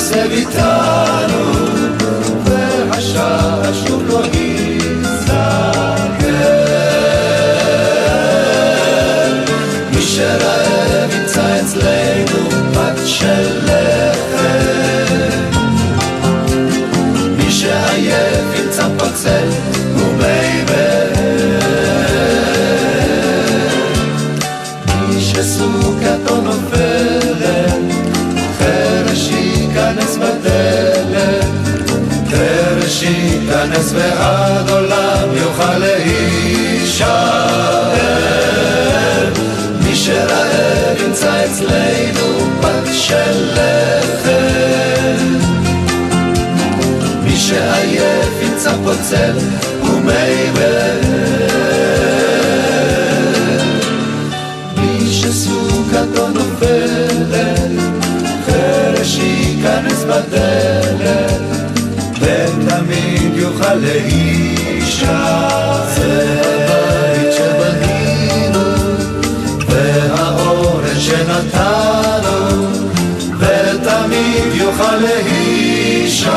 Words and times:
שבא 0.00 0.32
יסב 0.32 1.19
ועד 34.60 34.70
עולם 34.70 35.28
יוכל 35.34 35.78
להישאר. 35.78 37.10
מי 39.82 39.96
שרעב 39.96 40.96
ימצא 41.06 41.44
אצלנו 41.44 42.38
פת 42.60 42.92
של 42.92 43.50
לחם, 43.52 45.38
מי 47.22 47.36
שעייף 47.36 48.42
ימצא 48.42 48.72
פוצל 48.84 49.38
ומי 49.82 50.50
באר. 50.54 51.00
מי 54.76 55.12
שסוכתו 55.12 56.28
נופלת, 56.28 57.70
חרש 58.46 59.18
ייכנס 59.18 60.04
בדלת, 60.04 61.49
יוכל 63.50 63.74
להישאר. 63.74 65.40
זה 65.94 66.40
הבית 66.54 67.32
שבנינו, 67.32 68.64
והאורן 69.68 71.00
שנתנו, 71.00 72.66
ותמיד 73.38 74.54
יוכל 74.54 74.96
להישאר. 74.96 76.30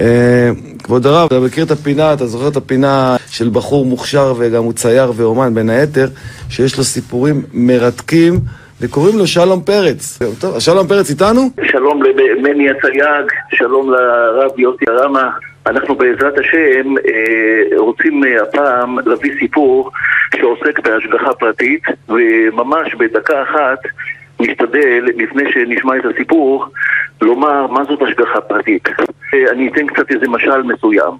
אה, 0.00 0.50
כבוד 0.82 1.06
הרב, 1.06 1.26
אתה 1.26 1.40
מכיר 1.40 1.64
את 1.64 1.70
הפינה, 1.70 2.12
אתה 2.12 2.26
זוכר 2.26 2.48
את 2.48 2.56
הפינה 2.56 3.16
של 3.30 3.50
בחור 3.52 3.86
מוכשר 3.86 4.34
וגם 4.38 4.64
הוא 4.64 4.72
צייר 4.72 5.12
ואומן 5.16 5.54
בין 5.54 5.70
היתר, 5.70 6.08
שיש 6.48 6.78
לו 6.78 6.84
סיפורים 6.84 7.42
מרתקים 7.52 8.40
וקוראים 8.82 9.18
לו 9.18 9.26
שלום 9.26 9.62
פרץ. 9.62 10.18
טוב, 10.40 10.58
שלום 10.58 10.86
פרץ 10.86 11.10
איתנו? 11.10 11.40
שלום 11.70 12.02
למני 12.02 12.70
הצייג, 12.70 13.26
שלום 13.50 13.90
לרב 13.90 14.58
יוסי 14.58 14.84
הרמה. 14.88 15.30
אנחנו 15.66 15.94
בעזרת 15.94 16.38
השם 16.38 16.94
אה, 16.96 17.78
רוצים 17.78 18.24
אה, 18.24 18.42
הפעם 18.42 18.98
להביא 19.06 19.32
סיפור 19.40 19.90
שעוסק 20.36 20.80
בהשגחה 20.80 21.32
פרטית, 21.32 21.82
וממש 22.08 22.94
בדקה 22.94 23.42
אחת 23.42 23.78
נשתדל, 24.40 25.04
לפני 25.16 25.52
שנשמע 25.52 25.96
את 25.96 26.04
הסיפור, 26.14 26.66
לומר 27.20 27.66
מה 27.66 27.84
זאת 27.84 28.02
השגחה 28.02 28.40
פרטית. 28.40 28.88
אה, 29.34 29.50
אני 29.50 29.68
אתן 29.68 29.86
קצת 29.86 30.10
איזה 30.10 30.28
משל 30.28 30.62
מסוים. 30.62 31.14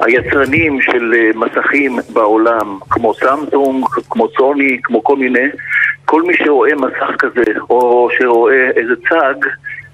היצרנים 0.00 0.80
של 0.80 1.14
אה, 1.16 1.30
מסכים 1.34 1.98
בעולם, 2.12 2.78
כמו 2.90 3.14
סמסונג, 3.14 3.86
כמו 4.10 4.28
סוני, 4.36 4.78
כמו 4.82 5.04
כל 5.04 5.16
מיני, 5.16 5.48
כל 6.04 6.22
מי 6.22 6.34
שרואה 6.36 6.74
מסך 6.74 7.16
כזה, 7.18 7.52
או 7.70 8.08
שרואה 8.18 8.70
איזה 8.76 8.94
צג, 9.08 9.34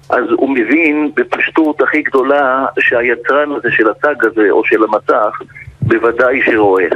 אז 0.09 0.23
הוא 0.37 0.49
מבין 0.49 1.11
בפשטות 1.15 1.81
הכי 1.81 2.01
גדולה 2.01 2.65
שהיצרן 2.79 3.51
הזה 3.51 3.71
של 3.71 3.89
הצג 3.89 4.25
הזה, 4.25 4.47
או 4.49 4.65
של 4.65 4.83
המסך, 4.83 5.41
בוודאי 5.81 6.41
שרואה. 6.41 6.87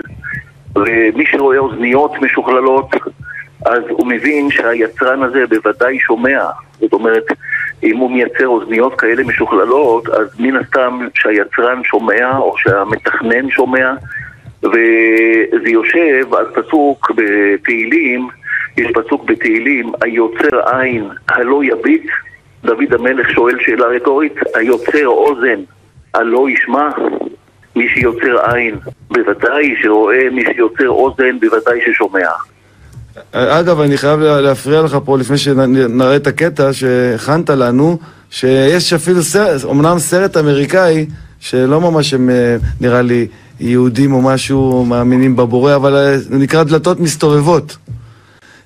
ומי 0.75 1.25
שרואה 1.25 1.57
אוזניות 1.57 2.11
משוכללות, 2.21 2.95
אז 3.65 3.83
הוא 3.89 4.07
מבין 4.07 4.51
שהיצרן 4.51 5.23
הזה 5.23 5.39
בוודאי 5.49 5.99
שומע. 5.99 6.45
זאת 6.79 6.93
אומרת, 6.93 7.23
אם 7.83 7.97
הוא 7.97 8.11
מייצר 8.11 8.47
אוזניות 8.47 8.99
כאלה 8.99 9.23
משוכללות, 9.23 10.09
אז 10.09 10.39
מן 10.39 10.55
הסתם 10.55 10.99
שהיצרן 11.13 11.83
שומע, 11.83 12.37
או 12.37 12.57
שהמתכנן 12.57 13.49
שומע, 13.49 13.93
וזה 14.63 15.69
יושב 15.69 16.33
על 16.33 16.45
פסוק 16.53 17.11
בתהילים 17.15 18.27
יש 18.77 18.87
פסוק 18.93 19.23
בתהילים, 19.23 19.91
היוצר 20.01 20.69
עין 20.69 21.09
הלא 21.29 21.63
יביט, 21.63 22.05
דוד 22.63 22.93
המלך 22.93 23.29
שואל 23.29 23.55
שאלה 23.59 23.85
רטורית, 23.85 24.33
היוצר 24.55 25.07
אוזן 25.07 25.59
הלא 26.13 26.49
ישמע? 26.49 26.89
מי 27.75 27.89
שיוצר 27.89 28.51
עין 28.51 28.75
בוודאי 29.09 29.75
שרואה, 29.81 30.29
מי 30.31 30.43
שיוצר 30.45 30.89
אוזן 30.89 31.39
בוודאי 31.39 31.81
ששומע. 31.85 32.29
אגב, 33.31 33.79
אני 33.79 33.97
חייב 33.97 34.19
להפריע 34.19 34.81
לך 34.81 34.97
פה 35.05 35.17
לפני 35.17 35.37
שנראה 35.37 36.15
את 36.15 36.27
הקטע 36.27 36.73
שהכנת 36.73 37.49
לנו, 37.49 37.97
שיש 38.29 38.93
אפילו 38.93 39.23
סרט, 39.23 39.65
אמנם 39.65 39.99
סרט 39.99 40.37
אמריקאי, 40.37 41.05
שלא 41.39 41.81
ממש 41.81 42.13
הם 42.13 42.29
אה, 42.29 42.57
נראה 42.81 43.01
לי 43.01 43.27
יהודים 43.59 44.13
או 44.13 44.21
משהו 44.21 44.85
מאמינים 44.85 45.35
בבורא, 45.35 45.75
אבל 45.75 45.95
אה, 45.95 46.17
נקרא 46.29 46.63
דלתות 46.63 46.99
מסתובבות. 46.99 47.77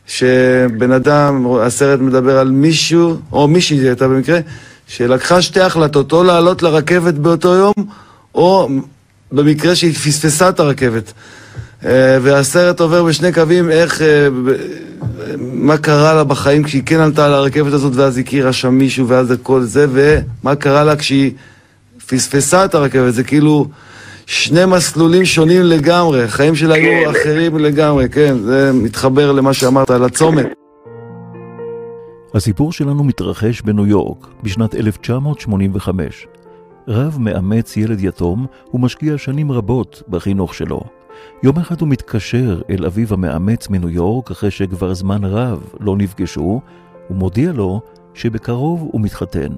שבן 0.07 0.91
אדם, 0.91 1.45
הסרט 1.61 1.99
מדבר 1.99 2.37
על 2.37 2.51
מישהו, 2.51 3.17
או 3.31 3.47
מישהי 3.47 3.79
זה 3.79 3.87
הייתה 3.87 4.07
במקרה, 4.07 4.39
שלקחה 4.87 5.41
שתי 5.41 5.61
החלטות, 5.61 6.11
או 6.11 6.23
לעלות 6.23 6.63
לרכבת 6.63 7.13
באותו 7.13 7.55
יום, 7.55 7.73
או 8.35 8.69
במקרה 9.31 9.75
שהיא 9.75 9.93
פספסה 9.93 10.49
את 10.49 10.59
הרכבת. 10.59 11.13
אה, 11.85 12.17
והסרט 12.21 12.79
עובר 12.79 13.03
בשני 13.03 13.33
קווים, 13.33 13.69
איך, 13.69 14.01
אה, 14.01 14.27
מה 15.37 15.77
קרה 15.77 16.13
לה 16.13 16.23
בחיים 16.23 16.63
כשהיא 16.63 16.83
כן 16.85 16.99
עלתה 16.99 17.25
על 17.25 17.33
הרכבת 17.33 17.73
הזאת 17.73 17.95
ואז 17.95 18.17
הכירה 18.17 18.53
שם 18.53 18.73
מישהו 18.73 19.07
ואז 19.07 19.33
כל 19.43 19.61
זה, 19.61 19.85
ומה 19.91 20.55
קרה 20.55 20.83
לה 20.83 20.95
כשהיא 20.95 21.31
פספסה 22.07 22.65
את 22.65 22.75
הרכבת. 22.75 23.13
זה 23.13 23.23
כאילו 23.23 23.67
שני 24.25 24.65
מסלולים 24.65 25.25
שונים 25.25 25.63
לגמרי, 25.63 26.23
החיים 26.23 26.55
שלה 26.55 26.75
כן. 26.75 26.81
היו 26.81 27.11
אחרים 27.11 27.57
לגמרי, 27.57 28.09
כן, 28.09 28.37
זה 28.37 28.71
מתחבר 28.73 29.31
למה 29.31 29.53
שאמרת 29.53 29.89
על 29.91 30.03
הצומת. 30.03 30.45
הסיפור 32.33 32.71
שלנו 32.71 33.03
מתרחש 33.03 33.61
בניו 33.61 33.87
יורק 33.87 34.27
בשנת 34.43 34.75
1985. 34.75 36.27
רב 36.87 37.17
מאמץ 37.19 37.77
ילד 37.77 38.03
יתום 38.03 38.45
ומשקיע 38.73 39.17
שנים 39.17 39.51
רבות 39.51 40.03
בחינוך 40.09 40.55
שלו. 40.55 41.00
יום 41.43 41.57
אחד 41.57 41.81
הוא 41.81 41.89
מתקשר 41.89 42.61
אל 42.69 42.85
אביו 42.85 43.13
המאמץ 43.13 43.69
מניו 43.69 43.89
יורק 43.89 44.31
אחרי 44.31 44.51
שכבר 44.51 44.93
זמן 44.93 45.23
רב 45.23 45.73
לא 45.79 45.97
נפגשו, 45.97 46.61
ומודיע 47.09 47.51
לו 47.51 47.81
שבקרוב 48.13 48.89
הוא 48.91 49.01
מתחתן. 49.01 49.53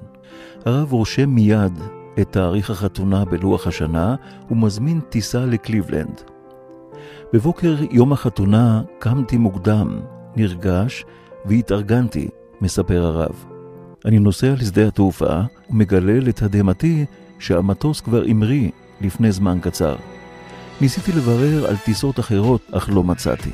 הרב 0.64 0.92
רושם 0.92 1.30
מיד 1.30 1.78
את 2.20 2.32
תאריך 2.32 2.70
החתונה 2.70 3.24
בלוח 3.24 3.66
השנה 3.66 4.14
ומזמין 4.50 5.00
טיסה 5.00 5.46
לקליבלנד. 5.46 6.20
בבוקר 7.32 7.76
יום 7.90 8.12
החתונה 8.12 8.82
קמתי 8.98 9.36
מוקדם, 9.36 10.00
נרגש 10.36 11.04
והתארגנתי, 11.44 12.28
מספר 12.60 13.04
הרב. 13.04 13.44
אני 14.04 14.18
נוסע 14.18 14.54
לשדה 14.58 14.88
התעופה 14.88 15.40
ומגלה 15.70 16.20
לתדהמתי 16.20 17.04
שהמטוס 17.38 18.00
כבר 18.00 18.22
המריא 18.28 18.70
לפני 19.00 19.32
זמן 19.32 19.58
קצר. 19.62 19.96
ניסיתי 20.84 21.12
לברר 21.12 21.66
על 21.66 21.76
טיסות 21.76 22.20
אחרות, 22.20 22.60
אך 22.72 22.88
לא 22.92 23.04
מצאתי. 23.04 23.50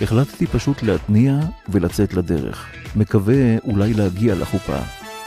החלטתי 0.00 0.46
פשוט 0.46 0.82
להתניע 0.82 1.38
ולצאת 1.68 2.14
לדרך. 2.14 2.66
מקווה 2.96 3.58
אולי 3.64 3.94
להגיע 3.94 4.34
לחופה. 4.34 4.78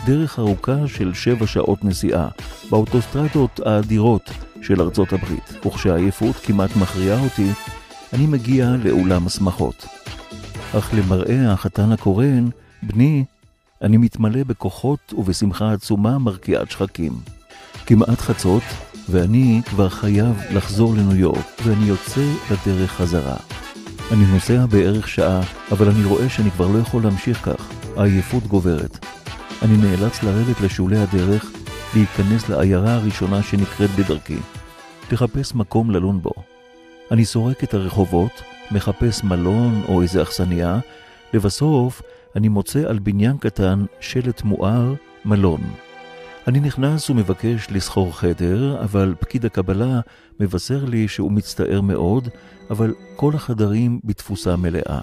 דרך 0.06 0.39
ארוכה 0.39 0.88
של 0.88 1.13
שבע 1.13 1.48
שעות 1.48 1.83
נסיעה, 1.83 2.27
באוטוסטרדות 2.69 3.60
האדירות 3.66 4.30
של 4.62 4.81
ארצות 4.81 5.13
הברית, 5.13 5.66
וכשהעייפות 5.66 6.36
כמעט 6.36 6.75
מכריעה 6.75 7.24
אותי, 7.24 7.50
אני 8.13 8.27
מגיע 8.27 8.75
לאולם 8.83 9.27
השמחות. 9.27 9.86
אך 10.77 10.94
למראה 10.94 11.51
החתן 11.51 11.92
הקורן, 11.92 12.50
בני, 12.83 13.25
אני 13.81 13.98
מתמלא 13.98 14.44
בכוחות 14.44 15.13
ובשמחה 15.18 15.74
עצומה 15.74 16.18
מרקיעת 16.18 16.71
שחקים. 16.71 17.13
כמעט 17.86 18.19
חצות, 18.19 18.63
ואני 19.11 19.61
כבר 19.65 19.89
חייב 19.89 20.41
לחזור 20.51 20.94
לניו 20.95 21.15
יורק, 21.15 21.45
ואני 21.65 21.85
יוצא 21.85 22.21
לדרך 22.51 22.91
חזרה. 22.91 23.35
אני 24.11 24.25
נוסע 24.25 24.65
בערך 24.65 25.07
שעה, 25.07 25.41
אבל 25.71 25.89
אני 25.89 26.03
רואה 26.03 26.29
שאני 26.29 26.51
כבר 26.51 26.67
לא 26.67 26.79
יכול 26.79 27.03
להמשיך 27.03 27.38
כך. 27.38 27.71
העייפות 27.97 28.44
גוברת. 28.44 29.06
אני 29.61 29.77
נאלץ 29.77 30.23
לרדת 30.23 30.61
לשולי 30.61 30.97
הדרך, 30.97 31.51
להיכנס 31.95 32.50
לעיירה 32.50 32.95
הראשונה 32.95 33.44
שנקראת 33.44 33.89
בדרכי. 33.89 34.38
לחפש 35.11 35.56
מקום 35.56 35.91
ללון 35.91 36.21
בו. 36.21 36.31
אני 37.11 37.25
סורק 37.25 37.63
את 37.63 37.73
הרחובות, 37.73 38.41
מחפש 38.71 39.23
מלון 39.23 39.83
או 39.88 40.01
איזה 40.01 40.21
אכסניה, 40.21 40.79
לבסוף 41.33 42.01
אני 42.35 42.47
מוצא 42.47 42.79
על 42.89 43.00
בניין 43.00 43.38
קטן 43.38 43.85
שלט 44.00 44.44
מואר, 44.44 44.94
מלון. 45.25 45.61
אני 46.47 46.59
נכנס 46.59 47.09
ומבקש 47.09 47.68
לסחור 47.71 48.18
חדר, 48.18 48.81
אבל 48.83 49.15
פקיד 49.19 49.45
הקבלה 49.45 50.00
מבשר 50.39 50.86
לי 50.86 51.07
שהוא 51.07 51.31
מצטער 51.31 51.81
מאוד, 51.81 52.30
אבל 52.69 52.94
כל 53.15 53.31
החדרים 53.36 54.00
בתפוסה 54.03 54.56
מלאה. 54.56 55.00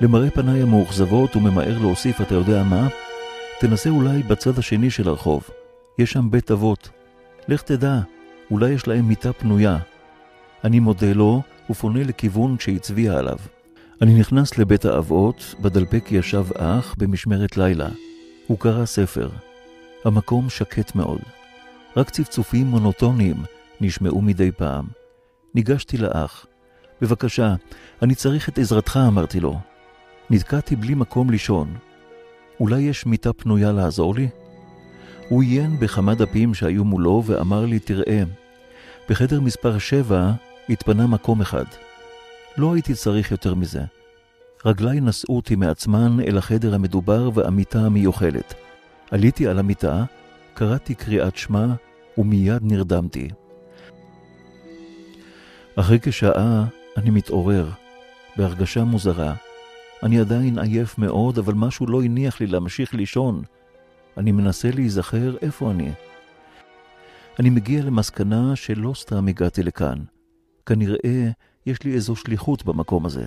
למראה 0.00 0.30
פניי 0.30 0.62
המאוכזבות 0.62 1.34
הוא 1.34 1.42
ממהר 1.42 1.78
להוסיף, 1.78 2.20
אתה 2.20 2.34
יודע 2.34 2.62
מה? 2.62 2.88
תנסה 3.60 3.90
אולי 3.90 4.22
בצד 4.22 4.58
השני 4.58 4.90
של 4.90 5.08
הרחוב. 5.08 5.48
יש 5.98 6.12
שם 6.12 6.30
בית 6.30 6.50
אבות. 6.50 6.88
לך 7.48 7.62
תדע, 7.62 8.00
אולי 8.50 8.70
יש 8.70 8.88
להם 8.88 9.08
מיטה 9.08 9.32
פנויה. 9.32 9.78
אני 10.64 10.80
מודה 10.80 11.12
לו 11.12 11.42
ופונה 11.70 12.02
לכיוון 12.04 12.56
שהצביע 12.60 13.18
עליו. 13.18 13.38
אני 14.02 14.20
נכנס 14.20 14.58
לבית 14.58 14.84
האבות, 14.84 15.54
בדלפק 15.60 16.08
ישב 16.10 16.46
אח 16.56 16.94
במשמרת 16.98 17.56
לילה. 17.56 17.88
הוא 18.46 18.58
קרא 18.58 18.86
ספר. 18.86 19.28
המקום 20.04 20.50
שקט 20.50 20.94
מאוד. 20.94 21.20
רק 21.96 22.10
צפצופים 22.10 22.66
מונוטוניים 22.66 23.36
נשמעו 23.80 24.22
מדי 24.22 24.52
פעם. 24.52 24.86
ניגשתי 25.54 25.96
לאח. 25.96 26.46
בבקשה, 27.00 27.54
אני 28.02 28.14
צריך 28.14 28.48
את 28.48 28.58
עזרתך, 28.58 29.00
אמרתי 29.08 29.40
לו. 29.40 29.58
נתקעתי 30.30 30.76
בלי 30.76 30.94
מקום 30.94 31.30
לישון. 31.30 31.76
אולי 32.60 32.80
יש 32.80 33.06
מיטה 33.06 33.32
פנויה 33.32 33.72
לעזור 33.72 34.14
לי? 34.14 34.28
הוא 35.28 35.42
עיין 35.42 35.80
בכמה 35.80 36.14
דפים 36.14 36.54
שהיו 36.54 36.84
מולו 36.84 37.22
ואמר 37.26 37.64
לי, 37.64 37.78
תראה, 37.78 38.22
בחדר 39.08 39.40
מספר 39.40 39.78
7 39.78 40.32
התפנה 40.68 41.06
מקום 41.06 41.40
אחד. 41.40 41.64
לא 42.56 42.74
הייתי 42.74 42.94
צריך 42.94 43.30
יותר 43.30 43.54
מזה. 43.54 43.82
רגליי 44.64 45.00
נשאו 45.00 45.36
אותי 45.36 45.56
מעצמן 45.56 46.20
אל 46.20 46.38
החדר 46.38 46.74
המדובר 46.74 47.30
והמיטה 47.34 47.78
המיוחלת. 47.78 48.54
עליתי 49.10 49.46
על 49.46 49.58
המיטה, 49.58 50.04
קראתי 50.54 50.94
קריאת 50.94 51.36
שמע, 51.36 51.66
ומיד 52.18 52.62
נרדמתי. 52.62 53.28
אחרי 55.76 55.98
כשעה 56.02 56.64
אני 56.96 57.10
מתעורר, 57.10 57.68
בהרגשה 58.36 58.84
מוזרה. 58.84 59.34
אני 60.02 60.20
עדיין 60.20 60.58
עייף 60.58 60.98
מאוד, 60.98 61.38
אבל 61.38 61.54
משהו 61.54 61.86
לא 61.86 62.02
הניח 62.02 62.40
לי 62.40 62.46
להמשיך 62.46 62.94
לישון. 62.94 63.42
אני 64.16 64.32
מנסה 64.32 64.70
להיזכר 64.70 65.36
איפה 65.42 65.70
אני. 65.70 65.90
אני 67.38 67.50
מגיע 67.50 67.82
למסקנה 67.82 68.56
שלא 68.56 68.92
סתם 68.94 69.28
הגעתי 69.28 69.62
לכאן. 69.62 69.98
כנראה 70.66 71.30
יש 71.66 71.82
לי 71.82 71.94
איזו 71.94 72.16
שליחות 72.16 72.64
במקום 72.64 73.06
הזה. 73.06 73.26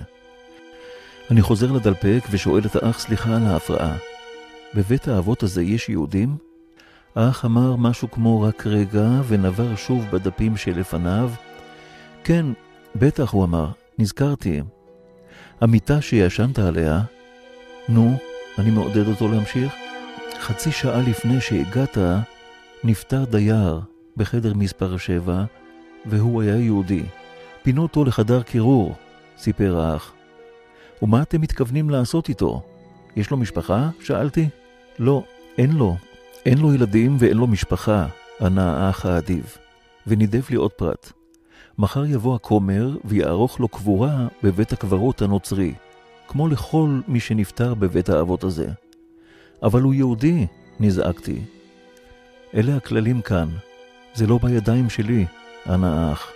אני 1.30 1.42
חוזר 1.42 1.72
לדלפק 1.72 2.20
ושואל 2.30 2.66
את 2.66 2.76
האח 2.76 2.98
סליחה 2.98 3.36
על 3.36 3.42
ההפרעה. 3.42 4.13
בבית 4.74 5.08
האבות 5.08 5.42
הזה 5.42 5.62
יש 5.62 5.88
יהודים? 5.88 6.36
האח 7.14 7.44
אמר 7.44 7.76
משהו 7.76 8.10
כמו 8.10 8.42
רק 8.42 8.66
רגע 8.66 9.08
ונבר 9.28 9.76
שוב 9.76 10.04
בדפים 10.10 10.56
שלפניו. 10.56 11.30
כן, 12.24 12.46
בטח, 12.96 13.30
הוא 13.30 13.44
אמר, 13.44 13.68
נזכרתי. 13.98 14.62
המיטה 15.60 16.00
שישנת 16.00 16.58
עליה, 16.58 17.00
נו, 17.88 18.16
אני 18.58 18.70
מעודד 18.70 19.08
אותו 19.08 19.28
להמשיך. 19.28 19.72
חצי 20.40 20.72
שעה 20.72 21.00
לפני 21.00 21.40
שהגעת, 21.40 21.98
נפטר 22.84 23.24
דייר 23.24 23.80
בחדר 24.16 24.54
מספר 24.54 24.96
7, 24.96 25.44
והוא 26.06 26.42
היה 26.42 26.56
יהודי. 26.56 27.02
פינו 27.62 27.82
אותו 27.82 28.04
לחדר 28.04 28.42
קירור, 28.42 28.94
סיפר 29.38 29.80
האח. 29.80 30.12
ומה 31.02 31.22
אתם 31.22 31.40
מתכוונים 31.40 31.90
לעשות 31.90 32.28
איתו? 32.28 32.62
יש 33.16 33.30
לו 33.30 33.36
משפחה? 33.36 33.88
שאלתי. 34.00 34.48
לא, 34.98 35.24
אין 35.58 35.72
לו. 35.72 35.96
אין 36.46 36.58
לו 36.58 36.74
ילדים 36.74 37.16
ואין 37.18 37.36
לו 37.36 37.46
משפחה, 37.46 38.06
ענה 38.40 38.86
האח 38.86 39.06
האדיב. 39.06 39.56
ונידב 40.06 40.42
לי 40.50 40.56
עוד 40.56 40.72
פרט. 40.72 41.12
מחר 41.78 42.04
יבוא 42.04 42.34
הכומר 42.34 42.96
ויערוך 43.04 43.60
לו 43.60 43.68
קבורה 43.68 44.26
בבית 44.42 44.72
הקברות 44.72 45.22
הנוצרי, 45.22 45.74
כמו 46.28 46.48
לכל 46.48 47.00
מי 47.08 47.20
שנפטר 47.20 47.74
בבית 47.74 48.08
האבות 48.08 48.44
הזה. 48.44 48.68
אבל 49.62 49.82
הוא 49.82 49.94
יהודי, 49.94 50.46
נזעקתי. 50.80 51.40
אלה 52.54 52.76
הכללים 52.76 53.22
כאן, 53.22 53.48
זה 54.14 54.26
לא 54.26 54.38
בידיים 54.42 54.90
שלי, 54.90 55.26
ענה 55.66 56.08
האח. 56.08 56.32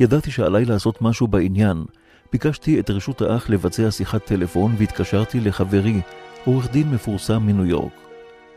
ידעתי 0.00 0.30
שעליי 0.30 0.64
לעשות 0.64 1.02
משהו 1.02 1.26
בעניין, 1.26 1.84
ביקשתי 2.32 2.80
את 2.80 2.90
רשות 2.90 3.22
האח 3.22 3.50
לבצע 3.50 3.90
שיחת 3.90 4.24
טלפון 4.24 4.74
והתקשרתי 4.78 5.40
לחברי, 5.40 6.00
עורך 6.46 6.70
דין 6.72 6.90
מפורסם 6.90 7.46
מניו 7.46 7.66
יורק. 7.66 7.92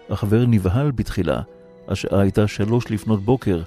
החבר 0.10 0.46
נבהל 0.48 0.92
בתחילה, 0.92 1.42
השעה 1.88 2.22
הייתה 2.22 2.48
שלוש 2.48 2.92
לפנות 2.92 3.24
בוקר, 3.24 3.62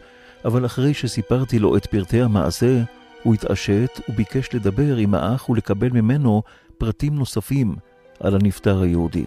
אבל 0.45 0.67
אחרי 0.67 0.95
שסיפרתי 0.95 1.59
לו 1.59 1.77
את 1.77 1.87
פרטי 1.87 2.23
המעשה, 2.23 2.83
הוא 3.23 3.35
התעשת 3.35 4.01
וביקש 4.09 4.55
לדבר 4.55 4.97
עם 4.97 5.15
האח 5.15 5.49
ולקבל 5.49 5.91
ממנו 5.91 6.43
פרטים 6.79 7.15
נוספים 7.15 7.77
על 8.21 8.35
הנפטר 8.35 8.83
היהודי. 8.83 9.25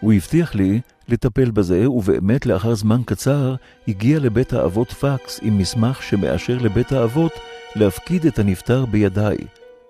הוא 0.00 0.12
הבטיח 0.12 0.54
לי 0.54 0.80
לטפל 1.08 1.50
בזה, 1.50 1.90
ובאמת 1.90 2.46
לאחר 2.46 2.74
זמן 2.74 3.00
קצר 3.06 3.54
הגיע 3.88 4.18
לבית 4.18 4.52
האבות 4.52 4.90
פקס 4.90 5.40
עם 5.42 5.58
מסמך 5.58 6.02
שמאשר 6.02 6.58
לבית 6.60 6.92
האבות 6.92 7.32
להפקיד 7.76 8.26
את 8.26 8.38
הנפטר 8.38 8.86
בידיי, 8.86 9.36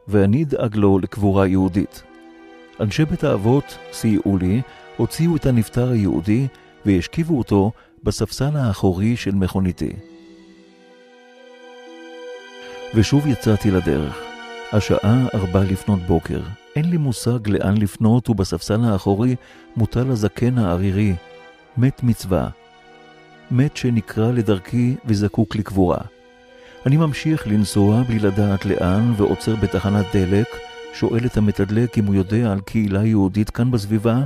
ואני 0.08 0.42
אדאג 0.42 0.76
לו 0.76 0.98
לקבורה 0.98 1.46
יהודית. 1.46 2.02
אנשי 2.80 3.04
בית 3.04 3.24
האבות 3.24 3.78
סייעו 3.92 4.38
לי, 4.38 4.62
הוציאו 4.96 5.36
את 5.36 5.46
הנפטר 5.46 5.90
היהודי 5.90 6.46
והשכיבו 6.86 7.38
אותו 7.38 7.72
בספסל 8.02 8.56
האחורי 8.56 9.16
של 9.16 9.34
מכוניתי. 9.34 9.92
ושוב 12.94 13.26
יצאתי 13.26 13.70
לדרך. 13.70 14.18
השעה 14.72 15.26
ארבע 15.34 15.64
לפנות 15.64 16.00
בוקר. 16.00 16.40
אין 16.76 16.90
לי 16.90 16.96
מושג 16.96 17.48
לאן 17.48 17.76
לפנות, 17.76 18.30
ובספסל 18.30 18.84
האחורי 18.84 19.36
מוטל 19.76 20.10
הזקן 20.10 20.58
הערירי, 20.58 21.14
מת 21.76 22.02
מצווה. 22.02 22.48
מת 23.50 23.76
שנקרא 23.76 24.32
לדרכי 24.32 24.94
וזקוק 25.04 25.56
לקבורה. 25.56 25.98
אני 26.86 26.96
ממשיך 26.96 27.46
לנסוע 27.46 28.02
בלי 28.02 28.18
לדעת 28.18 28.64
לאן, 28.64 29.12
ועוצר 29.16 29.56
בתחנת 29.56 30.06
דלק, 30.12 30.46
שואל 31.00 31.26
את 31.26 31.36
המתדלק 31.36 31.98
אם 31.98 32.04
הוא 32.06 32.14
יודע 32.14 32.52
על 32.52 32.60
קהילה 32.60 33.04
יהודית 33.04 33.50
כאן 33.50 33.70
בסביבה. 33.70 34.22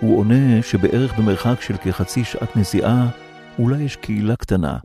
הוא 0.00 0.18
עונה 0.18 0.62
שבערך 0.62 1.18
במרחק 1.18 1.60
של 1.60 1.76
כחצי 1.76 2.24
שעת 2.24 2.56
נסיעה, 2.56 3.08
אולי 3.58 3.82
יש 3.82 3.96
קהילה 3.96 4.36
קטנה. 4.36 4.76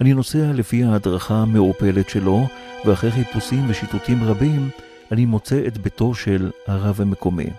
אני 0.00 0.14
נוסע 0.14 0.52
לפי 0.54 0.84
ההדרכה 0.84 1.34
המעורפלת 1.34 2.08
שלו, 2.08 2.46
ואחרי 2.84 3.10
חיפושים 3.10 3.64
ושיטוטים 3.68 4.24
רבים, 4.24 4.68
אני 5.12 5.26
מוצא 5.26 5.66
את 5.66 5.78
ביתו 5.78 6.14
של 6.14 6.50
הרב 6.66 7.00
המקומי. 7.00 7.50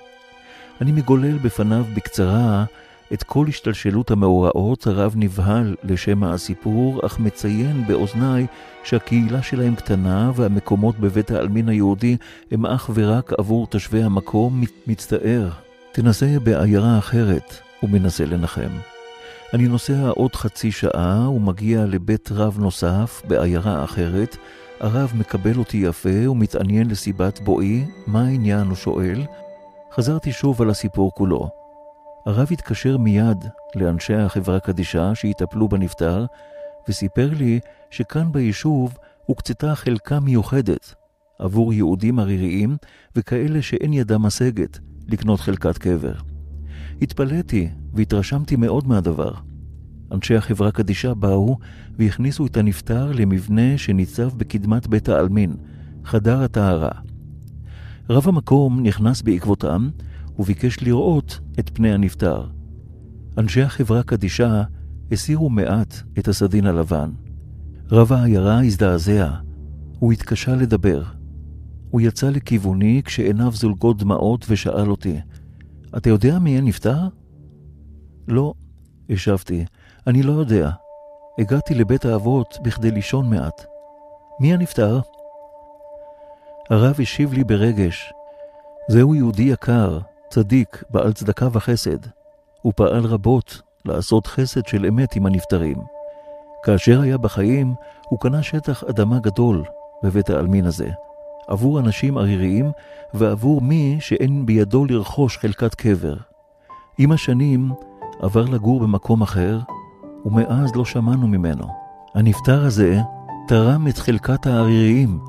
אני 0.82 0.92
מגולל 0.92 1.38
בפניו 1.38 1.86
בקצרה 1.94 2.66
את 3.14 3.24
כל 3.24 3.46
השתלשלות 3.48 4.12
המאורעות, 4.12 4.88
הרב 4.88 5.14
נבהל 5.16 5.76
לשם 5.84 6.24
הסיפור, 6.24 7.06
אך 7.06 7.20
מציין 7.20 7.88
באוזניי 7.88 8.48
שהקהילה 8.84 9.42
שלהם 9.42 9.76
קטנה 9.76 10.32
והמקומות 10.36 11.00
בבית 11.00 11.32
העלמין 11.32 11.70
היהודי 11.70 12.18
הם 12.52 12.66
אך 12.66 12.90
ורק 12.94 13.34
עבור 13.38 13.68
תושבי 13.68 14.04
המקום, 14.04 14.64
מצטער. 14.88 15.50
תנסה 15.92 16.40
בעיירה 16.44 16.98
אחרת, 16.98 17.54
ומנסה 17.84 18.26
לנחם. 18.26 18.70
אני 19.54 19.68
נוסע 19.68 20.10
עוד 20.10 20.36
חצי 20.36 20.72
שעה 20.72 21.30
ומגיע 21.30 21.86
לבית 21.86 22.30
רב 22.32 22.58
נוסף 22.60 23.22
בעיירה 23.28 23.84
אחרת. 23.84 24.38
הרב 24.80 25.14
מקבל 25.16 25.58
אותי 25.58 25.78
יפה 25.78 26.30
ומתעניין 26.30 26.90
לסיבת 26.90 27.40
בואי, 27.40 27.86
מה 28.08 28.22
העניין 28.22 28.68
הוא 28.68 28.76
שואל. 28.76 29.26
חזרתי 29.94 30.32
שוב 30.32 30.62
על 30.62 30.70
הסיפור 30.70 31.12
כולו. 31.16 31.50
הרב 32.26 32.48
התקשר 32.52 32.98
מיד 32.98 33.46
לאנשי 33.76 34.14
החברה 34.14 34.60
קדישה 34.60 35.16
שיטפלו 35.16 35.68
בנפטר, 35.68 36.26
וסיפר 36.90 37.30
לי 37.34 37.60
שכאן 37.92 38.32
ביישוב 38.32 38.98
הוקצתה 39.26 39.76
חלקה 39.76 40.20
מיוחדת 40.20 40.94
עבור 41.40 41.74
יהודים 41.74 42.20
עריריים 42.20 42.78
וכאלה 43.16 43.62
שאין 43.62 43.94
ידם 43.94 44.22
משגת 44.22 44.80
לקנות 45.08 45.40
חלקת 45.40 45.78
קבר. 45.78 46.14
התפלאתי 47.02 47.70
והתרשמתי 47.94 48.56
מאוד 48.56 48.88
מהדבר. 48.88 49.32
אנשי 50.12 50.36
החברה 50.36 50.72
קדישה 50.72 51.14
באו 51.14 51.58
והכניסו 51.98 52.46
את 52.46 52.58
הנפטר 52.58 53.12
למבנה 53.12 53.78
שניצב 53.78 54.30
בקדמת 54.38 54.88
בית 54.88 55.10
העלמין, 55.10 55.56
חדר 56.06 56.44
הטהרה. 56.44 56.92
רב 58.10 58.28
המקום 58.28 58.84
נכנס 58.84 59.22
בעקבותם 59.22 59.90
וביקש 60.40 60.84
לראות 60.84 61.40
את 61.60 61.70
פני 61.74 61.94
הנפטר. 61.94 62.48
אנשי 63.38 63.62
החברה 63.62 64.04
קדישה 64.04 64.64
הסירו 65.12 65.50
מעט 65.50 65.96
את 66.20 66.28
הסדין 66.28 66.66
הלבן. 66.66 67.12
רב 67.92 68.14
העיירה 68.14 68.64
הזדעזע, 68.64 69.30
הוא 70.00 70.14
התקשה 70.14 70.56
לדבר. 70.56 71.04
הוא 71.90 72.02
יצא 72.02 72.30
לכיווני 72.30 73.02
כשעיניו 73.06 73.52
זולגות 73.52 73.98
דמעות 73.98 74.46
ושאל 74.50 74.92
אותי, 74.92 75.20
אתה 75.98 76.10
יודע 76.10 76.40
מי 76.40 76.58
הנפטר? 76.58 77.08
לא, 78.28 78.54
השבתי, 79.10 79.66
אני 80.08 80.24
לא 80.24 80.32
יודע. 80.32 80.70
הגעתי 81.40 81.76
לבית 81.76 82.06
האבות 82.06 82.58
בכדי 82.64 82.92
לישון 82.92 83.30
מעט. 83.30 83.66
מי 84.40 84.54
הנפטר? 84.54 85.00
הרב 86.70 86.96
השיב 87.02 87.34
לי 87.34 87.44
ברגש, 87.44 88.14
זהו 88.90 89.16
יהודי 89.16 89.44
יקר, 89.44 90.00
צדיק, 90.30 90.84
בעל 90.90 91.14
צדקה 91.14 91.48
וחסד. 91.52 91.98
הוא 92.62 92.74
פעל 92.76 93.06
רבות 93.06 93.62
לעשות 93.86 94.28
חסד 94.28 94.66
של 94.66 94.86
אמת 94.86 95.16
עם 95.16 95.26
הנפטרים. 95.26 95.78
כאשר 96.64 97.02
היה 97.02 97.18
בחיים, 97.18 97.74
הוא 98.10 98.20
קנה 98.20 98.44
שטח 98.44 98.84
אדמה 98.84 99.20
גדול 99.20 99.64
בבית 100.04 100.30
העלמין 100.30 100.66
הזה, 100.66 100.90
עבור 101.48 101.80
אנשים 101.80 102.18
עריריים 102.18 102.72
ועבור 103.14 103.62
מי 103.62 103.98
שאין 104.00 104.46
בידו 104.46 104.86
לרכוש 104.86 105.38
חלקת 105.38 105.76
קבר. 105.76 106.16
עם 106.98 107.12
השנים 107.12 107.72
עבר 108.22 108.46
לגור 108.46 108.80
במקום 108.80 109.22
אחר, 109.22 109.60
ומאז 110.26 110.76
לא 110.76 110.86
שמענו 110.86 111.28
ממנו. 111.28 111.68
הנפטר 112.16 112.66
הזה 112.66 113.00
תרם 113.48 113.88
את 113.88 113.98
חלקת 113.98 114.48
העריריים. 114.48 115.20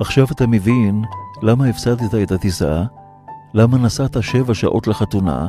עכשיו 0.00 0.26
אתה 0.32 0.46
מבין 0.46 1.04
למה 1.42 1.66
הפסדת 1.66 2.14
את 2.22 2.32
הטיסה, 2.32 2.84
למה 3.54 3.78
נסעת 3.78 4.22
שבע 4.22 4.54
שעות 4.54 4.86
לחתונה, 4.86 5.48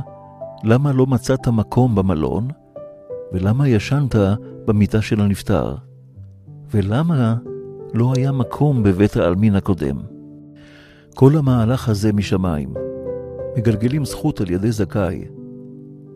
למה 0.63 0.91
לא 0.91 1.05
מצאת 1.05 1.47
מקום 1.47 1.95
במלון, 1.95 2.47
ולמה 3.33 3.67
ישנת 3.67 4.15
במיטה 4.65 5.01
של 5.01 5.21
הנפטר, 5.21 5.75
ולמה 6.73 7.35
לא 7.93 8.13
היה 8.15 8.31
מקום 8.31 8.83
בבית 8.83 9.17
העלמין 9.17 9.55
הקודם. 9.55 9.97
כל 11.15 11.37
המהלך 11.37 11.89
הזה 11.89 12.13
משמיים. 12.13 12.73
מגלגלים 13.57 14.05
זכות 14.05 14.41
על 14.41 14.51
ידי 14.51 14.71
זכאי. 14.71 15.25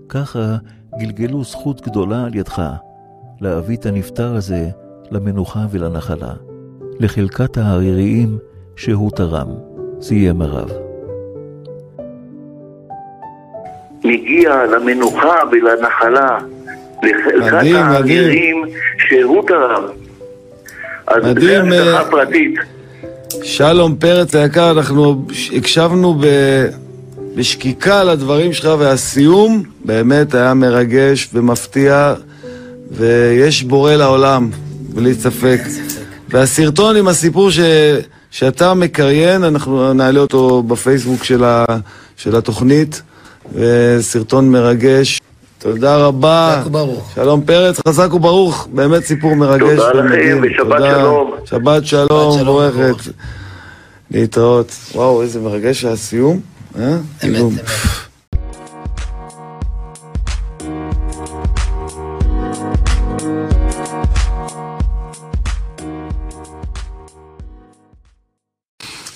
ככה 0.09 0.57
גלגלו 0.99 1.43
זכות 1.43 1.81
גדולה 1.81 2.23
על 2.23 2.35
ידך, 2.35 2.61
להביא 3.41 3.77
את 3.77 3.85
הנפטר 3.85 4.35
הזה 4.35 4.69
למנוחה 5.11 5.65
ולנחלה, 5.69 6.33
לחלקת 6.99 7.57
העריריים 7.57 8.37
שהוא 8.75 9.11
תרם, 9.11 9.49
סיים 10.01 10.41
הרב. 10.41 10.90
מגיע 14.03 14.65
למנוחה 14.65 15.35
ולנחלה, 15.51 16.37
לחלקת 17.03 17.75
העריריים 17.75 18.65
שהוא 18.97 19.47
תרם. 19.47 19.83
אז 21.07 21.23
השגחה 21.25 21.99
אה, 21.99 22.11
פרטית. 22.11 22.55
שלום 23.43 23.95
פרץ 23.95 24.35
היקר, 24.35 24.71
אנחנו 24.71 25.25
הקשבנו 25.55 26.13
ב... 26.13 26.25
בשקיקה 27.35 28.03
לדברים 28.03 28.53
שלך, 28.53 28.69
והסיום 28.79 29.63
באמת 29.85 30.33
היה 30.35 30.53
מרגש 30.53 31.29
ומפתיע, 31.33 32.13
ויש 32.91 33.63
בורא 33.63 33.95
לעולם, 33.95 34.49
בלי 34.93 35.13
ספק. 35.13 35.59
והסרטון 36.29 36.95
עם 36.95 37.07
הסיפור 37.07 37.51
ש... 37.51 37.59
שאתה 38.31 38.73
מקריין, 38.73 39.43
אנחנו 39.43 39.93
נעלה 39.93 40.19
אותו 40.19 40.63
בפייסבוק 40.63 41.23
של, 41.23 41.43
ה... 41.43 41.65
של 42.17 42.35
התוכנית, 42.35 43.01
וסרטון 43.55 44.49
מרגש. 44.49 45.21
תודה 45.59 45.97
רבה. 45.97 46.55
חזק 46.59 46.67
וברוך. 46.67 47.11
שלום 47.15 47.41
פרץ, 47.41 47.79
חזק 47.87 48.13
וברוך, 48.13 48.67
באמת 48.73 49.03
סיפור 49.03 49.35
מרגש 49.35 49.79
תודה 49.79 49.91
לכם. 49.93 50.41
ושבת 50.43 50.57
תודה. 50.57 50.95
שלום. 50.95 51.31
שבת 51.45 51.85
שלום, 51.85 52.37
שלום 52.39 52.41
מבורכת. 52.41 53.11
להתראות. 54.11 54.75
וואו, 54.95 55.21
איזה 55.21 55.39
מרגש 55.39 55.85
הסיום. 55.85 56.39
אה? 56.79 56.97
אמת, 57.23 57.35
אמת. 57.41 57.61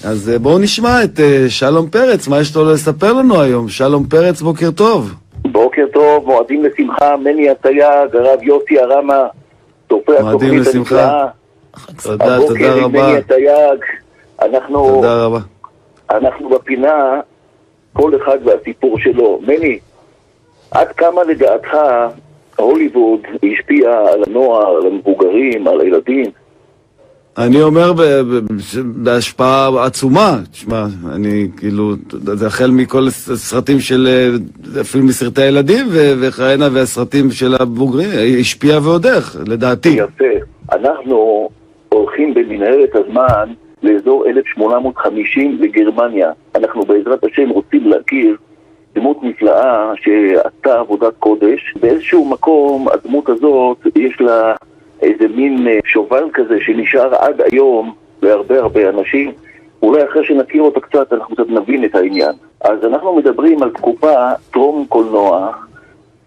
אז 0.05 0.29
אה, 0.29 0.39
בואו 0.39 0.59
נשמע 0.59 1.03
את 1.03 1.19
אה, 1.19 1.45
שלום 1.49 1.89
פרץ, 1.89 2.27
מה 2.27 2.41
יש 2.41 2.55
לו 2.55 2.73
לספר 2.73 3.13
לנו 3.13 3.41
היום? 3.41 3.69
שלום 3.69 4.05
פרץ, 4.05 4.41
בוקר 4.41 4.71
טוב. 4.71 5.13
בוקר 5.51 5.85
טוב, 5.93 6.25
מועדים 6.25 6.63
לשמחה, 6.63 7.17
מני 7.17 7.49
התייג, 7.49 8.15
הרב 8.15 8.43
יוסי 8.43 8.79
הרמה, 8.79 9.27
מועדים 9.91 10.27
התוכנית 10.27 10.67
לשמחה. 10.67 11.01
הנפלאה. 11.01 11.27
תודה, 12.03 12.35
הבוקר 12.35 12.47
תודה 12.47 12.75
עם 12.75 12.83
רבה. 12.83 13.07
מני 13.07 13.17
התייג, 13.17 13.79
אנחנו, 14.41 14.89
תודה 14.95 15.25
רבה. 15.25 15.39
אנחנו 16.11 16.49
בפינה, 16.49 17.19
כל 17.93 18.11
אחד 18.15 18.37
והסיפור 18.45 18.99
שלו. 18.99 19.39
מני, 19.47 19.79
עד 20.71 20.87
כמה 20.87 21.23
לדעתך 21.23 21.77
הוליווד 22.55 23.19
השפיע 23.43 23.89
על 24.13 24.23
הנוער, 24.27 24.77
על 24.77 24.87
המבוגרים, 24.87 25.67
על 25.67 25.81
הילדים? 25.81 26.31
אני 27.37 27.61
אומר 27.61 27.93
בהשפעה 28.95 29.85
עצומה, 29.85 30.37
תשמע, 30.51 30.85
אני 31.15 31.47
כאילו, 31.57 31.93
זה 32.09 32.47
החל 32.47 32.71
מכל 32.71 33.07
הס- 33.07 33.29
הסרטים 33.29 33.79
של, 33.79 34.07
אה, 34.07 34.81
אפילו 34.81 35.03
מסרטי 35.03 35.41
הילדים 35.41 35.85
וכהנה 35.91 36.67
והסרטים 36.73 37.31
של 37.31 37.55
הבוגרים, 37.59 38.09
השפיע 38.39 38.77
ועוד 38.83 39.05
איך, 39.05 39.37
לדעתי. 39.47 39.89
יפה. 39.89 40.25
אנחנו 40.73 41.49
הולכים 41.89 42.33
במנהרת 42.33 42.89
הזמן 42.95 43.53
לאזור 43.83 44.25
1850 44.25 45.59
בגרמניה. 45.61 46.31
אנחנו 46.55 46.81
בעזרת 46.85 47.23
השם 47.23 47.49
רוצים 47.49 47.87
להכיר 47.87 48.35
דמות 48.95 49.17
נפלאה 49.23 49.91
שעשתה 49.95 50.79
עבודת 50.79 51.13
קודש. 51.19 51.73
באיזשהו 51.81 52.25
מקום 52.29 52.87
הדמות 52.93 53.29
הזאת 53.29 53.77
יש 53.95 54.21
לה 54.21 54.53
איזה 55.01 55.27
מין 55.35 55.67
אה, 55.67 55.79
שובל 55.85 56.29
כזה 56.33 56.57
שנשאר 56.59 57.15
עד 57.15 57.41
היום 57.41 57.93
להרבה 58.21 58.59
הרבה 58.59 58.89
אנשים. 58.89 59.31
אולי 59.81 60.03
אחרי 60.03 60.25
שנכיר 60.25 60.61
אותה 60.61 60.79
קצת 60.79 61.13
אנחנו 61.13 61.35
קצת 61.35 61.49
נבין 61.49 61.85
את 61.85 61.95
העניין. 61.95 62.31
אז 62.61 62.85
אנחנו 62.85 63.15
מדברים 63.15 63.63
על 63.63 63.69
תקופה 63.69 64.31
טרום 64.51 64.85
קולנוע, 64.89 65.51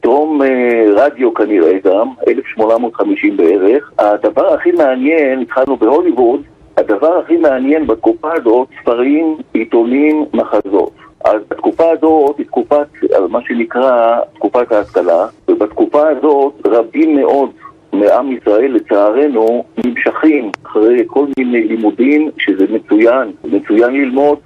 טרום 0.01 0.43
אה, 0.43 0.85
רדיו 0.97 1.35
כנראה 1.35 1.79
גם, 1.85 2.09
1850 2.29 3.37
בערך. 3.37 3.93
הדבר 3.99 4.55
הכי 4.55 4.73
מעניין, 4.73 5.41
התחלנו 5.41 5.77
בהוליווד, 5.77 6.43
הדבר 6.77 7.19
הכי 7.19 7.37
מעניין 7.37 7.87
בתקופה 7.87 8.29
הזאת, 8.35 8.69
ספרים, 8.81 9.37
עיתונים, 9.53 10.25
מחזות. 10.35 10.93
אז 11.25 11.41
התקופה 11.51 11.91
הזאת 11.91 12.39
היא 12.39 12.47
תקופת, 12.47 12.87
אה, 13.15 13.27
מה 13.29 13.43
שנקרא, 13.43 14.21
תקופת 14.35 14.73
ההשכלה, 14.73 15.27
ובתקופה 15.49 16.09
הזאת 16.09 16.53
רבים 16.67 17.17
מאוד 17.17 17.51
מעם 17.93 18.33
ישראל, 18.33 18.73
לצערנו, 18.73 19.65
נמשכים 19.85 20.51
אחרי 20.67 21.05
כל 21.07 21.27
מיני 21.39 21.65
לימודים, 21.65 22.31
שזה 22.39 22.67
מצוין, 22.71 23.31
מצוין 23.45 23.95
ללמוד, 23.95 24.39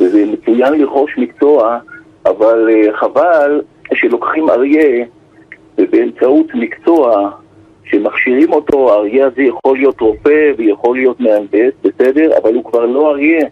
וזה 0.00 0.24
מצוין 0.26 0.72
לרכוש 0.72 1.18
מקצוע, 1.18 1.78
אבל 2.26 2.68
אה, 2.70 2.96
חבל 2.96 3.62
שלוקחים 3.94 4.50
אריה 4.50 5.04
ובאמצעות 5.78 6.54
מקצוע 6.54 7.30
שמכשירים 7.84 8.52
אותו, 8.52 8.92
האריה 8.92 9.26
הזה 9.26 9.42
יכול 9.42 9.76
להיות 9.76 10.00
רופא 10.00 10.52
ויכול 10.56 10.96
להיות 10.96 11.20
מהנדס, 11.20 11.72
בסדר? 11.84 12.30
אבל 12.42 12.54
הוא 12.54 12.64
כבר 12.64 12.86
לא 12.86 13.10
אריה, 13.10 13.46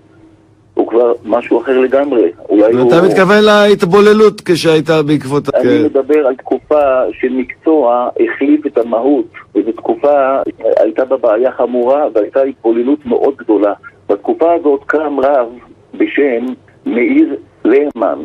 הוא 0.74 0.88
כבר 0.88 1.12
משהו 1.24 1.60
אחר 1.60 1.78
לגמרי. 1.78 2.32
אולי 2.48 2.72
הוא... 2.72 2.84
ואתה 2.84 3.06
מתכוון 3.06 3.44
להתבוללות 3.44 4.40
כשהייתה 4.40 5.02
בעקבות... 5.02 5.54
אני 5.54 5.62
כן. 5.62 5.84
מדבר 5.84 6.26
על 6.26 6.36
תקופה 6.36 6.80
שמקצוע 7.12 8.08
החליף 8.20 8.66
את 8.66 8.78
המהות, 8.78 9.26
וזו 9.54 9.72
תקופה, 9.72 10.38
הייתה 10.76 11.04
בה 11.04 11.16
בעיה 11.16 11.52
חמורה 11.52 12.06
והייתה 12.14 12.42
התבוללות 12.42 13.06
מאוד 13.06 13.34
גדולה. 13.36 13.72
בתקופה 14.08 14.52
הזאת 14.52 14.80
קם 14.86 15.20
רב 15.20 15.48
בשם 15.94 16.46
מאיר 16.86 17.36
להמן, 17.64 18.18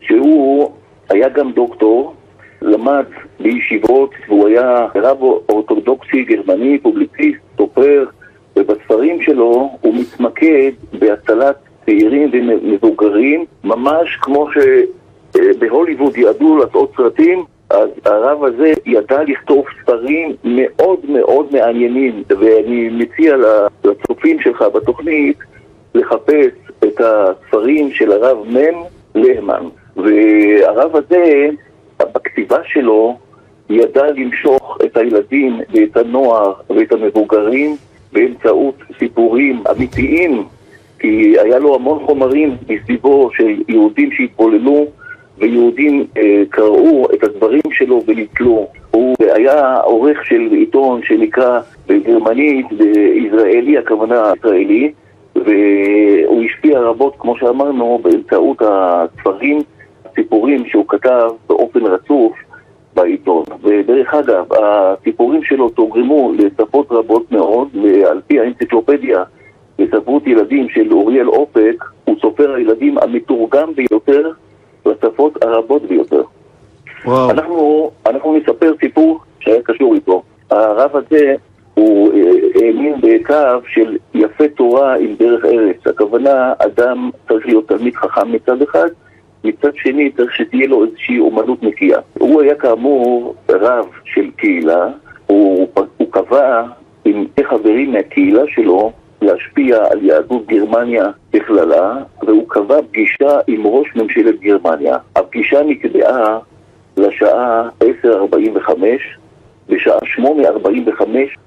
שהוא 0.00 0.70
היה 1.10 1.28
גם 1.28 1.52
דוקטור, 1.52 2.14
למד 2.62 3.04
בישיבות, 3.40 4.10
והוא 4.28 4.48
היה 4.48 4.86
רב 4.94 5.22
אורתודוקסי 5.48 6.24
גרמני, 6.24 6.78
פובליציסט, 6.78 7.40
סופר, 7.56 8.04
ובספרים 8.56 9.22
שלו 9.22 9.70
הוא 9.80 9.94
מתמקד 9.94 10.72
בהצלת 10.92 11.56
צעירים 11.86 12.30
ומבוגרים, 12.32 13.44
ממש 13.64 14.18
כמו 14.20 14.48
שבהוליווד 15.34 16.16
ידעו 16.16 16.58
לעשות 16.58 16.92
סרטים, 16.96 17.44
אז 17.70 17.88
הרב 18.04 18.44
הזה 18.44 18.72
ידע 18.86 19.22
לכתוב 19.22 19.64
ספרים 19.82 20.32
מאוד 20.44 20.98
מאוד 21.08 21.46
מעניינים, 21.52 22.22
ואני 22.28 22.88
מציע 22.88 23.36
לצופים 23.84 24.40
שלך 24.40 24.64
בתוכנית 24.74 25.36
לחפש 25.94 26.52
את 26.84 27.00
הספרים 27.00 27.90
של 27.92 28.12
הרב 28.12 28.38
מ' 28.48 28.82
להמן. 29.14 29.68
והרב 29.96 30.96
הזה, 30.96 31.48
בכתיבה 31.98 32.58
שלו, 32.64 33.16
ידע 33.70 34.10
למשוך 34.10 34.78
את 34.84 34.96
הילדים 34.96 35.60
ואת 35.72 35.96
הנוער 35.96 36.52
ואת 36.70 36.92
המבוגרים 36.92 37.76
באמצעות 38.12 38.74
סיפורים 38.98 39.62
אמיתיים, 39.70 40.44
כי 40.98 41.36
היה 41.40 41.58
לו 41.58 41.74
המון 41.74 41.98
חומרים 42.06 42.56
מסביבו 42.68 43.30
של 43.32 43.62
יהודים 43.68 44.12
שהתבוללו 44.12 44.86
ויהודים 45.38 46.06
אה, 46.16 46.42
קראו 46.48 47.06
את 47.14 47.24
הדברים 47.24 47.62
שלו 47.72 48.02
ונתלו. 48.06 48.68
הוא 48.90 49.14
היה 49.20 49.76
עורך 49.76 50.24
של 50.24 50.48
עיתון 50.50 51.00
שנקרא 51.02 51.60
בגרמנית, 51.86 52.66
בישראלי, 52.72 53.78
הכוונה 53.78 54.32
ישראלי, 54.38 54.92
והוא 55.36 56.42
השפיע 56.44 56.80
רבות, 56.80 57.14
כמו 57.18 57.36
שאמרנו, 57.38 58.00
באמצעות 58.02 58.62
הספרים, 58.62 59.58
הסיפורים 60.04 60.66
שהוא 60.66 60.84
כתב 60.88 61.30
באופן 61.48 61.80
רצוף 61.80 62.32
בעיתון. 62.94 63.44
ודרך 63.62 64.14
אגב, 64.14 64.46
הסיפורים 64.52 65.42
שלו 65.42 65.68
תורגמו 65.68 66.32
לשפות 66.38 66.86
רבות 66.90 67.32
מאוד, 67.32 67.68
ועל 67.82 68.20
פי 68.26 68.40
האנציקלופדיה 68.40 69.24
לספרות 69.78 70.26
ילדים 70.26 70.68
של 70.68 70.92
אוריאל 70.92 71.28
אופק, 71.28 71.84
הוא 72.04 72.16
סופר 72.20 72.54
הילדים 72.54 72.98
המתורגם 72.98 73.74
ביותר 73.74 74.30
לשפות 74.86 75.42
הרבות 75.42 75.82
ביותר. 75.82 76.22
וואו. 77.04 77.30
אנחנו, 77.30 77.90
אנחנו 78.06 78.36
נספר 78.36 78.72
סיפור 78.80 79.20
שהיה 79.40 79.62
קשור 79.62 79.94
איתו. 79.94 80.22
הרב 80.50 80.96
הזה 80.96 81.34
הוא 81.74 82.12
אה, 82.12 82.20
האמין 82.54 82.94
בקו 83.00 83.34
של 83.68 83.96
יפה 84.14 84.48
תורה 84.48 84.96
עם 84.96 85.14
דרך 85.18 85.44
ארץ. 85.44 85.86
הכוונה, 85.86 86.52
אדם 86.58 87.10
צריך 87.28 87.46
להיות 87.46 87.68
תלמיד 87.68 87.94
חכם 87.94 88.32
מצד 88.32 88.62
אחד, 88.62 88.88
מצד 89.44 89.70
שני 89.74 90.10
צריך 90.10 90.34
שתהיה 90.34 90.66
לו 90.66 90.84
איזושהי 90.84 91.18
אומנות 91.18 91.62
נקייה. 91.62 91.98
הוא 92.18 92.42
היה 92.42 92.54
כאמור 92.54 93.34
רב 93.48 93.86
של 94.04 94.30
קהילה, 94.36 94.88
הוא, 95.26 95.68
הוא 95.96 96.08
קבע 96.10 96.62
עם 97.04 97.26
חברים 97.44 97.92
מהקהילה 97.92 98.42
שלו 98.48 98.92
להשפיע 99.22 99.76
על 99.90 100.04
יהדות 100.04 100.46
גרמניה 100.46 101.04
בכללה, 101.32 101.94
והוא 102.22 102.44
קבע 102.48 102.82
פגישה 102.90 103.38
עם 103.46 103.66
ראש 103.66 103.88
ממשלת 103.96 104.40
גרמניה. 104.40 104.96
הפגישה 105.16 105.62
נקבעה 105.62 106.38
לשעה 106.96 107.68
10:45, 108.04 108.70
בשעה 109.68 109.98
8:45 110.18 111.02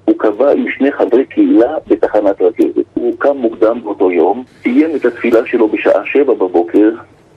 הוא 0.05 0.15
קבע 0.17 0.51
עם 0.51 0.65
שני 0.77 0.91
חברי 0.91 1.25
קהילה 1.25 1.75
בתחנת 1.87 2.41
רכבת. 2.41 2.85
הוא 2.93 3.13
קם 3.17 3.37
מוקדם 3.37 3.81
באותו 3.83 4.11
יום, 4.11 4.43
סיים 4.63 4.95
את 4.95 5.05
התפילה 5.05 5.45
שלו 5.45 5.67
בשעה 5.67 6.05
7 6.05 6.33
בבוקר, 6.33 6.89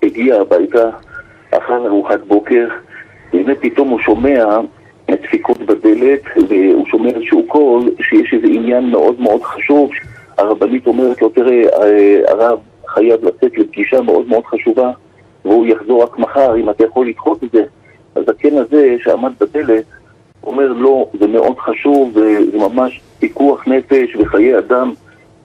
הגיע 0.02 0.40
הביתה, 0.40 0.90
אכל 1.50 1.86
ארוחת 1.86 2.20
בוקר, 2.26 2.68
והנה 3.32 3.54
פתאום 3.54 3.88
הוא 3.88 4.00
שומע 4.00 4.44
דפיקות 5.10 5.58
בדלת, 5.58 6.20
והוא 6.48 6.86
שומע 6.86 7.08
איזשהו 7.08 7.44
קול 7.46 7.90
שיש 8.00 8.34
איזה 8.34 8.46
עניין 8.46 8.90
מאוד 8.90 9.20
מאוד 9.20 9.42
חשוב. 9.42 9.90
הרבנית 10.38 10.86
אומרת 10.86 11.22
לו, 11.22 11.28
תראה, 11.28 11.62
אה, 11.82 12.20
הרב 12.28 12.58
חייב 12.86 13.24
לצאת 13.24 13.58
לפגישה 13.58 14.00
מאוד 14.00 14.28
מאוד 14.28 14.44
חשובה, 14.44 14.90
והוא 15.44 15.66
יחזור 15.66 16.02
רק 16.02 16.18
מחר, 16.18 16.56
אם 16.56 16.70
אתה 16.70 16.84
יכול 16.84 17.08
לדחות 17.08 17.44
את 17.44 17.50
זה. 17.52 17.64
הזקן 18.16 18.58
הזה 18.58 18.96
שעמד 18.98 19.32
בדלת 19.40 19.84
אומר, 20.44 20.72
לא, 20.72 21.06
זה 21.20 21.26
מאוד 21.26 21.58
חשוב, 21.58 22.12
זה, 22.14 22.50
זה 22.52 22.58
ממש 22.58 23.00
פיקוח 23.18 23.68
נפש 23.68 24.16
וחיי 24.16 24.58
אדם 24.58 24.92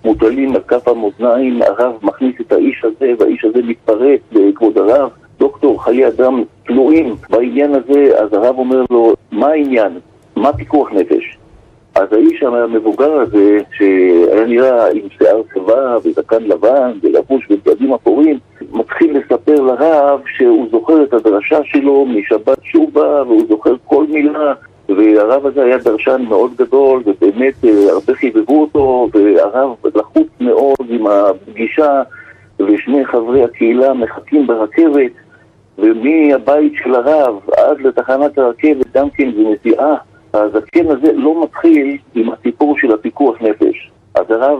מוטלים 0.05 0.55
על 0.55 0.61
כף 0.61 0.87
המאזניים, 0.87 1.61
הרב 1.61 1.93
מכניס 2.01 2.35
את 2.41 2.51
האיש 2.51 2.83
הזה, 2.85 3.13
והאיש 3.19 3.45
הזה 3.45 3.59
מתפרץ 3.63 4.21
לכבוד 4.31 4.77
הרב. 4.77 5.09
דוקטור, 5.39 5.83
חיי 5.83 6.07
אדם 6.07 6.43
תלויים 6.65 7.15
בעניין 7.29 7.71
הזה, 7.75 8.19
אז 8.19 8.33
הרב 8.33 8.57
אומר 8.57 8.83
לו, 8.89 9.13
מה 9.31 9.47
העניין? 9.47 9.99
מה 10.35 10.53
פיקוח 10.53 10.91
נפש? 10.91 11.37
אז 11.97 12.13
האיש 12.13 12.43
המבוגר 12.43 13.11
הזה, 13.11 13.59
שהיה 13.77 14.45
נראה 14.45 14.91
עם 14.91 15.01
שיער 15.17 15.41
צבא 15.53 15.97
וזקן 16.03 16.43
לבן 16.43 16.91
ולבוש 17.03 17.47
בבגדים 17.49 17.93
אפורים, 17.93 18.39
מתחיל 18.71 19.17
לספר 19.17 19.61
לרב 19.61 20.19
שהוא 20.37 20.67
זוכר 20.71 21.03
את 21.03 21.13
הדרשה 21.13 21.59
שלו 21.63 22.05
משבת 22.05 22.57
שובה 22.63 23.23
והוא 23.23 23.43
זוכר 23.49 23.75
כל 23.85 24.05
מילה 24.09 24.53
והרב 24.89 25.45
הזה 25.45 25.63
היה 25.63 25.77
דרשן 25.77 26.21
מאוד 26.27 26.51
גדול 26.57 27.03
ובאמת 27.05 27.65
אה, 27.65 27.91
הרבה 27.91 28.13
חיבבו 28.13 28.61
אותו 28.61 29.09
והרב 29.13 29.69
לחוץ 29.95 30.27
מאוד 30.39 30.77
עם 30.89 31.07
הפגישה 31.07 32.01
ושני 32.59 33.05
חברי 33.05 33.43
הקהילה 33.43 33.93
מחכים 33.93 34.47
ברכבת 34.47 35.11
ומהבית 35.77 36.73
של 36.83 36.95
הרב 36.95 37.35
עד 37.57 37.81
לתחנת 37.81 38.37
הרכבת 38.37 38.85
גם 38.93 39.09
כן 39.09 39.29
בנסיעה 40.37 40.43
הזקן 40.43 40.91
הזה 40.91 41.13
לא 41.13 41.43
מתחיל 41.43 41.97
עם 42.15 42.29
הסיפור 42.29 42.77
של 42.77 42.93
הפיקוח 42.93 43.41
נפש. 43.41 43.91
אז 44.15 44.31
הרב 44.31 44.59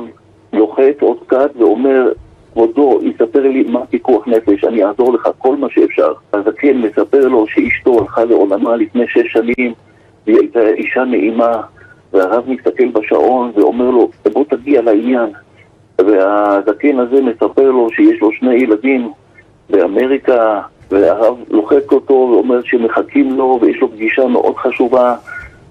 לוחץ 0.53 0.95
עוד 1.01 1.17
קצת 1.27 1.51
ואומר, 1.57 2.11
כבודו, 2.53 2.99
יספר 3.03 3.41
לי 3.41 3.63
מה 3.63 3.85
פיקוח 3.85 4.27
נפש, 4.27 4.63
אני 4.63 4.83
אעזור 4.83 5.13
לך 5.13 5.29
כל 5.37 5.55
מה 5.55 5.67
שאפשר. 5.69 6.13
הזקן 6.33 6.77
מספר 6.77 7.27
לו 7.27 7.47
שאשתו 7.47 7.99
הלכה 7.99 8.25
לעולמה 8.25 8.75
לפני 8.75 9.07
שש 9.07 9.33
שנים, 9.33 9.73
והיא 10.25 10.37
הייתה 10.39 10.67
אישה 10.67 11.03
נעימה, 11.03 11.61
והרב 12.13 12.43
מסתכל 12.47 12.87
בשעון 12.87 13.51
ואומר 13.55 13.89
לו, 13.89 14.09
בוא 14.33 14.43
תגיע 14.49 14.81
לעניין. 14.81 15.29
והזקן 16.01 16.99
הזה 16.99 17.21
מספר 17.21 17.71
לו 17.71 17.89
שיש 17.91 18.21
לו 18.21 18.31
שני 18.31 18.53
ילדים 18.55 19.11
באמריקה, 19.69 20.61
והרב 20.91 21.37
לוחץ 21.49 21.91
אותו 21.91 22.13
ואומר 22.13 22.61
שמחכים 22.63 23.37
לו 23.37 23.59
ויש 23.61 23.77
לו 23.81 23.91
פגישה 23.91 24.27
מאוד 24.27 24.55
חשובה 24.55 25.15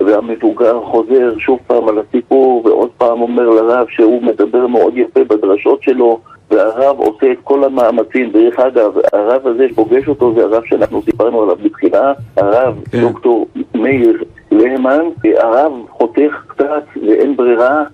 והמבוגר 0.01 0.81
חוזר 0.85 1.39
שוב 1.39 1.59
פעם 1.67 1.89
על 1.89 1.99
הסיפור 1.99 2.63
ועוד 2.65 2.91
פעם 2.99 3.21
אומר 3.21 3.49
לרב 3.51 3.87
שהוא 3.91 4.23
מדבר 4.23 4.67
מאוד 4.67 4.97
יפה 4.97 5.25
בדרשות 5.25 5.83
שלו 5.83 6.21
והרב 6.51 6.99
עושה 6.99 7.33
את 7.33 7.39
כל 7.45 7.65
המאמצים. 7.65 8.31
דרך 8.31 8.59
אגב, 8.59 8.93
הרב 9.13 9.47
הזה 9.47 9.69
שפוגש 9.71 10.09
אותו 10.09 10.35
זה 10.35 10.43
הרב 10.45 10.63
שאנחנו 10.65 11.03
סיפרנו 11.03 11.43
עליו 11.43 11.57
בתחילה, 11.63 12.13
הרב 12.37 12.75
כן. 12.93 13.01
דוקטור 13.01 13.47
מאיר 13.75 14.23
להמן, 14.51 15.05
הרב 15.37 15.73
חותך 15.91 16.45
קצת 16.47 16.85
ואין 17.07 17.37
ברירה 17.37 17.85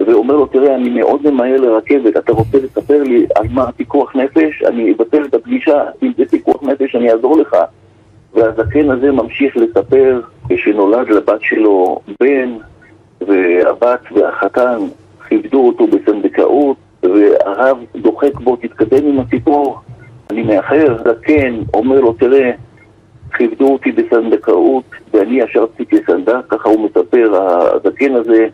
ואומר 0.00 0.36
לו, 0.36 0.46
תראה, 0.46 0.74
אני 0.74 0.88
מאוד 0.88 1.30
ממהר 1.30 1.56
לרכבת, 1.56 2.16
אתה 2.16 2.32
רוצה 2.32 2.58
לספר 2.58 3.02
לי 3.02 3.26
על 3.34 3.46
מה 3.50 3.72
פיקוח 3.72 4.16
נפש? 4.16 4.62
אני 4.66 4.92
אבטל 4.92 5.24
את 5.24 5.34
הפגישה, 5.34 5.82
אם 6.02 6.12
זה 6.16 6.24
פיקוח 6.30 6.62
נפש 6.62 6.96
אני 6.96 7.12
אעזור 7.12 7.38
לך. 7.38 7.56
והזקן 8.34 8.90
הזה 8.90 9.12
ממשיך 9.12 9.56
לספר 9.56 10.20
כשנולד 10.48 11.08
לבת 11.08 11.40
שלו 11.40 12.00
בן, 12.20 12.56
והבת 13.20 14.00
והחתן 14.12 14.78
כיבדו 15.28 15.66
אותו 15.66 15.86
בסנדקאות, 15.86 16.76
והרב 17.02 17.78
דוחק 17.96 18.40
בו, 18.40 18.56
תתקדם 18.56 19.06
עם 19.06 19.20
הסיפור, 19.20 19.78
אני 20.30 20.42
מאחר, 20.42 20.96
זקן 21.04 21.54
אומר 21.74 22.00
לו, 22.00 22.12
תראה, 22.12 22.50
כיבדו 23.34 23.72
אותי 23.72 23.92
בסנדקאות, 23.92 24.84
ואני 25.14 25.40
ישבתי 25.40 25.86
כסנדק, 25.86 26.46
ככה 26.48 26.68
הוא 26.68 26.84
מספר, 26.84 27.34
הזקן 27.74 28.14
הזה, 28.14 28.46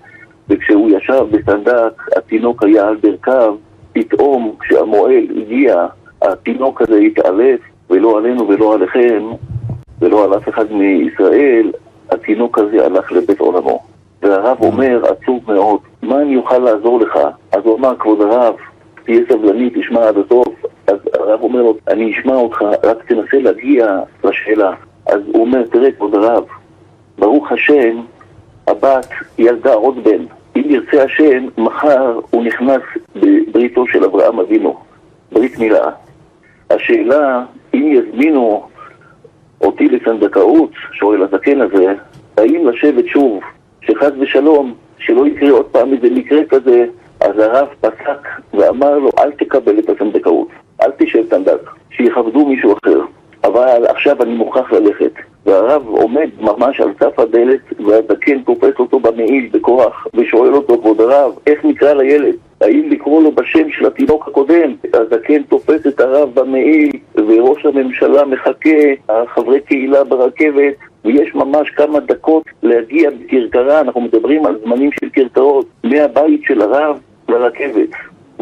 וכשהוא 0.49 0.91
ישב 0.91 1.25
בסנדק, 1.31 2.03
התינוק 2.17 2.63
היה 2.63 2.89
על 2.89 2.97
ברכיו, 2.97 3.57
פתאום 3.93 4.55
כשהמועל 4.61 5.27
הגיע, 5.37 5.87
התינוק 6.23 6.83
הזה 6.83 6.97
התעלף, 6.97 7.61
ולא 7.91 8.19
עלינו 8.19 8.49
ולא 8.49 8.75
עליכם, 8.75 9.23
ולא 10.01 10.25
על 10.25 10.37
אף 10.37 10.49
אחד 10.49 10.73
מישראל, 10.73 11.73
התינוק 12.11 12.59
הזה 12.59 12.87
הלך 12.87 13.13
לבית 13.13 13.41
עולמו. 13.41 13.81
והרב 14.23 14.57
אומר, 14.61 15.03
עצוב 15.07 15.53
מאוד, 15.53 15.81
מה 16.03 16.23
אני 16.23 16.37
אוכל 16.37 16.59
לעזור 16.59 17.01
לך? 17.01 17.19
אז 17.53 17.61
הוא 17.65 17.79
אמר, 17.79 17.97
כבוד 17.99 18.21
הרב, 18.21 18.55
תהיה 19.05 19.21
סבלני, 19.29 19.71
תשמע 19.75 20.09
עד 20.09 20.17
הסוף. 20.19 20.49
אז 20.87 20.97
הרב 21.15 21.43
אומר 21.43 21.63
לו, 21.63 21.77
אני 21.89 22.13
אשמע 22.13 22.35
אותך, 22.35 22.63
רק 22.83 23.05
תנסה 23.09 23.39
להגיע 23.39 23.99
לשאלה. 24.25 24.73
אז 25.07 25.21
הוא 25.27 25.41
אומר, 25.41 25.63
תראה, 25.67 25.93
כבוד 25.93 26.15
הרב, 26.15 26.45
ברוך 27.19 27.53
השם, 27.53 28.01
הבת 28.67 29.07
ילדה 29.39 29.75
עוד 29.75 30.05
בן. 30.05 30.25
אם 30.57 30.63
ירצה 30.65 31.03
השם, 31.03 31.47
מחר 31.59 32.21
הוא 32.31 32.45
נכנס 32.45 32.83
בבריתו 33.17 33.87
של 33.87 34.05
אברהם 34.05 34.41
אבינו, 34.41 34.77
ברית 35.33 35.59
מילה. 35.59 35.91
השאלה, 36.71 37.45
אם 37.75 37.93
יזמינו 37.93 38.69
אותי 39.61 39.89
לסנדקאות, 39.89 40.71
שואל 40.93 41.23
הזקן 41.23 41.61
הזה, 41.61 41.95
האם 42.37 42.69
לשבת 42.69 43.07
שוב, 43.07 43.41
שחס 43.81 44.11
ושלום, 44.21 44.75
שלא 44.99 45.27
יקרה 45.27 45.51
עוד 45.51 45.67
פעם 45.67 45.93
איזה 45.93 46.11
מקרה 46.11 46.45
כזה, 46.49 46.87
אז 47.21 47.39
הרב 47.39 47.69
פסק 47.81 48.29
ואמר 48.55 48.99
לו, 48.99 49.11
אל 49.19 49.31
תקבל 49.31 49.79
את 49.79 49.89
הסנדקאות, 49.89 50.49
אל 50.83 50.91
תשב 50.99 51.23
סנדק, 51.31 51.71
שיכבדו 51.91 52.47
מישהו 52.47 52.75
אחר. 52.85 53.01
אבל 53.45 53.87
עכשיו 53.89 54.23
אני 54.23 54.35
מוכרח 54.35 54.73
ללכת. 54.73 55.13
והרב 55.47 55.87
עומד 55.87 56.29
ממש 56.41 56.81
על 56.81 56.93
סף 57.01 57.19
הדלת, 57.19 57.61
והזקן 57.87 58.43
תופס 58.43 58.79
אותו 58.79 59.01
במעיל 59.01 59.49
בכוח, 59.53 60.07
ושואל 60.15 60.55
אותו, 60.55 60.79
כבוד 60.79 61.01
הרב, 61.01 61.33
איך 61.47 61.65
נקרא 61.65 61.93
לילד? 61.93 62.35
האם 62.61 62.91
לקרוא 62.91 63.23
לו 63.23 63.33
בשם 63.33 63.71
של 63.71 63.87
התינוק 63.87 64.29
הקודם? 64.29 64.75
הזקן 64.95 65.43
תופס 65.43 65.87
את 65.87 66.01
הרב 66.01 66.31
במעיל, 66.35 66.91
וראש 67.15 67.67
הממשלה 67.67 68.25
מחכה, 68.25 68.79
החברי 69.09 69.61
קהילה 69.61 70.05
ברכבת, 70.05 70.75
ויש 71.05 71.35
ממש 71.35 71.71
כמה 71.71 72.01
דקות 72.01 72.45
להגיע 72.63 73.11
בכרכרה, 73.11 73.81
אנחנו 73.81 74.01
מדברים 74.01 74.47
על 74.47 74.59
זמנים 74.65 74.91
של 75.01 75.09
כרכרות, 75.13 75.67
מהבית 75.85 76.41
של 76.45 76.63
הרב 76.63 76.99
לרכבת. 77.29 77.91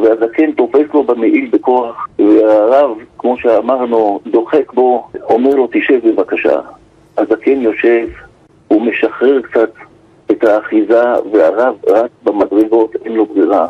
והזקן 0.03 0.53
תופס 0.53 0.95
לו 0.95 1.05
במעיל 1.05 1.49
בכוח, 1.53 2.09
והרב, 2.19 2.91
כמו 3.19 3.37
שאמרנו, 3.39 4.21
דוחק 4.27 4.73
בו, 4.73 5.09
אומר 5.23 5.55
לו, 5.55 5.69
תשב 5.73 6.09
בבקשה. 6.09 6.61
הזקן 7.19 7.61
יושב, 7.61 8.07
הוא 8.69 8.83
משחרר 8.83 9.43
קצת 9.43 9.71
את 10.31 10.45
האחיזה, 10.45 11.03
והרב 11.33 11.75
רץ 11.89 12.11
במדרגות, 12.23 12.97
אין 13.05 13.13
לו 13.13 13.27
ברירה. 13.27 13.67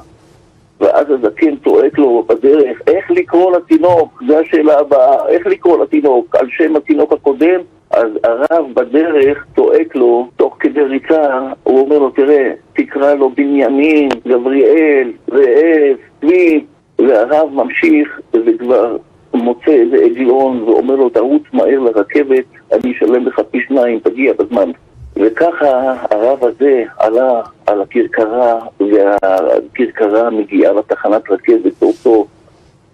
ואז 0.81 1.07
הזקן 1.11 1.57
צועק 1.57 1.99
לו 1.99 2.25
בדרך, 2.29 2.79
איך 2.87 3.11
לקרוא 3.11 3.57
לתינוק? 3.57 4.23
זו 4.29 4.39
השאלה 4.39 4.79
הבאה, 4.79 5.29
איך 5.29 5.47
לקרוא 5.47 5.83
לתינוק? 5.85 6.37
על 6.37 6.47
שם 6.51 6.77
התינוק 6.77 7.13
הקודם? 7.13 7.61
אז 7.91 8.09
הרב 8.25 8.67
בדרך 8.75 9.47
צועק 9.57 9.97
לו, 9.97 10.29
תוך 10.37 10.57
כדי 10.61 10.83
ריצה, 10.83 11.39
הוא 11.63 11.81
אומר 11.81 11.99
לו, 11.99 12.11
תראה, 12.11 12.51
תקרא 12.73 13.15
לו 13.15 13.31
בנימין, 13.31 14.09
גבריאל, 14.29 15.13
זאב, 15.27 15.97
צבי, 16.21 16.65
והרב 16.99 17.49
ממשיך, 17.53 18.21
וכבר 18.35 18.97
מוצא 19.35 19.71
איזה 19.71 19.97
עגלון 19.97 20.63
ואומר 20.63 20.97
לו, 20.97 21.09
תרוץ 21.09 21.43
מהר 21.53 21.81
לרכבת, 21.81 22.45
אני 22.73 22.93
אשלם 22.93 23.27
לך 23.27 23.41
פי 23.51 23.61
שניים, 23.69 23.99
תגיע 23.99 24.33
בזמן. 24.39 24.71
וככה 25.17 25.95
הרב 26.11 26.45
הזה 26.45 26.85
עלה 26.99 27.43
על 27.67 27.83
הכרכרה, 27.83 28.59
והכרכרה 28.81 30.31
מגיעה 30.31 30.73
לתחנת 30.73 31.31
רכבת 31.31 31.85
סוף. 31.93 32.27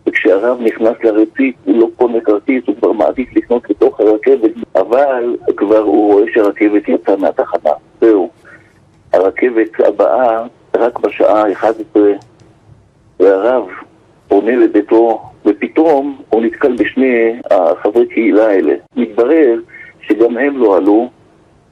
וכשהרב 0.07 0.61
נכנס 0.61 0.95
לרציף 1.03 1.55
הוא 1.65 1.79
לא 1.79 1.89
קונה 1.97 2.21
כרטיס, 2.21 2.63
הוא 2.67 2.77
כבר 2.77 2.93
מעדיף 2.93 3.37
לקנות 3.37 3.71
לתוך 3.71 4.01
הרכבת, 4.01 4.51
אבל 4.75 5.37
כבר 5.57 5.79
הוא 5.79 6.13
רואה 6.13 6.25
שהרכבת 6.35 6.89
יצאה 6.89 7.17
מהתחנה. 7.17 7.71
זהו. 8.01 8.31
הרכבת 9.13 9.81
הבאה 9.81 10.47
רק 10.77 10.99
בשעה 10.99 11.53
11, 11.53 12.03
והרב 13.21 13.65
פונה 14.29 14.57
לביתו, 14.57 15.23
ופתאום 15.47 16.23
הוא 16.31 16.43
נתקל 16.43 16.77
בשני 16.77 17.41
החברי 17.51 18.07
קהילה 18.07 18.47
האלה. 18.47 18.75
מתברר 18.97 19.59
שגם 20.01 20.39
הם 20.39 20.59
לא 20.59 20.77
עלו, 20.77 21.09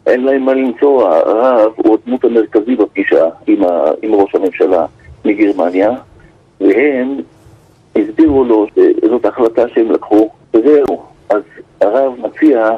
אין 0.07 0.25
להם 0.25 0.42
מה 0.42 0.55
למצוא, 0.55 1.09
הרב 1.09 1.73
הוא 1.77 1.99
הדמות 2.03 2.25
המרכזי 2.25 2.77
בפגישה 2.77 3.29
עם, 3.47 3.64
ה, 3.64 3.85
עם 4.03 4.14
ראש 4.14 4.35
הממשלה 4.35 4.87
מגרמניה, 5.25 5.90
והם 6.61 7.16
הסבירו 7.96 8.44
לו 8.44 8.66
שזאת 8.74 9.24
החלטה 9.24 9.68
שהם 9.68 9.92
לקחו, 9.92 10.31
וזהו. 10.55 11.02
אז 11.31 11.42
הרב 11.81 12.12
מציע 12.18 12.70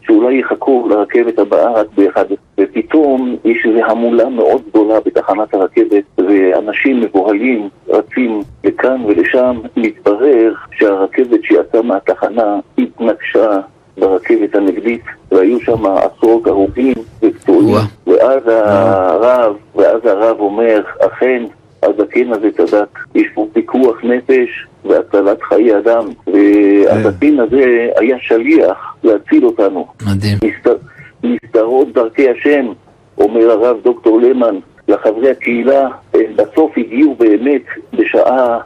שאולי 0.00 0.38
יחכו 0.38 0.88
לרכבת 0.90 1.38
הבאה 1.38 1.72
רק 1.72 1.86
ב-11. 1.96 2.34
ופתאום 2.60 3.36
יש 3.44 3.66
איזו 3.66 3.84
המולה 3.84 4.28
מאוד 4.28 4.62
גדולה 4.70 5.00
בתחנת 5.00 5.54
הרכבת, 5.54 6.04
ואנשים 6.18 7.00
מבוהלים 7.00 7.68
רצים 7.88 8.40
לכאן 8.64 9.04
ולשם. 9.06 9.60
מתברר 9.76 10.54
שהרכבת 10.72 11.42
שיצאה 11.42 11.82
מהתחנה 11.82 12.60
התנגשה 12.78 13.60
ברכבת 13.98 14.54
הנגדית, 14.54 15.02
והיו 15.32 15.60
שם 15.60 15.86
עשרות 15.86 16.46
הרוגים 16.46 16.94
ופצועים. 17.22 17.74
ואז 18.06 18.42
הרב, 18.46 19.56
ואז 19.76 20.04
הרב 20.04 20.40
אומר, 20.40 20.82
אכן, 21.06 21.42
הזקן 21.98 22.32
הזה 22.32 22.48
צדק, 22.56 22.98
יש 23.14 23.26
פה 23.34 23.46
פיקוח 23.52 23.96
נפש 24.04 24.66
והצלת 24.84 25.42
חיי 25.42 25.78
אדם, 25.78 26.04
והזקן 26.26 27.40
הזה 27.40 27.88
היה 27.96 28.16
שליח 28.20 28.96
להציל 29.04 29.44
אותנו. 29.44 29.86
מדהים. 30.06 30.38
נסתר- 30.44 30.76
נסתרות 31.22 31.92
דרכי 31.92 32.30
השם, 32.30 32.66
אומר 33.18 33.50
הרב 33.50 33.76
דוקטור 33.82 34.20
למן, 34.20 34.58
לחברי 34.88 35.30
הקהילה, 35.30 35.88
בסוף 36.36 36.72
הגיעו 36.78 37.14
באמת 37.14 37.62
בשעה 37.92 38.58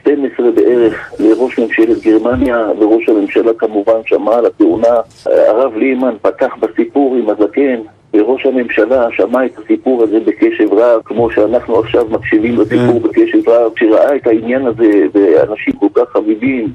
12 0.00 0.50
בערך 0.50 1.12
לראש 1.20 1.58
ממשלת 1.58 2.02
גרמניה, 2.02 2.66
וראש 2.78 3.08
הממשלה 3.08 3.52
כמובן 3.58 4.00
שמע 4.06 4.34
על 4.36 4.46
התאונה. 4.46 4.94
הרב 5.26 5.76
לימן 5.76 6.14
פתח 6.22 6.54
בסיפור 6.60 7.16
עם 7.16 7.30
הזקן, 7.30 7.80
וראש 8.14 8.46
הממשלה 8.46 9.08
שמע 9.12 9.46
את 9.46 9.58
הסיפור 9.58 10.02
הזה 10.02 10.20
בקשב 10.20 10.72
רב, 10.72 11.00
כמו 11.04 11.30
שאנחנו 11.30 11.78
עכשיו 11.78 12.06
מקשיבים 12.10 12.56
לסיפור 12.60 13.00
בקשב 13.00 13.48
רב, 13.48 13.72
שראה 13.78 14.16
את 14.16 14.26
העניין 14.26 14.66
הזה, 14.66 15.06
ואנשים 15.12 15.72
כל 15.72 15.88
כך 15.94 16.08
חביבים, 16.12 16.72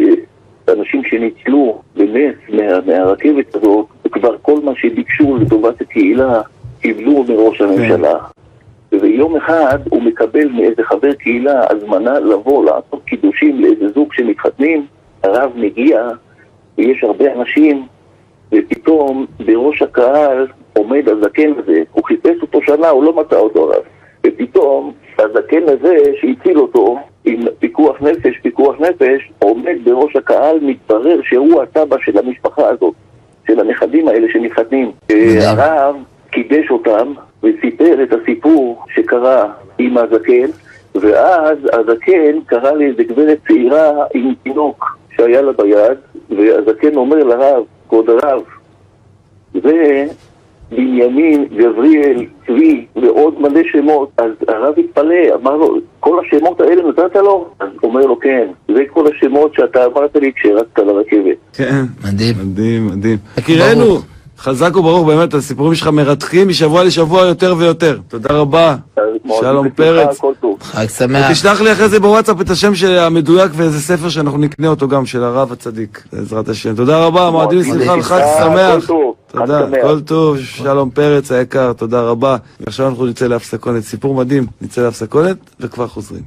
אנשים 0.69 1.03
שניצלו 1.03 1.81
בנס 1.95 2.35
מה, 2.49 2.81
מהרכבת 2.85 3.55
הזאת, 3.55 3.85
וכבר 4.05 4.35
כל 4.41 4.59
מה 4.63 4.71
שביקשו 4.75 5.37
לטובת 5.37 5.81
הקהילה 5.81 6.41
קיבלו 6.81 7.23
מראש 7.23 7.61
הממשלה. 7.61 8.17
ויום 8.91 9.35
אחד 9.35 9.79
הוא 9.89 10.03
מקבל 10.03 10.47
מאיזה 10.49 10.83
חבר 10.83 11.13
קהילה 11.13 11.61
הזמנה 11.69 12.19
לבוא 12.19 12.65
לעשות 12.65 13.01
קידושים 13.05 13.61
לאיזה 13.61 13.89
זוג 13.89 14.13
שמתחתנים, 14.13 14.85
הרב 15.23 15.51
מגיע 15.55 16.09
ויש 16.77 17.03
הרבה 17.03 17.33
אנשים 17.33 17.87
ופתאום 18.51 19.25
בראש 19.45 19.81
הקהל 19.81 20.47
עומד 20.73 21.09
הזקן 21.09 21.51
הזה, 21.57 21.83
הוא 21.91 22.03
חיפש 22.03 22.41
אותו 22.41 22.59
שנה, 22.61 22.89
הוא 22.89 23.03
לא 23.03 23.13
מצא 23.13 23.35
אותו 23.35 23.63
הרב 23.63 23.83
ופתאום 24.27 24.93
הזקן 25.19 25.63
הזה 25.67 25.97
שהציל 26.21 26.59
אותו 26.59 26.99
עם 27.25 27.41
פיקוח 27.59 28.01
נפש, 28.01 28.37
פיקוח 28.41 28.75
נפש, 28.79 29.31
עומד 29.39 29.75
בראש 29.83 30.15
הקהל, 30.15 30.59
מתברר 30.61 31.19
שהוא 31.23 31.61
הסבא 31.61 31.95
של 32.05 32.17
המשפחה 32.17 32.69
הזאת, 32.69 32.93
של 33.47 33.59
הנכדים 33.59 34.07
האלה 34.07 34.27
שמתחתנים. 34.33 34.91
הרב 35.41 35.95
קידש 36.31 36.71
אותם 36.71 37.13
וסיפר 37.43 38.03
את 38.03 38.13
הסיפור 38.13 38.85
שקרה 38.95 39.51
עם 39.77 39.97
הזקן, 39.97 40.47
ואז 40.95 41.57
הזקן 41.73 42.39
קרא 42.45 42.71
לאיזה 42.71 43.03
גברת 43.03 43.37
צעירה 43.47 44.05
עם 44.13 44.33
תינוק 44.43 44.97
שהיה 45.15 45.41
לה 45.41 45.51
ביד, 45.51 45.97
והזקן 46.29 46.95
אומר 46.95 47.23
לרב, 47.23 47.63
כבוד 47.89 48.09
הרב, 48.09 48.41
זה 49.53 50.05
בנימין, 50.71 51.45
גבריאל, 51.57 52.25
צבי 52.47 52.85
ועוד 52.95 53.41
מלא 53.41 53.61
שמות. 53.71 54.09
אז 54.17 54.31
הרב 54.47 54.73
התפלא, 54.79 55.35
אמר 55.41 55.55
לו, 55.55 55.77
כל 55.99 56.19
השמות 56.25 56.61
האלה 56.61 56.89
נתת 56.89 57.15
לו? 57.15 57.49
אז 57.59 57.67
אומר 57.83 58.05
לו, 58.05 58.19
כן, 58.19 58.47
זה 58.67 58.81
כל 58.93 59.05
השמות 59.07 59.53
שאתה 59.53 59.85
אמרת 59.85 60.15
לי 60.15 60.31
כשרצת 60.35 60.79
לרכבת. 60.79 61.37
כן. 61.53 61.83
מדהים. 62.03 62.35
מדהים, 62.41 62.87
מדהים. 62.87 63.17
יקירנו, 63.37 63.97
חזק 64.43 64.75
וברוך, 64.75 65.07
באמת, 65.07 65.33
הסיפורים 65.33 65.75
שלך 65.75 65.87
מרתחים 65.87 66.47
משבוע 66.47 66.83
לשבוע 66.83 67.21
יותר 67.21 67.55
ויותר. 67.57 67.99
תודה 68.07 68.29
רבה. 68.33 68.75
שלום 69.39 69.69
פרץ. 69.69 70.19
חג 70.61 70.85
שמח. 70.97 71.31
תשלח 71.31 71.61
לי 71.61 71.71
אחרי 71.71 71.89
זה 71.89 71.99
בוואטסאפ 71.99 72.41
את 72.41 72.49
השם 72.49 72.75
של- 72.75 72.97
המדויק 72.97 73.51
ואיזה 73.55 73.81
ספר 73.81 74.09
שאנחנו 74.09 74.37
נקנה 74.37 74.67
אותו 74.67 74.87
גם, 74.87 75.05
של 75.05 75.23
הרב 75.23 75.51
הצדיק, 75.51 76.03
בעזרת 76.13 76.49
השם. 76.49 76.75
תודה 76.75 77.05
רבה, 77.05 77.29
מועדים 77.31 77.59
לשמחה 77.59 77.93
וחג 77.99 78.19
כל 78.21 78.43
שמח. 78.43 78.87
תודה, 79.31 79.59
שמח. 79.67 79.77
כל 79.81 80.01
טוב, 80.01 80.37
שלום 80.39 80.89
פרץ 80.89 81.31
היקר, 81.31 81.73
תודה 81.73 82.01
רבה. 82.01 82.37
ועכשיו 82.59 82.87
אנחנו 82.87 83.05
נצא 83.05 83.27
להפסקונת, 83.27 83.83
סיפור 83.83 84.15
מדהים, 84.15 84.45
נצא 84.61 84.81
להפסקונת 84.81 85.37
וכבר 85.59 85.87
חוזרים. 85.87 86.23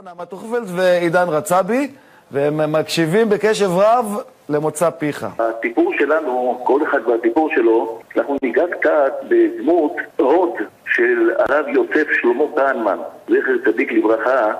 לך, 0.00 0.04
נעמה 0.04 0.24
טוכפלד 0.24 0.68
ועידן 0.76 1.28
רצבי, 1.28 1.88
והם 2.30 2.72
מקשיבים 2.72 3.28
בקשב 3.28 3.68
רב 3.70 4.16
למוצא 4.48 4.90
פיך. 4.90 5.26
הסיפור 5.38 5.92
שלנו, 5.98 6.60
כל 6.64 6.82
אחד 6.82 7.08
והסיפור 7.08 7.50
שלו, 7.54 8.00
אנחנו 8.16 8.36
ניגע 8.42 8.64
קצת 8.80 9.12
בדמות 9.28 9.96
הוד 10.16 10.54
של 10.86 11.30
הרב 11.38 11.68
יוסף 11.68 12.06
שלמה 12.20 12.44
כהנמן, 12.56 12.98
זכר 13.28 13.52
צדיק 13.64 13.92
לברכה, 13.92 14.52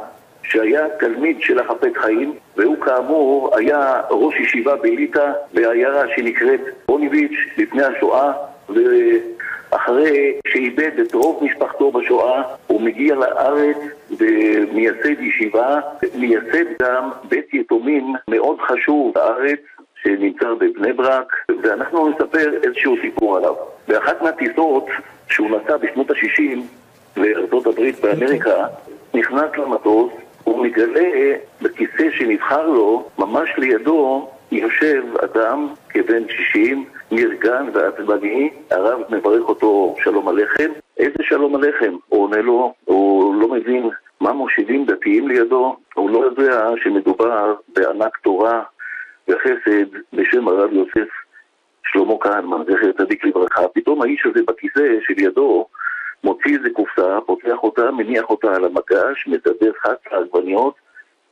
שהיה 0.43 0.87
תלמיד 1.01 1.37
של 1.41 1.59
החפץ 1.59 1.93
חיים, 1.97 2.35
והוא 2.57 2.77
כאמור 2.81 3.51
היה 3.57 4.01
ראש 4.11 4.35
ישיבה 4.41 4.77
בליטא 4.77 5.33
בעיירה 5.55 6.03
שנקראת 6.17 6.61
פוניביץ' 6.87 7.39
לפני 7.57 7.83
השואה, 7.83 8.33
ואחרי 8.69 10.33
שאיבד 10.49 10.91
את 11.01 11.15
רוב 11.15 11.45
משפחתו 11.45 11.93
בשואה, 11.93 12.43
הוא 12.67 12.81
מגיע 12.81 13.15
לארץ 13.15 13.77
ומייסד 14.21 15.21
ישיבה, 15.21 15.81
מייסד 16.15 16.83
גם 16.83 17.11
בית 17.29 17.55
יתומים 17.55 18.15
מאוד 18.29 18.59
חשוב 18.61 19.15
בארץ, 19.15 19.61
שנמצא 20.03 20.55
בבני 20.55 20.93
ברק, 20.93 21.33
ואנחנו 21.63 22.09
נספר 22.09 22.55
איזשהו 22.63 22.97
סיפור 23.03 23.37
עליו. 23.37 23.55
באחת 23.89 24.23
מהטיסות 24.23 24.87
שהוא 25.29 25.51
נסע 25.51 25.77
בשנות 25.77 26.11
ה-60 26.11 26.59
לארצות 27.17 27.67
הברית 27.67 28.01
באמריקה, 28.01 28.67
נכנס 29.15 29.51
למטוס, 29.57 30.13
הוא 30.45 30.65
מגלה 30.67 31.35
בכיסא 31.63 32.11
שנבחר 32.19 32.67
לו, 32.67 33.09
ממש 33.19 33.51
לידו 33.59 34.29
יושב 34.53 35.03
אדם 35.25 35.69
כבן 35.89 36.23
60, 36.29 36.85
נרגן 37.11 37.67
ועצבני, 37.73 38.51
הרב 38.71 39.01
מברך 39.11 39.49
אותו 39.49 39.95
שלום 40.03 40.29
עליכם. 40.29 40.71
איזה 40.99 41.19
שלום 41.23 41.55
עליכם? 41.55 41.95
הוא 42.09 42.25
עונה 42.25 42.43
לו, 42.43 42.73
הוא 42.85 43.35
לא 43.35 43.49
מבין 43.49 43.91
מה 44.21 44.33
מושיבים 44.33 44.85
דתיים 44.85 45.29
לידו, 45.29 45.77
הוא 45.95 46.11
לא 46.11 46.19
יודע 46.19 46.71
שמדובר 46.83 47.55
בענק 47.69 48.17
תורה 48.17 48.63
וחסד 49.29 49.87
בשם 50.13 50.49
הרב 50.49 50.73
יוסף 50.73 51.09
שלמה 51.87 52.15
כהנמן, 52.21 52.63
זכר 52.69 52.93
צדיק 52.93 53.25
לברכה. 53.25 53.69
פתאום 53.69 54.03
האיש 54.03 54.27
הזה 54.27 54.41
בכיסא 54.47 54.99
שלידו 55.07 55.67
מוציא 56.25 56.59
איזה 56.59 56.69
קופסה, 56.73 57.19
פותח 57.27 57.63
אותה, 57.63 57.91
מניח 57.91 58.31
אותה 58.31 58.55
על 58.55 58.65
המגש, 58.65 59.27
מדבר 59.27 59.73
חץ 59.83 59.99
העגבניות, 60.11 60.75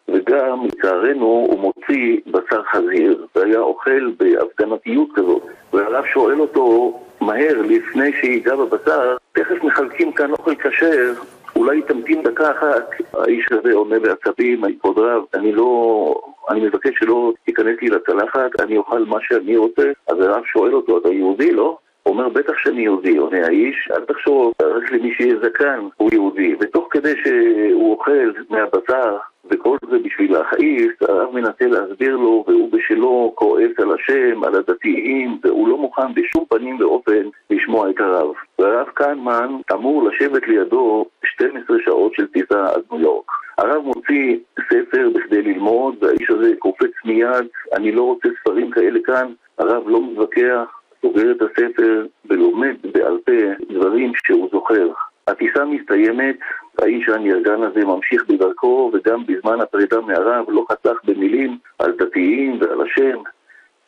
וגם, 0.08 0.66
לצערנו, 0.66 1.26
הוא 1.26 1.60
מוציא 1.60 2.16
בשר 2.26 2.62
חזיר, 2.62 3.26
והיה 3.36 3.58
אוכל 3.58 4.10
בהפגנתיות 4.18 5.08
כזאת. 5.14 5.42
והרב 5.72 6.04
שואל 6.06 6.40
אותו 6.40 6.98
מהר, 7.20 7.62
לפני 7.62 8.12
שיגע 8.12 8.56
בבשר, 8.56 9.16
תכף 9.32 9.62
מחלקים 9.62 10.12
כאן 10.12 10.30
אוכל 10.30 10.54
כשר, 10.54 11.12
אולי 11.58 11.82
תמתין 11.82 12.22
דקה 12.22 12.50
אחת. 12.50 12.90
האיש 13.14 13.46
הזה 13.50 13.74
עונה 13.74 13.98
בעצבים, 14.00 14.62
כבוד 14.80 14.98
רב, 14.98 15.22
אני 15.34 15.52
לא... 15.52 16.14
אני 16.50 16.60
מבקש 16.60 16.90
שלא 16.98 17.32
תיכנס 17.44 17.76
לי 17.82 17.88
לצלחת, 17.88 18.60
אני 18.60 18.76
אוכל 18.76 19.04
מה 19.04 19.18
שאני 19.20 19.56
רוצה. 19.56 19.90
אז 20.08 20.20
הרב 20.20 20.44
שואל 20.44 20.74
אותו, 20.74 20.98
אתה 20.98 21.08
יהודי, 21.08 21.52
לא? 21.52 21.78
הוא 22.02 22.14
אומר, 22.14 22.28
בטח 22.28 22.52
שאני 22.56 22.82
יהודי, 22.82 23.16
עונה 23.16 23.46
האיש, 23.46 23.88
אל 23.92 24.04
תחשוב, 24.04 24.52
רק 24.62 24.92
למי 24.92 25.14
שיהיה 25.14 25.34
זקן 25.42 25.80
הוא 25.96 26.10
יהודי. 26.12 26.54
ותוך 26.60 26.88
כדי 26.90 27.12
שהוא 27.24 27.92
אוכל 27.92 28.32
מהבשר, 28.50 29.16
וכל 29.50 29.76
זה 29.90 29.98
בשביל 30.04 30.32
להכעיס, 30.32 30.92
הרב 31.00 31.34
מנסה 31.34 31.66
להסביר 31.66 32.16
לו, 32.16 32.44
והוא 32.48 32.72
בשלו 32.72 33.32
כועס 33.34 33.72
על 33.78 33.92
השם, 33.94 34.44
על 34.44 34.54
הדתיים, 34.54 35.38
והוא 35.44 35.68
לא 35.68 35.78
מוכן 35.78 36.14
בשום 36.14 36.44
פנים 36.48 36.76
ואופן 36.80 37.22
לשמוע 37.50 37.90
את 37.90 38.00
הרב. 38.00 38.34
והרב 38.58 38.86
כהנמן 38.96 39.56
אמור 39.72 40.08
לשבת 40.08 40.48
לידו 40.48 41.06
12 41.24 41.76
שעות 41.84 42.14
של 42.14 42.26
טיסה 42.26 42.66
עד 42.66 42.82
ניו 42.92 43.00
יורק. 43.00 43.30
הרב 43.58 43.82
מוציא 43.84 44.36
ספר 44.68 45.08
בכדי 45.14 45.42
ללמוד, 45.42 45.94
והאיש 46.00 46.30
הזה 46.30 46.52
קופץ 46.58 46.90
מיד, 47.04 47.46
אני 47.72 47.92
לא 47.92 48.02
רוצה 48.02 48.28
ספרים 48.40 48.70
כאלה 48.70 48.98
כאן, 49.04 49.32
הרב 49.58 49.88
לא 49.88 50.02
מתווכח, 50.02 50.80
סוגר 51.02 51.32
את 51.32 51.42
הספר 51.42 52.06
ולומד 52.30 52.76
בעל 52.92 53.18
פה 53.26 53.32
דברים 53.70 54.12
שהוא 54.14 54.48
זוכר. 54.52 54.88
הטיסה 55.28 55.64
מסתיימת, 55.64 56.36
האיש 56.78 57.08
הנרגן 57.08 57.62
הזה 57.62 57.84
ממשיך 57.84 58.24
בדרכו, 58.28 58.90
וגם 58.94 59.26
בזמן 59.26 59.60
הפרידה 59.60 60.00
מהרב 60.00 60.44
לא 60.48 60.64
חסך 60.72 60.98
במילים 61.04 61.58
על 61.78 61.92
דתיים 61.92 62.58
ועל 62.60 62.80
השם. 62.82 63.18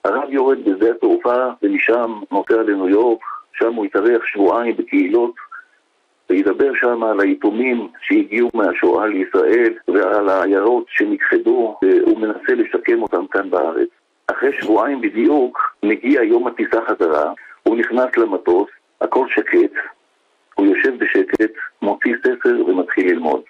הרב 0.04 0.30
יורד 0.30 0.58
בשדה 0.64 0.90
התעופה, 0.90 1.46
ומשם 1.62 2.20
נוסע 2.32 2.62
לניו 2.62 2.88
יורק, 2.88 3.20
שם 3.52 3.74
הוא 3.74 3.84
התארח 3.84 4.24
שבועיים 4.24 4.76
בקהילות, 4.76 5.34
וידבר 6.30 6.70
שם 6.74 7.02
על 7.02 7.20
היתומים 7.20 7.88
שהגיעו 8.00 8.50
מהשואה 8.54 9.06
לישראל, 9.06 9.72
ועל 9.88 10.28
העיירות 10.28 10.84
שנכחדו, 10.88 11.76
והוא 11.82 12.20
מנסה 12.20 12.54
לשקם 12.54 13.02
אותם 13.02 13.26
כאן 13.26 13.50
בארץ. 13.50 13.88
אחרי 14.26 14.52
שבועיים 14.60 15.00
בדיוק, 15.00 15.74
מגיע 15.82 16.22
יום 16.22 16.46
הטיסה 16.46 16.80
חזרה, 16.88 17.32
הוא 17.62 17.76
נכנס 17.76 18.16
למטוס, 18.16 18.68
הכל 19.00 19.26
שקט, 19.28 19.72
הוא 20.60 20.66
יושב 20.66 20.98
בשקט, 20.98 21.50
מוציא 21.82 22.14
ספר 22.22 22.56
ומתחיל 22.66 23.10
ללמוד. 23.10 23.40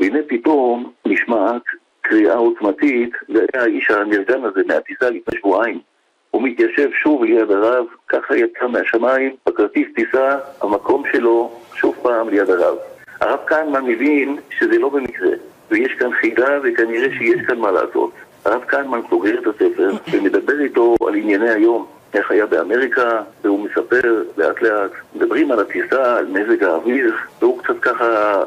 והנה 0.00 0.18
פתאום 0.28 0.92
נשמעת 1.06 1.62
קריאה 2.00 2.34
עוצמתית, 2.34 3.10
והיה 3.28 3.64
האיש 3.64 3.90
הנרגן 3.90 4.44
הזה 4.44 4.60
מהטיסה 4.66 5.10
לפני 5.10 5.38
שבועיים. 5.38 5.80
הוא 6.30 6.42
מתיישב 6.42 6.88
שוב 7.02 7.24
ליד 7.24 7.50
הרב, 7.50 7.86
ככה 8.08 8.36
יצא 8.36 8.66
מהשמיים, 8.68 9.36
בכרטיס 9.46 9.86
טיסה, 9.94 10.38
המקום 10.60 11.02
שלו 11.12 11.60
שוב 11.74 11.96
פעם 12.02 12.28
ליד 12.28 12.50
הרב. 12.50 12.76
הרב 13.20 13.38
כהנמן 13.46 13.84
מבין 13.84 14.36
שזה 14.50 14.78
לא 14.78 14.88
במקרה, 14.88 15.30
ויש 15.70 15.92
כאן 15.92 16.12
חידה 16.12 16.58
וכנראה 16.62 17.08
שיש 17.18 17.46
כאן 17.46 17.58
מה 17.58 17.70
לעשות. 17.70 18.12
הרב 18.44 18.64
כהנמן 18.68 19.00
סוגר 19.10 19.38
את 19.38 19.46
הספר 19.46 19.90
ומדבר 20.12 20.60
איתו 20.60 20.94
על 21.08 21.14
ענייני 21.14 21.50
היום, 21.50 21.86
איך 22.14 22.30
היה 22.30 22.46
באמריקה, 22.46 23.22
והוא 23.44 23.68
מספר 23.68 24.22
לאט 24.36 24.62
לאט, 24.62 24.90
מדברים 25.14 25.52
על 25.52 25.60
הטיסה, 25.60 26.16
על 26.16 26.26
מזג 26.26 26.64
האוויר, 26.64 27.14
והוא 27.40 27.58
קצת 27.62 27.80
ככה 27.80 28.42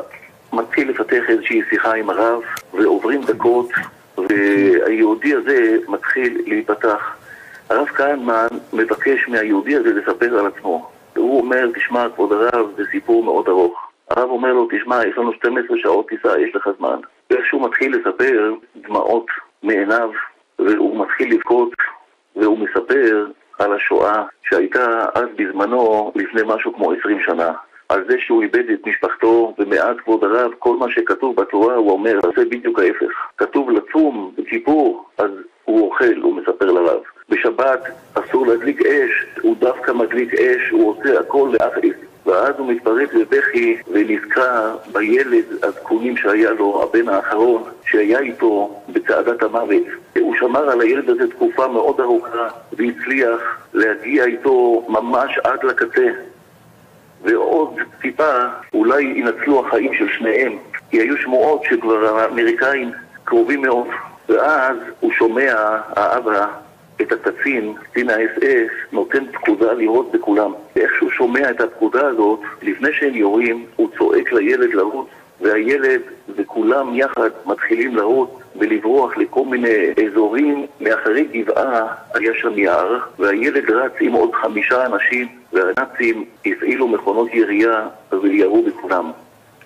מתחיל 0.53 0.89
לפתח 0.89 1.23
איזושהי 1.27 1.62
שיחה 1.69 1.93
עם 1.93 2.10
הרב, 2.10 2.41
ועוברים 2.73 3.21
דקות, 3.21 3.69
והיהודי 4.17 5.34
הזה 5.36 5.77
מתחיל 5.88 6.41
להיפתח. 6.45 7.15
הרב 7.69 7.88
כהנמן 7.88 8.47
מבקש 8.73 9.27
מהיהודי 9.27 9.75
הזה 9.75 9.93
לספר 9.93 10.39
על 10.39 10.47
עצמו. 10.47 10.89
והוא 11.15 11.39
אומר, 11.41 11.69
תשמע, 11.75 12.08
כבוד 12.15 12.32
הרב, 12.32 12.67
זה 12.77 12.84
סיפור 12.91 13.23
מאוד 13.23 13.47
ארוך. 13.47 13.88
הרב 14.10 14.30
אומר 14.30 14.53
לו, 14.53 14.67
תשמע, 14.71 15.01
יש 15.08 15.17
לנו 15.17 15.34
12 15.34 15.77
שעות 15.77 16.10
טיסה, 16.10 16.39
יש 16.39 16.56
לך 16.56 16.69
זמן. 16.77 16.99
ואיך 17.30 17.45
שהוא 17.45 17.67
מתחיל 17.67 17.95
לספר, 17.95 18.53
דמעות 18.75 19.25
מעיניו, 19.63 20.10
והוא 20.60 20.99
מתחיל 21.06 21.34
לבכות, 21.34 21.69
והוא 22.36 22.60
מספר 22.60 23.25
על 23.60 23.74
השואה 23.74 24.24
שהייתה 24.50 25.06
אז 25.13 25.26
בזמנו, 25.36 26.12
לפני 26.15 26.41
משהו 26.46 26.74
כמו 26.74 26.91
עשרים 26.91 27.20
שנה. 27.26 27.52
על 27.89 28.06
זה 28.10 28.15
שהוא 28.20 28.41
איבד 28.41 28.70
את 28.74 28.88
משפחתו, 28.88 29.54
ומאז 29.60 29.96
כבוד 30.04 30.24
הרב, 30.24 30.52
כל 30.60 30.78
מה 30.78 30.86
שכתוב 30.89 31.36
בתורה, 31.36 31.76
הוא 31.76 31.91
אומר, 31.91 32.20
זה 32.38 32.46
בדיוק 32.46 32.80
ההפך. 32.80 33.12
כתוב 33.38 33.70
לצום 33.72 34.32
בכיפור, 34.38 35.06
אז 35.17 35.32
הוא 35.65 35.86
אוכל, 35.86 36.22
הוא 36.22 36.36
מספר 36.36 36.65
לרב. 36.65 37.00
בשבת 37.30 37.80
אסור 38.13 38.48
להדליק 38.48 38.82
אש, 38.82 39.26
הוא 39.41 39.56
דווקא 39.60 39.91
מדליק 39.91 40.34
אש, 40.34 40.70
הוא 40.72 40.91
עושה 40.91 41.20
הכל 41.20 41.50
להכעיס. 41.60 41.96
ואז 42.28 42.54
הוא 42.58 42.68
מתפרץ 42.68 43.10
בבכי 43.13 43.78
ונזכר 43.92 44.76
בילד 44.92 45.46
הזקונים 45.63 46.18
שהיה 46.18 46.52
לו, 46.52 46.84
הבן 46.84 47.10
האחרון, 47.10 47.63
שהיה 47.86 48.20
איתו 48.20 48.82
בצעדת 48.90 49.44
המוות. 49.44 49.84
הוא 50.20 50.36
שמר 50.36 50.70
על 50.70 50.82
הילד 50.82 51.10
הזה 51.10 51.32
תקופה 51.32 51.68
מאוד 51.68 52.00
ארוכה 52.00 52.48
והצליח 52.74 53.40
להגיע 53.74 54.26
איתו 54.26 54.86
ממש 54.90 55.38
עד 55.44 55.63
לקצה. 55.63 56.08
ועוד 57.24 57.80
טיפה 58.02 58.34
אולי 58.74 59.04
ינצלו 59.04 59.68
החיים 59.68 59.94
של 59.94 60.08
שניהם, 60.18 60.58
כי 60.90 60.98
היו 60.98 61.18
שמועות 61.18 61.63
שכבר 61.63 62.20
האמריקאים 62.20 62.92
קרובים 63.24 63.62
מאוד. 63.62 63.88
ואז 64.30 64.78
הוא 65.00 65.12
שומע, 65.12 65.54
האבא, 65.96 66.48
את 67.02 67.12
הקצין, 67.12 67.74
קצין 67.84 68.10
האס-אס, 68.10 68.72
נותן 68.92 69.24
פקודה 69.32 69.74
לירות 69.74 70.12
בכולם. 70.12 70.52
ואיך 70.76 70.92
שהוא 70.98 71.12
שומע 71.12 71.50
את 71.50 71.62
הפקודה 71.62 72.08
הזאת, 72.08 72.40
לפני 72.62 72.90
שהם 72.94 73.16
יורים, 73.16 73.66
הוא 73.76 73.90
צועק 73.98 74.32
לילד 74.32 74.74
לרוץ, 74.74 75.08
והילד 75.42 76.02
וכולם 76.36 76.96
יחד 76.96 77.30
מתחילים 77.46 77.96
לרוץ 77.96 78.30
ולברוח 78.56 79.18
לכל 79.18 79.46
מיני 79.46 79.94
אזורים. 80.06 80.66
מאחורי 80.82 81.24
גבעה 81.24 81.88
היה 82.14 82.32
שם 82.34 82.58
יער, 82.58 83.00
והילד 83.20 83.72
רץ 83.72 83.92
עם 84.00 84.14
עוד 84.14 84.30
חמישה 84.34 84.86
אנשים, 84.86 85.28
והנאצים 85.54 86.26
הפעילו 86.46 86.88
מכונות 86.88 87.34
ירייה 87.34 87.88
וירו 88.22 88.64
בכולם. 88.64 89.12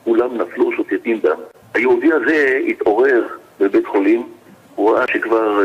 כולם 0.04 0.38
נפלו 0.38 0.72
שוטטים 0.72 1.20
דם. 1.20 1.38
היהודי 1.74 2.14
הזה 2.14 2.60
התעורר 2.68 3.28
בבית 3.60 3.86
חולים, 3.88 4.24
הוא 4.76 4.92
ראה 4.92 5.06
שכבר 5.08 5.62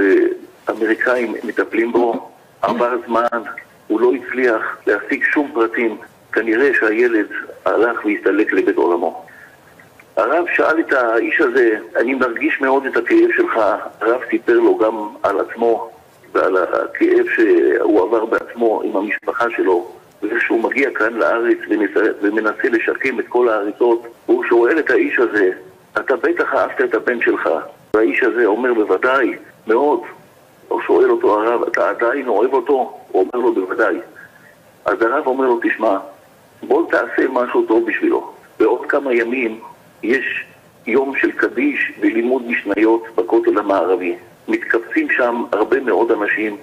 אה, 0.68 0.74
אמריקאים 0.74 1.34
מטפלים 1.44 1.92
בו, 1.92 2.30
עבר 2.62 2.96
זמן, 3.06 3.42
הוא 3.86 4.00
לא 4.00 4.12
הצליח 4.12 4.76
להשיג 4.86 5.24
שום 5.24 5.50
פרטים. 5.54 5.98
כנראה 6.32 6.70
שהילד 6.74 7.26
הלך 7.64 8.04
והסתלק 8.04 8.52
לבית 8.52 8.76
עולמו. 8.76 9.26
הרב 10.16 10.44
שאל 10.54 10.80
את 10.80 10.92
האיש 10.92 11.40
הזה, 11.40 11.78
אני 11.96 12.14
מרגיש 12.14 12.60
מאוד 12.60 12.86
את 12.86 12.96
הכאב 12.96 13.28
שלך. 13.36 13.56
הרב 14.00 14.20
סיפר 14.30 14.52
לו 14.52 14.78
גם 14.78 15.08
על 15.22 15.40
עצמו 15.40 15.90
ועל 16.32 16.56
הכאב 16.56 17.26
שהוא 17.34 18.02
עבר 18.02 18.24
בעצמו 18.24 18.82
עם 18.84 18.96
המשפחה 18.96 19.46
שלו. 19.50 19.92
וכשהוא 20.22 20.62
מגיע 20.62 20.90
כאן 20.90 21.12
לארץ 21.14 21.58
ומנסה 22.22 22.68
לשקם 22.68 23.20
את 23.20 23.24
כל 23.28 23.48
ההריסות, 23.48 24.06
הוא 24.26 24.44
שואל 24.44 24.78
את 24.78 24.90
האיש 24.90 25.18
הזה, 25.18 25.50
אתה 25.98 26.16
בטח 26.16 26.54
אהבת 26.54 26.80
את 26.80 26.94
הבן 26.94 27.20
שלך. 27.20 27.48
והאיש 27.94 28.22
הזה 28.22 28.46
אומר, 28.46 28.74
בוודאי, 28.74 29.36
מאוד. 29.66 30.00
הוא 30.68 30.80
שואל 30.80 31.10
אותו 31.10 31.40
הרב, 31.40 31.62
אתה 31.62 31.88
עדיין 31.88 32.28
אוהב 32.28 32.52
אותו? 32.54 32.98
הוא 33.08 33.22
אומר 33.22 33.44
לו, 33.46 33.54
בוודאי. 33.54 33.96
אז 34.84 35.02
הרב 35.02 35.26
אומר 35.26 35.46
לו, 35.46 35.60
תשמע, 35.62 35.98
בוא 36.62 36.90
תעשה 36.90 37.28
משהו 37.30 37.66
טוב 37.66 37.86
בשבילו. 37.86 38.30
בעוד 38.58 38.86
כמה 38.86 39.14
ימים 39.14 39.60
יש 40.02 40.46
יום 40.86 41.12
של 41.16 41.30
קדיש 41.32 41.92
ולימוד 42.00 42.42
משניות 42.46 43.02
בכותל 43.14 43.58
המערבי. 43.58 44.16
מתקבצים 44.48 45.10
שם 45.10 45.44
הרבה 45.52 45.80
מאוד 45.80 46.12
אנשים. 46.12 46.56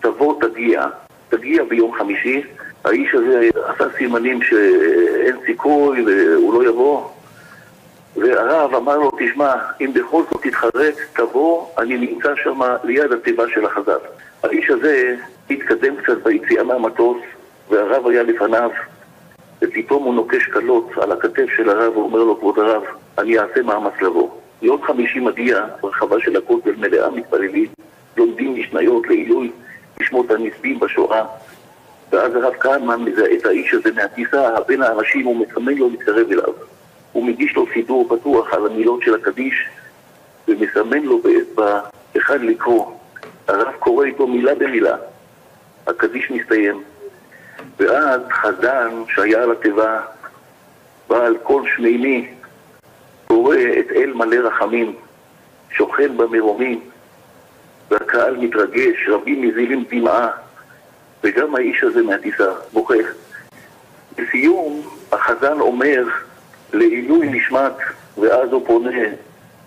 תבוא, 0.00 0.40
תגיע. 0.40 0.86
תגיע 1.28 1.64
ביום 1.64 1.94
חמישי. 1.94 2.42
האיש 2.84 3.14
הזה 3.14 3.48
עשה 3.66 3.84
סימנים 3.98 4.42
שאין 4.42 5.36
סיכוי 5.46 6.04
והוא 6.04 6.54
לא 6.54 6.68
יבוא. 6.68 7.08
והרב 8.16 8.74
אמר 8.74 8.96
לו, 8.96 9.10
תשמע, 9.18 9.54
אם 9.80 9.92
בכל 9.94 10.22
זאת 10.30 10.42
תתחרט, 10.42 10.94
תבוא, 11.12 11.66
אני 11.78 11.96
נמצא 11.96 12.34
שם 12.44 12.60
ליד 12.84 13.12
התיבה 13.12 13.44
של 13.54 13.64
החז"ל. 13.64 13.98
האיש 14.42 14.70
הזה 14.70 15.14
התקדם 15.50 15.96
קצת 15.96 16.22
ביציאה 16.22 16.64
מהמטוס, 16.64 17.18
והרב 17.70 18.06
היה 18.06 18.22
לפניו, 18.22 18.70
ופתאום 19.62 20.04
הוא 20.04 20.14
נוקש 20.14 20.46
קלות 20.46 20.90
על 20.96 21.12
הכתף 21.12 21.46
של 21.56 21.70
הרב 21.70 21.96
ואומר 21.96 22.18
לו, 22.18 22.38
כבוד 22.38 22.58
הרב, 22.58 22.82
אני 23.18 23.38
אעשה 23.38 23.62
מאמץ 23.62 23.92
לבוא. 24.02 24.28
יום 24.62 24.82
חמישי 24.82 25.20
מגיע, 25.20 25.64
רחבה 25.84 26.20
של 26.20 26.36
הכותל 26.36 26.72
מלאה 26.78 27.10
מתפללים, 27.10 27.66
לומדים 28.16 28.54
משניות 28.54 29.06
לעילוי, 29.08 29.50
לשמות 30.00 30.30
הנספים 30.30 30.78
בשואה. 30.80 31.24
ואז 32.12 32.34
הרב 32.34 32.52
כהנמן 32.60 33.00
מזהה 33.00 33.32
את 33.38 33.46
האיש 33.46 33.74
הזה 33.74 33.90
מהטיסה, 33.94 34.60
בין 34.66 34.82
האנשים, 34.82 35.26
הוא 35.26 35.36
מסמן 35.36 35.74
לו 35.74 35.90
להתקרב 35.90 36.30
אליו. 36.30 36.69
הוא 37.20 37.26
מגיש 37.26 37.56
לו 37.56 37.66
סידור 37.74 38.08
פתוח 38.08 38.54
על 38.54 38.66
המילות 38.66 39.02
של 39.02 39.14
הקדיש 39.14 39.68
ומסמן 40.48 41.02
לו 41.02 41.18
באצבע 41.22 41.80
אחד 42.16 42.40
לקרוא. 42.40 42.92
הרב 43.48 43.74
קורא 43.78 44.04
איתו 44.04 44.26
מילה 44.26 44.54
במילה. 44.54 44.96
הקדיש 45.86 46.30
מסתיים. 46.30 46.82
ואז 47.78 48.20
חזן 48.30 49.02
שהיה 49.08 49.42
על 49.42 49.52
התיבה, 49.52 50.00
בעל 51.08 51.36
קול 51.42 51.64
שמימי, 51.76 52.28
קורא 53.26 53.56
את 53.56 53.90
אל 53.94 54.12
מלא 54.12 54.48
רחמים, 54.48 54.96
שוכן 55.70 56.16
במרומים, 56.16 56.80
והקהל 57.90 58.36
מתרגש, 58.36 59.08
רבים 59.08 59.42
מזילים 59.42 59.84
דמעה, 59.90 60.28
וגם 61.24 61.54
האיש 61.54 61.82
הזה 61.82 62.02
מהטיסה 62.02 62.50
בוכה. 62.72 62.94
בסיום, 64.16 64.82
החזן 65.12 65.60
אומר 65.60 66.04
לעילוי 66.72 67.28
נשמת, 67.28 67.72
ואז 68.18 68.52
הוא 68.52 68.66
פונה 68.66 69.06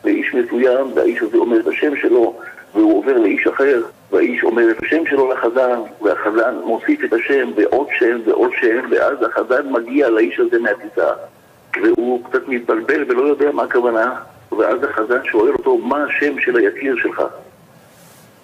לאיש 0.04 0.34
מסוים, 0.34 0.92
והאיש 0.96 1.22
הזה 1.22 1.38
אומר 1.38 1.60
את 1.60 1.68
השם 1.68 1.96
שלו, 2.02 2.39
והוא 2.74 2.98
עובר 2.98 3.18
לאיש 3.18 3.48
אחר, 3.48 3.82
והאיש 4.12 4.44
אומר 4.44 4.72
את 4.72 4.84
השם 4.84 5.06
שלו 5.10 5.34
לחזן, 5.34 5.80
והחזן 6.02 6.56
מוסיף 6.63 7.04
את 7.04 7.13
השם 7.13 7.52
ועוד 7.56 7.88
שם 8.00 8.20
ועוד 8.26 8.52
שם, 8.62 8.80
ואז 8.92 9.18
החזן 9.24 9.70
מגיע 9.72 10.10
לאיש 10.10 10.39
הזה 10.39 10.60
מהטיסה, 10.60 11.08
והוא 11.82 12.24
קצת 12.24 12.48
מתבלבל 12.48 13.04
ולא 13.08 13.22
יודע 13.22 13.52
מה 13.52 13.63
הכוונה, 13.63 14.16
ואז 14.58 14.84
החזן 14.84 15.24
שואל 15.24 15.54
אותו, 15.54 15.78
מה 15.78 16.04
השם 16.04 16.39
של 16.39 16.58
היקיר 16.58 16.96
שלך? 17.02 17.24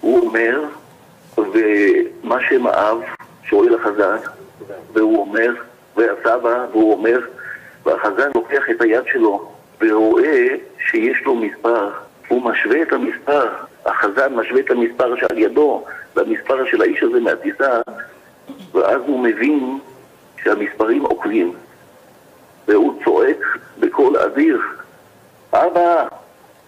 הוא 0.01 0.19
אומר, 0.19 0.63
ומה 1.37 2.37
שם 2.49 2.67
האב? 2.67 2.97
שואל 3.43 3.75
החזן, 3.75 4.17
והוא 4.93 5.21
אומר, 5.21 5.53
והסבא, 5.95 6.65
והוא 6.71 6.93
אומר, 6.93 7.19
והחזן 7.85 8.29
לוקח 8.35 8.63
את 8.71 8.81
היד 8.81 9.03
שלו 9.11 9.51
ורואה 9.81 10.47
שיש 10.89 11.17
לו 11.25 11.35
מספר. 11.35 11.89
הוא 12.27 12.41
משווה 12.41 12.81
את 12.81 12.93
המספר, 12.93 13.49
החזן 13.85 14.33
משווה 14.33 14.59
את 14.59 14.71
המספר 14.71 15.15
שעל 15.15 15.37
ידו 15.37 15.83
למספר 16.15 16.65
של 16.65 16.81
האיש 16.81 17.03
הזה 17.03 17.19
מהטיסה, 17.19 17.81
ואז 18.73 19.01
הוא 19.07 19.19
מבין 19.19 19.79
שהמספרים 20.43 21.05
עוקבים. 21.05 21.53
והוא 22.67 23.03
צועק 23.03 23.37
בקול 23.79 24.17
אדיר, 24.17 24.61
אבא! 25.53 26.05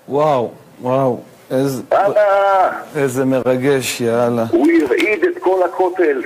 וואו, 0.09 0.51
וואו, 0.81 1.19
איזה, 1.51 1.83
אבא! 1.91 2.71
איזה 2.95 3.25
מרגש, 3.25 4.01
יאללה. 4.01 4.45
הוא 4.51 4.67
הרעיד 4.81 5.23
את 5.23 5.43
כל 5.43 5.63
הכותל. 5.65 6.21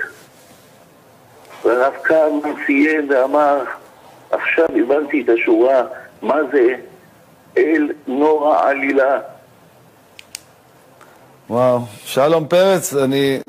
והרב 1.63 1.93
כהנמן 2.03 2.53
סיים 2.65 3.09
ואמר, 3.09 3.63
עכשיו 4.31 4.65
הבנתי 4.75 5.21
את 5.21 5.29
השורה, 5.29 5.83
מה 6.21 6.35
זה 6.51 6.75
אל 7.57 7.89
נורא 8.07 8.69
עלילה. 8.69 9.19
וואו. 11.49 11.79
שלום 12.05 12.47
פרץ, 12.47 12.93
אני 12.93 13.39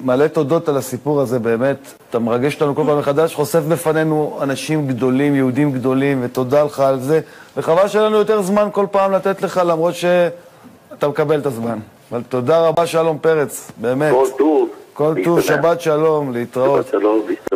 מלא 0.00 0.26
תודות 0.26 0.68
על 0.68 0.76
הסיפור 0.76 1.20
הזה, 1.20 1.38
באמת. 1.38 1.76
אתה 2.10 2.18
מרגש 2.18 2.54
אותנו 2.54 2.74
כל 2.74 2.82
פעם 2.86 2.98
מחדש, 2.98 3.34
חושף 3.34 3.60
בפנינו 3.68 4.38
אנשים 4.42 4.88
גדולים, 4.88 5.34
יהודים 5.34 5.72
גדולים, 5.72 6.20
ותודה 6.24 6.64
לך 6.64 6.80
על 6.80 7.00
זה. 7.00 7.20
וחבל 7.56 7.88
שאין 7.88 8.04
לנו 8.04 8.16
יותר 8.16 8.42
זמן 8.42 8.68
כל 8.72 8.86
פעם 8.90 9.12
לתת 9.12 9.42
לך, 9.42 9.60
למרות 9.66 9.94
שאתה 9.94 11.08
מקבל 11.08 11.40
את 11.40 11.46
הזמן. 11.46 11.78
אבל 12.10 12.22
תודה 12.28 12.68
רבה, 12.68 12.86
שלום 12.86 13.18
פרץ, 13.20 13.70
באמת. 13.76 14.12
כל 14.12 14.26
טוב. 14.38 14.68
כל 14.94 15.14
טוב. 15.24 15.40
שבת 15.40 15.80
שלום, 15.80 16.32
להתראות. 16.32 16.86
שבת 16.86 16.90
שלום, 16.90 17.20
להשתמע. 17.28 17.51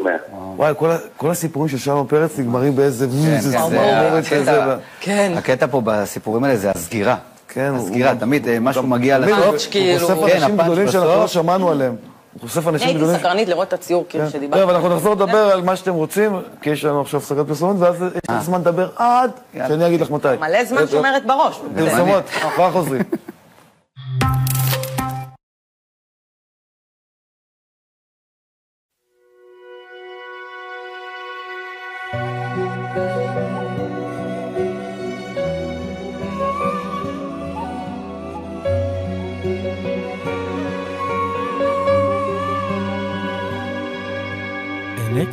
וואי, 0.57 0.73
כל, 1.17 1.31
הסיפורים 1.31 1.69
של 1.69 1.79
שלום 1.79 2.07
פרץ 2.07 2.39
נגמרים 2.39 2.77
באיזה 2.77 3.07
כן, 3.07 3.41
כן, 3.51 4.43
הקטע- 4.43 4.77
כן. 5.01 5.33
הקטע 5.37 5.67
פה 5.67 5.81
בסיפורים 5.85 6.45
האלה 6.45 6.57
זה 6.57 6.71
הסגירה. 6.71 7.17
כן, 7.49 7.73
הוא- 7.77 7.87
הסגירה, 7.87 8.15
תמיד 8.15 8.49
אה, 8.49 8.61
משהו 8.61 8.83
מגיע 8.83 9.19
לסוף. 9.19 9.39
הוא- 9.47 9.55
כאילו- 9.71 10.01
חושף 10.07 10.15
כן, 10.15 10.23
אנשים 10.23 10.55
הפאנץ' 10.55 10.65
גדולים 10.67 10.89
שאנחנו. 10.89 11.09
לא 11.09 11.27
שמענו 11.27 11.71
עליהם. 11.71 11.97
הוא 12.33 12.49
חושף 12.49 12.69
אנשים 12.69 12.87
הייתי 12.89 13.01
גדולים. 13.03 13.19
סקרנית 13.21 13.49
לראות 13.49 13.69
את 13.69 13.73
הציור 13.73 14.05
כאילו 14.09 14.25
כן. 14.25 14.31
שדיברתי. 14.31 14.61
טוב, 14.61 14.71
אנחנו 14.71 14.89
נחזור 14.89 15.15
לדבר 15.15 15.39
על 15.53 15.63
מה 15.63 15.77
שאתם 15.77 15.93
רוצים, 15.95 16.33
כי 16.63 16.71
יש 16.71 16.85
לנו 16.85 17.01
עכשיו 17.01 17.21
הפסקת 17.21 17.47
פרסומות, 17.49 17.77
ואז 17.79 17.95
יש 18.03 18.31
לך 18.31 18.43
זמן 18.43 18.61
לדבר 18.61 18.89
עד. 18.97 19.31
שאני 19.69 19.87
אגיד 19.87 20.01
לך 20.01 20.11
מתי. 20.11 20.29
מלא 20.41 20.65
זמן 20.65 20.87
שומרת 20.91 21.27
בראש. 21.27 21.61
פרסומות, 21.77 22.25
כבר 22.55 22.71
חוזרים. 22.73 23.03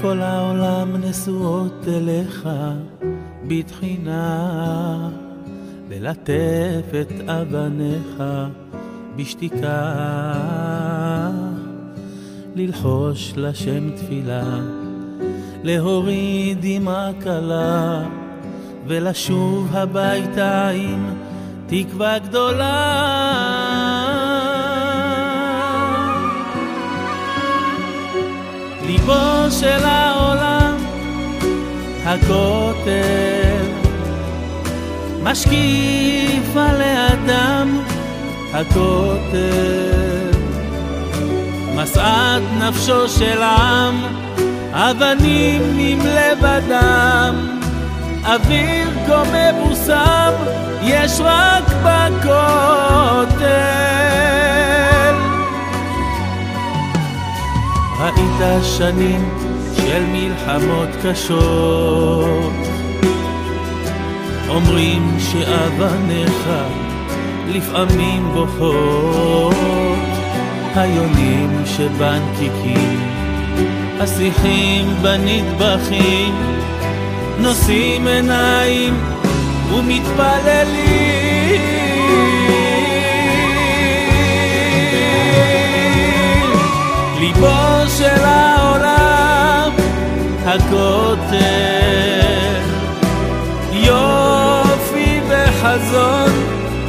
כל 0.03 0.21
העולם 0.21 0.95
נשואות 0.95 1.87
אליך 1.87 2.49
בתחינה, 3.47 5.09
ללטף 5.89 6.91
את 7.01 7.29
אבניך 7.29 8.23
בשתיקה, 9.15 9.93
ללחוש 12.55 13.33
לשם 13.35 13.89
תפילה, 13.95 14.59
להוריד 15.63 16.57
דמעה 16.61 17.11
קלה, 17.19 18.03
ולשוב 18.87 19.67
הביתה 19.71 20.69
עם 20.69 21.13
תקווה 21.67 22.19
גדולה. 22.19 23.03
ליבו 28.85 29.32
של 29.51 29.85
העולם, 29.85 30.77
הכותל, 32.05 33.63
משקיף 35.23 36.57
על 36.57 36.81
האדם, 36.81 37.79
הכותל, 38.53 40.31
משאת 41.75 42.41
נפשו 42.59 43.09
של 43.09 43.41
עם, 43.41 44.01
אבנים 44.73 45.75
עם 45.79 45.99
לבדם, 45.99 47.59
אוויר 48.25 48.89
כה 49.07 49.23
מבוסם, 49.23 50.31
יש 50.83 51.19
רק 51.19 51.63
בכותל. 51.83 53.43
ראית 58.03 58.63
שנים 58.63 59.29
של 59.75 60.03
מלחמות 60.05 60.89
קשות, 61.03 62.53
אומרים 64.49 65.17
שאבניך 65.19 66.49
לפעמים 67.47 68.29
בוכות, 68.33 69.55
היונים 70.75 71.61
שבנקיקים, 71.65 72.99
השיחים 73.99 74.95
בנטבחים, 75.01 76.35
נושאים 77.39 78.07
עיניים 78.07 78.93
ומתפללים. 79.73 81.13
ליבו 87.19 87.72
הכותל, 90.45 91.39
יופי 93.71 95.21
וחזון, 95.27 96.31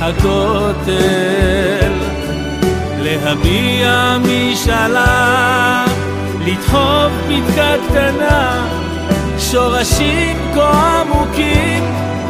הכותל, 0.00 1.92
להביע 2.98 4.16
משאלה, 4.20 5.84
לדחוף 6.46 7.12
פתקה 7.28 7.74
קטנה, 7.88 8.66
שורשים 9.38 10.36
כה 10.54 11.02
עמוקים, 11.02 11.84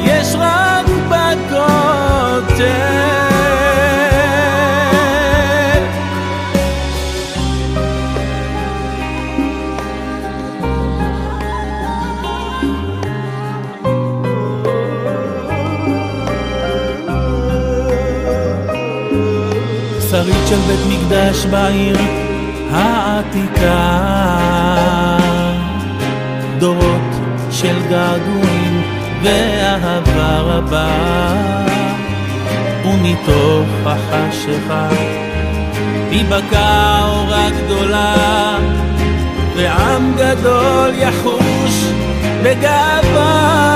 יש 0.05 0.35
רק 0.39 0.87
בכותל. 1.09 2.55
של 20.55 20.61
בית 20.61 20.81
מקדש 20.89 21.47
בעיר 21.47 21.97
העתיקה. 22.71 23.99
דורות 26.59 27.15
של 27.51 27.77
געגועים 27.91 28.83
ואהבה 29.23 30.39
רבה 30.39 30.89
ומתוך 32.85 33.69
החשיכה 33.87 34.89
תיבקע 36.11 37.01
אורה 37.07 37.49
גדולה 37.51 38.57
ועם 39.57 40.15
גדול 40.17 40.91
יחוש 40.99 41.85
בגאווה 42.43 43.75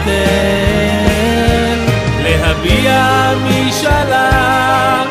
הכותל, 0.00 1.78
להביע 2.22 3.32
משאלה, 3.44 5.02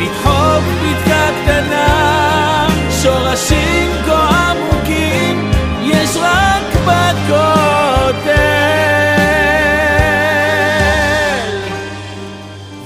לדחוף 0.00 0.64
פתקה 0.80 1.28
קטנה, 1.42 2.66
שורשים 3.02 3.90
כה 4.06 4.50
עמוקים, 4.50 5.50
יש 5.82 6.16
רק 6.16 6.62
בכותל. 6.86 8.32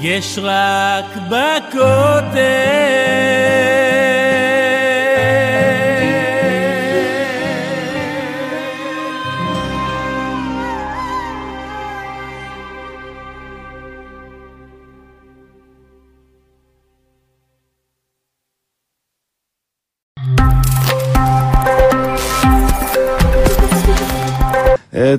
יש 0.01 0.39
רק 0.43 1.17
בכותל. 1.17 2.47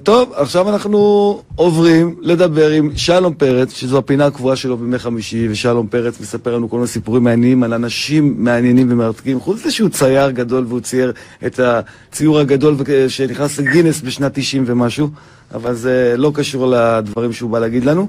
טוב, 0.03 0.33
עכשיו 0.35 0.69
אנחנו 0.69 0.99
עוברים 1.55 2.15
לדבר 2.21 2.69
עם 2.69 2.89
שלום 2.95 3.33
פרץ, 3.33 3.73
שזו 3.73 3.97
הפינה 3.97 4.25
הקבועה 4.25 4.55
שלו 4.55 4.77
בימי 4.77 4.99
חמישי, 4.99 5.47
ושלום 5.51 5.87
פרץ 5.87 6.21
מספר 6.21 6.55
לנו 6.55 6.69
כל 6.69 6.75
מיני 6.75 6.87
סיפורים 6.87 7.23
מעניינים 7.23 7.63
על 7.63 7.73
אנשים 7.73 8.33
מעניינים 8.37 8.87
ומרתקים. 8.91 9.39
חוץ 9.39 9.55
מזה 9.55 9.71
שהוא 9.71 9.89
צייר 9.89 10.31
גדול 10.31 10.65
והוא 10.67 10.79
צייר 10.79 11.13
את 11.45 11.59
הציור 11.59 12.39
הגדול 12.39 12.75
שנכנס 13.07 13.59
לגינס 13.59 14.01
בשנת 14.01 14.31
90 14.33 14.63
ומשהו, 14.67 15.07
אבל 15.53 15.73
זה 15.73 16.13
לא 16.17 16.31
קשור 16.35 16.67
לדברים 16.67 17.33
שהוא 17.33 17.49
בא 17.49 17.59
להגיד 17.59 17.85
לנו. 17.85 18.07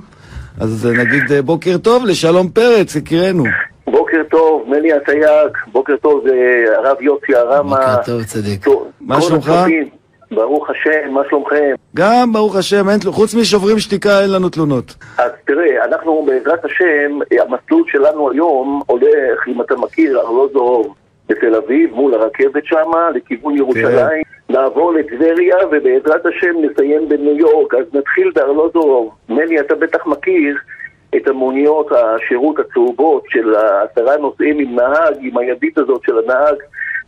אז 0.60 0.86
אה, 0.86 1.04
נגיד 1.04 1.32
אה, 1.32 1.42
בוקר 1.42 1.78
טוב 1.78 2.04
לשלום 2.04 2.48
פרץ, 2.48 2.96
יקירנו. 2.96 3.44
בוקר 3.86 4.22
טוב, 4.30 4.64
מני 4.68 4.88
אסייג, 4.88 5.52
בוקר 5.72 5.96
טוב, 5.96 6.24
אה, 6.26 6.78
הרב 6.78 7.02
יוסי 7.02 7.34
הרמה. 7.34 7.76
בוקר 7.76 8.02
טוב, 8.04 8.22
צדיק. 8.22 8.64
טוב, 8.64 8.86
מה 9.00 9.20
שלומך? 9.20 9.52
ברוך 10.30 10.70
השם, 10.70 11.10
מה 11.10 11.22
שלומכם? 11.28 11.74
גם, 11.96 12.32
ברוך 12.32 12.56
השם, 12.56 12.88
אין, 12.88 12.98
חוץ 13.10 13.34
משוברים 13.34 13.78
שתיקה 13.78 14.20
אין 14.20 14.32
לנו 14.32 14.48
תלונות. 14.48 14.94
אז 15.18 15.30
תראה, 15.46 15.84
אנחנו 15.84 16.26
בעזרת 16.26 16.64
השם, 16.64 17.18
המסלול 17.40 17.82
שלנו 17.86 18.30
היום 18.30 18.82
הולך, 18.86 19.48
אם 19.48 19.60
אתה 19.62 19.76
מכיר, 19.76 20.20
ארלוזורוב, 20.20 20.94
בתל 21.28 21.54
אביב, 21.54 21.94
מול 21.94 22.14
הרכבת 22.14 22.64
שמה, 22.64 23.10
לכיוון 23.14 23.56
ירושלים, 23.56 24.22
נעבור 24.48 24.92
לטבריה, 24.92 25.56
ובעזרת 25.70 26.26
השם 26.26 26.54
נסיים 26.62 27.08
בניו 27.08 27.38
יורק. 27.38 27.74
אז 27.74 27.84
נתחיל 27.92 28.30
בארלוזורוב. 28.34 29.14
מני, 29.28 29.60
אתה 29.60 29.74
בטח 29.74 30.06
מכיר 30.06 30.56
את 31.16 31.28
המוניות 31.28 31.92
השירות 31.92 32.58
הצהובות 32.58 33.24
של 33.28 33.54
העשרה 33.54 34.16
נוסעים 34.16 34.58
עם 34.58 34.74
נהג, 34.76 35.16
עם 35.20 35.38
הידית 35.38 35.78
הזאת 35.78 36.02
של 36.06 36.18
הנהג, 36.18 36.56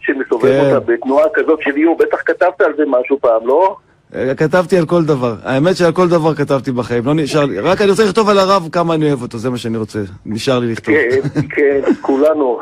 שמסובב 0.01 0.49
כן. 0.49 0.61
אותה 0.61 0.81
בתנועה 0.81 1.27
כזאת 1.35 1.59
של 1.63 1.77
איום. 1.77 1.97
בטח 1.99 2.19
כתבת 2.27 2.61
על 2.61 2.73
זה 2.77 2.83
משהו 2.87 3.19
פעם, 3.21 3.47
לא? 3.47 3.77
אה, 4.15 4.35
כתבתי 4.35 4.79
על 4.79 4.87
כל 4.87 5.05
דבר. 5.05 5.35
האמת 5.45 5.77
שעל 5.77 5.93
כל 5.93 6.09
דבר 6.09 6.35
כתבתי 6.35 6.73
בחיים, 6.73 7.07
לא 7.07 7.15
נשאר 7.15 7.45
לי. 7.45 7.59
רק 7.59 7.81
אני 7.81 7.91
רוצה 7.91 8.05
לכתוב 8.05 8.29
על 8.29 8.39
הרב 8.39 8.69
כמה 8.73 8.95
אני 8.95 9.09
אוהב 9.09 9.23
אותו, 9.23 9.39
זה 9.39 9.51
מה 9.51 9.57
שאני 9.57 9.77
רוצה. 9.77 9.99
נשאר 10.27 10.59
לי 10.59 10.73
לכתוב. 10.73 10.95
כן, 10.95 11.41
כן, 11.51 11.81
כולנו. 12.07 12.61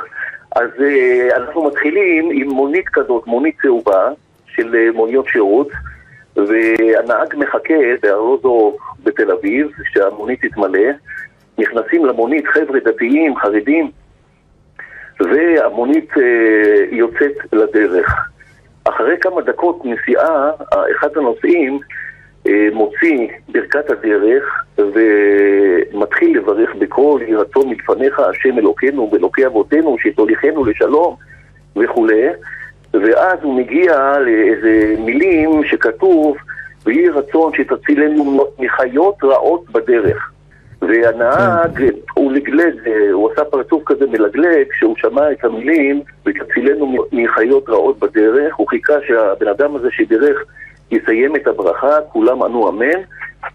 אז 0.56 0.70
אה, 0.80 1.36
אנחנו 1.36 1.64
מתחילים 1.64 2.28
עם 2.32 2.48
מונית 2.48 2.88
כזאת, 2.92 3.26
מונית 3.26 3.54
צהובה 3.62 4.08
של 4.46 4.74
אה, 4.74 4.92
מוניות 4.94 5.26
שירות, 5.32 5.68
והנהג 6.36 7.34
מחכה 7.36 7.74
בארלוזו 8.02 8.76
בתל 9.04 9.30
אביב, 9.30 9.68
שהמונית 9.92 10.44
תתמלא. 10.44 10.88
נכנסים 11.58 12.06
למונית 12.06 12.46
חבר'ה 12.46 12.80
דתיים, 12.84 13.36
חרדים, 13.36 13.90
והמונית 15.20 16.10
אה, 16.18 16.84
יוצאת 16.90 17.32
לדרך. 17.52 18.28
אחרי 18.84 19.14
כמה 19.20 19.40
דקות 19.42 19.82
נסיעה, 19.84 20.50
אחד 20.96 21.08
הנוסעים 21.16 21.80
אה, 22.48 22.68
מוציא 22.72 23.28
ברכת 23.48 23.90
הדרך 23.90 24.64
ומתחיל 24.78 26.38
לברך 26.38 26.74
בקול 26.78 27.22
יהי 27.22 27.34
רצון 27.34 27.68
מלפניך 27.68 28.20
השם 28.20 28.58
אלוקינו 28.58 29.10
ואלוקי 29.12 29.46
אבותינו 29.46 29.96
שתוליכנו 29.98 30.64
לשלום 30.64 31.16
וכולי 31.76 32.28
ואז 32.92 33.38
הוא 33.42 33.54
מגיע 33.54 34.18
לאיזה 34.18 34.94
מילים 34.98 35.64
שכתוב 35.64 36.36
ויהי 36.86 37.08
רצון 37.08 37.52
שתצילנו 37.54 38.44
מחיות 38.58 39.24
רעות 39.24 39.70
בדרך 39.70 40.32
והנהג, 40.82 41.84
הוא 42.14 42.32
לגלג, 42.32 42.74
אה, 42.86 43.10
הוא 43.12 43.30
עשה 43.32 43.44
פרצוף 43.44 43.82
כזה 43.86 44.06
מלגלג 44.06 44.70
כשהוא 44.70 44.94
שמע 44.96 45.32
את 45.32 45.44
המילים 45.44 46.02
ותצילנו 46.26 46.96
מחיות 47.12 47.68
רעות 47.68 47.98
בדרך 47.98 48.56
הוא 48.56 48.68
חיכה 48.68 48.94
שהבן 49.06 49.48
אדם 49.48 49.76
הזה 49.76 49.88
שבירך 49.90 50.44
יסיים 50.90 51.36
את 51.36 51.46
הברכה, 51.46 52.00
כולם 52.12 52.42
ענו 52.42 52.68
אמן 52.68 53.00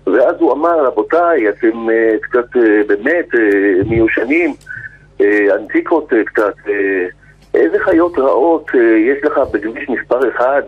ואז 0.07 0.36
הוא 0.39 0.53
אמר, 0.53 0.86
רבותיי, 0.86 1.49
אתם 1.49 1.89
uh, 1.89 2.19
קצת 2.21 2.55
uh, 2.55 2.59
באמת 2.88 3.28
uh, 3.34 3.89
מיושנים, 3.89 4.53
uh, 5.19 5.24
אנטיקות 5.55 6.13
uh, 6.13 6.15
קצת, 6.26 6.53
uh, 6.65 6.69
איזה 7.53 7.80
חיות 7.80 8.17
רעות 8.17 8.69
uh, 8.69 8.78
יש 8.78 9.24
לך 9.24 9.38
בכביש 9.53 9.89
מספר 9.89 10.30
אחד 10.30 10.61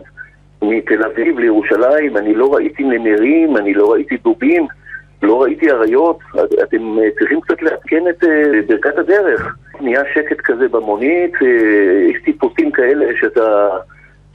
מתל 0.62 1.02
אביב 1.02 1.38
לירושלים? 1.38 2.16
אני 2.16 2.34
לא 2.34 2.54
ראיתי 2.54 2.84
נמרים, 2.84 3.56
אני 3.56 3.74
לא 3.74 3.92
ראיתי 3.92 4.16
דובים, 4.16 4.66
לא 5.22 5.42
ראיתי 5.42 5.70
אריות, 5.70 6.18
אתם 6.62 6.98
uh, 6.98 7.18
צריכים 7.18 7.40
קצת 7.40 7.62
לעדכן 7.62 8.08
את 8.08 8.24
uh, 8.24 8.26
ברכת 8.66 8.98
הדרך. 8.98 9.56
נהיה 9.80 10.02
שקט 10.14 10.40
כזה 10.40 10.68
במונית, 10.68 11.34
uh, 11.34 11.44
יש 12.10 12.22
טיפוסים 12.24 12.70
כאלה 12.70 13.06
שאתה... 13.20 13.68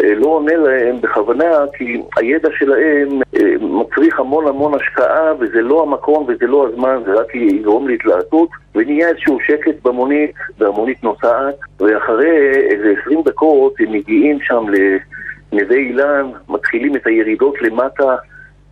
אה, 0.03 0.15
לא 0.15 0.27
עונה 0.27 0.55
להם 0.55 1.01
בכוונה, 1.01 1.65
כי 1.77 2.01
הידע 2.17 2.49
שלהם 2.59 3.21
אה, 3.35 3.53
מצריך 3.59 4.19
המון 4.19 4.47
המון 4.47 4.73
השקעה, 4.75 5.33
וזה 5.39 5.61
לא 5.61 5.83
המקום 5.83 6.25
וזה 6.27 6.47
לא 6.47 6.67
הזמן, 6.67 7.01
זה 7.05 7.13
רק 7.13 7.35
יגרום 7.35 7.87
להתלהטות, 7.87 8.49
ונהיה 8.75 9.07
איזשהו 9.07 9.37
שקט 9.47 9.75
במונית, 9.83 10.31
והמונית 10.59 11.03
נוסעת, 11.03 11.55
ואחרי 11.79 12.51
איזה 12.69 12.93
20 13.01 13.21
דקות 13.25 13.73
הם 13.79 13.91
מגיעים 13.91 14.37
שם 14.41 14.65
לנווה 15.51 15.77
אילן, 15.77 16.31
מתחילים 16.49 16.95
את 16.95 17.07
הירידות 17.07 17.61
למטה. 17.61 18.15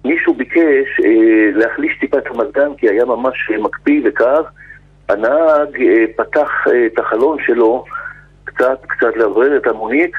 מישהו 0.05 0.33
ביקש 0.33 0.99
אה, 1.05 1.49
להחליש 1.53 1.97
טיפה 1.99 2.17
את 2.17 2.27
המזגן 2.27 2.69
כי 2.77 2.89
היה 2.89 3.05
ממש 3.05 3.51
מקפיא 3.59 4.01
וקר. 4.05 4.41
הנהג 5.09 5.81
אה, 5.81 6.05
פתח 6.15 6.49
אה, 6.67 6.85
את 6.85 6.99
החלון 6.99 7.37
שלו 7.45 7.83
קצת, 8.43 8.79
קצת 8.87 9.15
לעורר 9.15 9.57
את 9.57 9.67
המונית, 9.67 10.11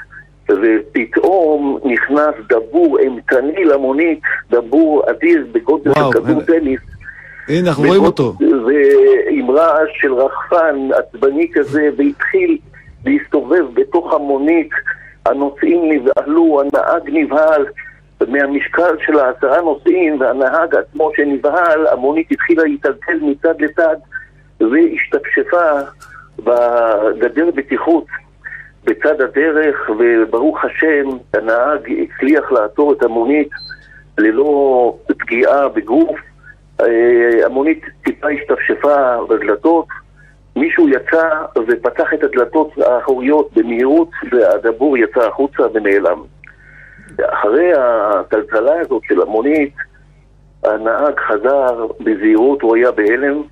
ופתאום 0.51 1.79
נכנס 1.85 2.35
דבור 2.49 2.99
אימתני 2.99 3.65
למונית, 3.65 4.21
דבור 4.51 5.03
אדיר 5.11 5.47
בגודל 5.53 5.91
וואו, 5.91 6.13
של 6.13 6.21
כדור 6.21 6.41
אה, 6.41 6.47
טניס. 6.47 6.81
הנה, 7.49 7.69
אנחנו 7.69 7.85
רואים 7.85 8.03
אותו. 8.03 8.35
ועם 8.41 9.51
רעש 9.51 9.89
של 10.01 10.15
רחפן 10.15 10.89
עצבני 10.95 11.51
כזה, 11.53 11.89
והתחיל 11.97 12.59
להסתובב 13.07 13.65
בתוך 13.75 14.15
המונית, 14.15 14.71
הנוסעים 15.27 15.93
נבהלו, 15.93 16.61
הנהג 16.61 17.11
נבהל. 17.13 17.67
מהמשקל 18.29 18.97
של 19.07 19.19
העשרה 19.19 19.61
נוסעים 19.61 20.21
והנהג 20.21 20.75
עצמו 20.75 21.11
שנבהל, 21.17 21.87
המונית 21.87 22.33
התחילה 22.33 22.63
להתעלקל 22.63 23.19
מצד 23.23 23.61
לצד 23.61 23.97
והשתפשפה 24.61 25.81
בגדר 26.39 27.51
בטיחות 27.55 28.07
בצד 28.85 29.21
הדרך, 29.21 29.91
וברוך 29.99 30.65
השם, 30.65 31.09
הנהג 31.35 31.93
הצליח 32.03 32.53
לעצור 32.53 32.93
את 32.93 33.03
המונית 33.03 33.49
ללא 34.19 34.99
פגיעה 35.19 35.69
בגוף. 35.69 36.19
אה, 36.81 37.47
המונית 37.47 37.85
טיפה 38.05 38.29
השתפשפה 38.31 39.17
בדלתות, 39.29 39.87
מישהו 40.57 40.89
יצא 40.89 41.29
ופתח 41.69 42.15
את 42.15 42.25
הדלתות 42.25 42.79
האחוריות 42.79 43.51
במהירות, 43.57 44.11
והדבור 44.33 44.99
יצא 44.99 45.29
החוצה 45.29 45.63
ונעלם. 45.75 46.23
אחרי 47.27 47.73
הטלטלה 47.79 48.81
הזאת 48.81 49.03
של 49.09 49.23
המונית, 49.23 49.75
הנהג 50.65 51.21
חזר 51.21 51.87
בזהירות, 52.01 52.63
הוא 52.63 52.77
היה 52.77 52.91
בהלם, 52.91 53.43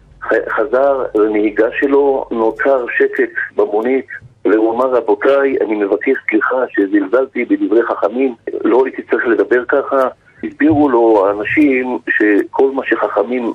חזר 0.48 1.04
לנהיגה 1.14 1.68
שלו, 1.72 2.26
נוצר 2.30 2.84
שקט 2.96 3.30
במונית, 3.56 4.06
והוא 4.44 4.74
אמר, 4.74 4.90
רבותיי, 4.90 5.56
אני 5.60 5.74
מבקש 5.74 6.16
סליחה 6.30 6.56
שזלזלתי 6.68 7.44
בדברי 7.44 7.82
חכמים, 7.82 8.34
לא 8.64 8.84
הייתי 8.84 9.02
צריך 9.02 9.26
לדבר 9.26 9.64
ככה. 9.64 10.08
הסבירו 10.44 10.88
לו 10.88 11.26
האנשים 11.26 11.98
שכל 12.08 12.70
מה 12.70 12.82
שחכמים 12.84 13.52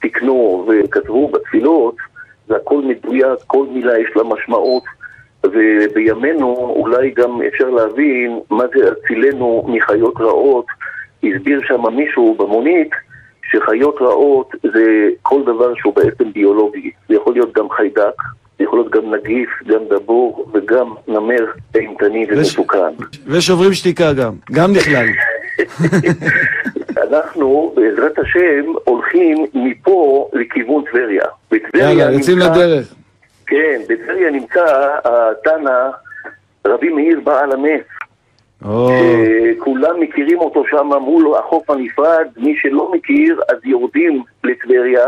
תיקנו 0.00 0.66
וכתבו 0.68 1.28
בתפילות, 1.28 1.96
זה 2.48 2.56
הכל 2.56 2.82
מדויק, 2.84 3.38
כל 3.46 3.66
מילה 3.70 3.98
יש 3.98 4.08
לה 4.16 4.22
משמעות, 4.24 4.82
ובימינו 5.52 6.74
אולי 6.76 7.10
גם 7.10 7.42
אפשר 7.42 7.70
להבין 7.70 8.38
מה 8.50 8.64
זה 8.74 8.90
הצילנו 8.92 9.66
מחיות 9.68 10.14
רעות. 10.20 10.66
הסביר 11.24 11.60
שם 11.66 11.94
מישהו 11.96 12.34
במונית 12.38 12.90
שחיות 13.50 13.96
רעות 14.00 14.50
זה 14.62 15.08
כל 15.22 15.42
דבר 15.42 15.74
שהוא 15.74 15.94
בעצם 15.94 16.32
ביולוגי. 16.32 16.90
זה 17.08 17.14
יכול 17.14 17.32
להיות 17.32 17.52
גם 17.52 17.70
חיידק, 17.70 18.14
זה 18.58 18.64
יכול 18.64 18.78
להיות 18.78 18.92
גם 18.92 19.14
נגיף, 19.14 19.48
גם 19.66 19.80
דבור 19.90 20.50
וגם 20.54 20.94
נמר 21.08 21.44
אימתני 21.74 22.26
ומסוכן. 22.28 22.94
ושוברים 23.26 23.72
שתיקה 23.72 24.12
גם, 24.12 24.32
גם 24.52 24.72
נכלל. 24.72 25.06
אנחנו, 27.12 27.74
בעזרת 27.76 28.18
השם, 28.18 28.72
הולכים 28.84 29.46
מפה 29.54 30.30
לכיוון 30.32 30.84
טבריה. 30.90 31.24
יאללה, 31.74 32.12
יוצאים 32.12 32.38
לדרך. 32.38 32.94
כן, 33.46 33.80
בטבריה 33.88 34.30
נמצא 34.30 34.96
התנא 35.04 35.90
רבי 36.66 36.88
מאיר 36.88 37.20
בעל. 37.20 37.52
או, 38.64 38.88
כולם 39.58 40.00
מכירים 40.00 40.38
אותו 40.38 40.64
שם 40.70 40.86
מול 40.86 41.34
החוף 41.38 41.70
הנפרד, 41.70 42.28
מי 42.36 42.56
שלא 42.56 42.92
מכיר 42.92 43.40
אז 43.48 43.56
יורדים 43.64 44.22
לטבריה 44.44 45.06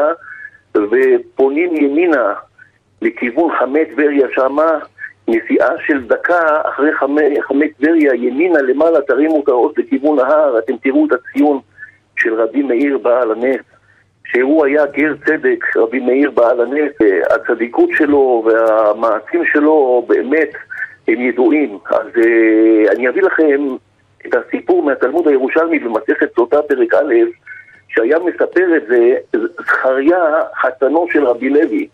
ופונים 0.77 1.77
ימינה 1.77 2.35
לכיוון 3.03 3.51
חמי 3.59 3.85
טבריה 3.85 4.27
שמה, 4.35 4.79
נסיעה 5.29 5.69
של 5.87 6.07
דקה 6.07 6.61
אחרי 6.65 6.93
חמי, 6.93 7.43
חמי 7.43 7.69
טבריה 7.69 8.15
ימינה 8.15 8.63
למעלה 8.63 9.01
תרימו 9.01 9.43
את 9.43 9.49
הראש 9.49 9.73
לכיוון 9.77 10.19
ההר, 10.19 10.59
אתם 10.59 10.77
תראו 10.77 11.07
את 11.07 11.13
הציון 11.13 11.61
של 12.17 12.35
רבי 12.35 12.63
מאיר 12.63 12.99
בעל 12.99 13.33
הנס. 13.33 13.61
שהוא 14.31 14.65
היה 14.65 14.87
גר 14.87 15.15
צדק, 15.27 15.77
רבי 15.77 16.01
מאיר 16.01 16.31
בעל 16.31 16.61
הנס, 16.61 16.93
הצדיקות 17.31 17.91
שלו 17.97 18.47
והמעשים 18.47 19.45
שלו 19.45 20.05
באמת 20.09 20.51
הם 21.09 21.21
ידועים. 21.21 21.79
אז 21.91 22.07
uh, 22.07 22.93
אני 22.93 23.09
אביא 23.09 23.23
לכם 23.23 23.77
את 24.27 24.35
הסיפור 24.35 24.83
מהתלמוד 24.83 25.29
הירושלמי 25.29 25.79
במסכת 25.79 26.35
סוטה 26.35 26.63
פרק 26.63 26.95
א', 26.95 27.15
שהיה 27.89 28.19
מספר 28.19 28.77
את 28.77 28.83
זה 28.89 29.15
זכריה 29.61 30.25
חתנו 30.61 31.07
של 31.11 31.25
רבי 31.25 31.49
לוי. 31.49 31.89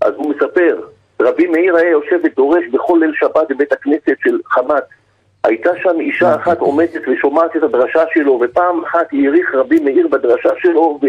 אז 0.00 0.14
הוא 0.16 0.34
מספר, 0.34 0.80
רבי 1.22 1.46
מאיר 1.46 1.76
היה 1.76 1.90
יושב 1.90 2.18
ודורש 2.24 2.64
בכל 2.72 2.98
ליל 3.00 3.12
שבת 3.14 3.48
בבית 3.50 3.72
הכנסת 3.72 4.16
של 4.24 4.38
חמת. 4.46 4.99
הייתה 5.44 5.70
שם 5.82 6.00
אישה 6.00 6.34
אחת 6.34 6.58
עומדת 6.58 7.02
ושומעת 7.08 7.56
את 7.56 7.62
הדרשה 7.62 8.02
שלו, 8.14 8.40
ופעם 8.42 8.84
אחת 8.84 9.06
העריך 9.12 9.54
רבי 9.54 9.80
מאיר 9.80 10.08
בדרשה 10.08 10.50
שלו 10.58 11.00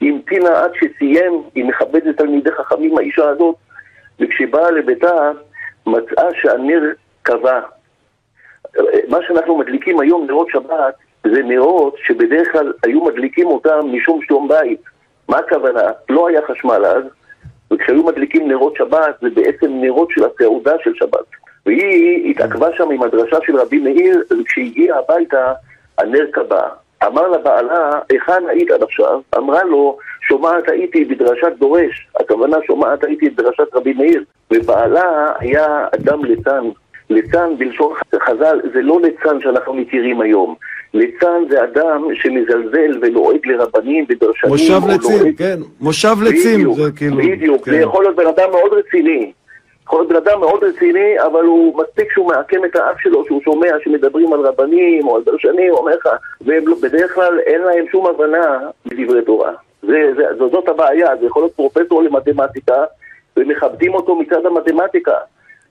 והמתינה 0.00 0.60
עד 0.64 0.70
שסיים, 0.74 1.42
היא 1.54 1.64
מכבדת 1.64 2.16
תלמידי 2.16 2.50
חכמים 2.50 2.98
האישה 2.98 3.28
הזאת, 3.28 3.54
וכשבאה 4.20 4.70
לביתה, 4.70 5.30
מצאה 5.86 6.28
שהנר 6.42 6.82
כבה. 7.24 7.60
מה 9.08 9.18
שאנחנו 9.26 9.58
מדליקים 9.58 10.00
היום, 10.00 10.26
נרות 10.26 10.48
שבת, 10.50 10.94
זה 11.24 11.42
נרות 11.42 11.96
שבדרך 11.98 12.52
כלל 12.52 12.72
היו 12.82 13.04
מדליקים 13.04 13.46
אותם 13.46 13.80
משום 13.92 14.20
שלום 14.22 14.48
בית. 14.48 14.80
מה 15.28 15.38
הכוונה? 15.38 15.90
לא 16.08 16.28
היה 16.28 16.40
חשמל 16.46 16.86
אז, 16.86 17.04
וכשהיו 17.72 18.04
מדליקים 18.04 18.48
נרות 18.48 18.76
שבת, 18.76 19.14
זה 19.20 19.28
בעצם 19.34 19.66
נרות 19.70 20.10
של 20.10 20.24
הסעודה 20.24 20.72
של 20.84 20.94
שבת. 20.94 21.43
והיא 21.66 22.30
התעכבה 22.30 22.68
שם 22.76 22.90
עם 22.90 23.02
הדרשה 23.02 23.36
של 23.46 23.56
רבי 23.56 23.78
מאיר, 23.78 24.22
וכשהגיעה 24.40 24.98
הביתה, 24.98 25.52
הנר 25.98 26.26
כבה. 26.32 26.62
אמר 27.06 27.28
לבעלה, 27.28 27.90
היכן 28.10 28.42
היית 28.48 28.70
עד 28.70 28.82
עכשיו? 28.82 29.20
אמרה 29.36 29.64
לו, 29.64 29.98
שומעת 30.28 30.68
הייתי 30.68 31.04
בדרשת 31.04 31.52
דורש, 31.58 32.08
הכוונה 32.20 32.56
שומעת 32.66 33.04
הייתי 33.04 33.30
בדרשת 33.30 33.74
רבי 33.74 33.92
מאיר. 33.92 34.24
ובעלה 34.50 35.26
היה 35.38 35.86
אדם 35.94 36.24
ליצן. 36.24 36.64
ליצן 37.10 37.56
בלשון 37.58 37.92
חז"ל 38.22 38.60
זה 38.74 38.82
לא 38.82 39.00
ליצן 39.02 39.40
שאנחנו 39.40 39.74
מכירים 39.74 40.20
היום. 40.20 40.54
ליצן 40.94 41.42
זה 41.50 41.64
אדם 41.64 42.08
שמזלזל 42.14 42.98
ולועג 43.02 43.46
לרבנים 43.46 44.04
ודרשנים. 44.08 44.52
מושב 44.52 44.80
לצים, 44.88 45.18
לועג- 45.22 45.38
כן, 45.38 45.58
מושב 45.80 46.16
לצים, 46.22 46.54
בדיוק, 46.60 46.76
זה 46.78 46.90
כאילו... 46.96 47.16
בדיוק, 47.16 47.64
כן. 47.64 47.70
זה 47.70 47.76
יכול 47.76 48.04
להיות 48.04 48.16
בן 48.16 48.26
אדם 48.26 48.50
מאוד 48.50 48.72
רציני. 48.72 49.32
יכול 49.86 49.98
להיות 50.00 50.08
בן 50.08 50.16
אדם 50.16 50.40
מאוד 50.40 50.64
רציני, 50.64 51.20
אבל 51.26 51.44
הוא 51.44 51.78
מספיק 51.82 52.12
שהוא 52.12 52.28
מעקם 52.28 52.64
את 52.64 52.76
האף 52.76 53.00
שלו, 53.00 53.24
שהוא 53.26 53.40
שומע 53.42 53.70
שמדברים 53.84 54.32
על 54.32 54.40
רבנים 54.40 55.06
או 55.06 55.16
על 55.16 55.22
דרשנים, 55.22 55.70
הוא 55.70 55.78
אומר 55.78 55.96
לך, 55.96 56.08
והם 56.40 56.68
לא- 56.68 56.76
כלל 57.14 57.40
אין 57.40 57.60
להם 57.60 57.84
שום 57.92 58.06
הבנה 58.06 58.58
בדברי 58.86 59.22
תורה. 59.24 59.52
זה, 59.82 60.12
זה, 60.16 60.22
זו- 60.38 60.48
זאת 60.50 60.68
הבעיה, 60.68 61.16
זה 61.20 61.26
יכול 61.26 61.42
להיות 61.42 61.54
פרופסור 61.54 62.02
למתמטיקה, 62.02 62.84
ומכבדים 63.36 63.94
אותו 63.94 64.16
מצד 64.16 64.46
המתמטיקה. 64.46 65.14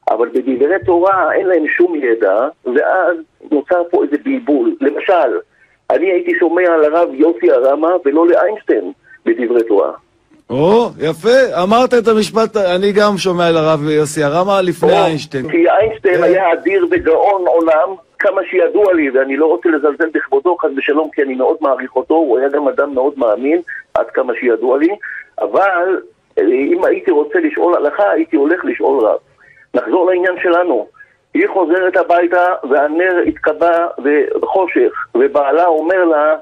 אבל 0.09 0.30
בדברי 0.30 0.76
תורה 0.86 1.34
אין 1.34 1.47
להם 1.47 1.68
שום 1.68 1.95
ידע, 1.95 2.47
ואז 2.66 3.18
נוצר 3.51 3.84
פה 3.91 4.03
איזה 4.03 4.16
בלבול. 4.24 4.76
למשל, 4.82 5.39
אני 5.89 6.11
הייתי 6.11 6.34
שומע 6.39 6.74
על 6.74 6.84
הרב 6.84 7.09
יוסי 7.14 7.51
הרמה 7.51 7.89
ולא 8.05 8.28
לאיינשטיין 8.28 8.91
בדברי 9.26 9.64
תורה. 9.64 9.91
או, 10.49 10.89
יפה, 10.99 11.63
אמרת 11.63 11.93
את 11.93 12.07
המשפט, 12.07 12.57
אני 12.57 12.91
גם 12.91 13.17
שומע 13.17 13.47
על 13.47 13.57
הרב 13.57 13.89
יוסי 13.89 14.23
הרמה 14.23 14.61
לפני 14.61 14.91
איינשטיין. 14.91 15.49
כי 15.49 15.69
איינשטיין 15.69 16.17
כן. 16.17 16.23
היה 16.23 16.53
אדיר 16.53 16.87
וגאון 16.91 17.47
עולם, 17.47 17.95
כמה 18.19 18.41
שידוע 18.49 18.93
לי, 18.93 19.09
ואני 19.09 19.37
לא 19.37 19.45
רוצה 19.45 19.69
לזלזל 19.69 20.09
בכבודו, 20.13 20.57
חס 20.61 20.69
ושלום, 20.77 21.09
כי 21.13 21.23
אני 21.23 21.33
מאוד 21.33 21.57
מעריך 21.61 21.95
אותו, 21.95 22.13
הוא 22.13 22.39
היה 22.39 22.49
גם 22.49 22.67
אדם 22.67 22.93
מאוד 22.93 23.13
מאמין, 23.17 23.61
עד 23.93 24.05
כמה 24.13 24.33
שידוע 24.39 24.77
לי, 24.77 24.89
אבל 25.41 26.01
אה, 26.39 26.43
אם 26.43 26.83
הייתי 26.83 27.11
רוצה 27.11 27.39
לשאול 27.39 27.75
הלכה, 27.75 28.11
הייתי 28.11 28.35
הולך 28.35 28.65
לשאול 28.65 29.05
רב. 29.05 29.17
נחזור 29.73 30.11
לעניין 30.11 30.35
שלנו. 30.43 30.87
היא 31.33 31.47
חוזרת 31.53 31.97
הביתה, 31.97 32.45
והנר 32.69 33.23
התקבע 33.27 33.87
בחושך, 34.41 35.07
ובעלה 35.15 35.65
אומר 35.65 36.05
לה, 36.05 36.35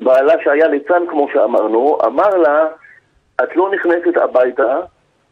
בעלה 0.00 0.34
שהיה 0.44 0.68
ליצן 0.68 1.02
כמו 1.10 1.28
שאמרנו, 1.32 1.98
אמר 2.06 2.36
לה, 2.36 2.66
את 3.42 3.56
לא 3.56 3.70
נכנסת 3.74 4.16
הביתה 4.16 4.80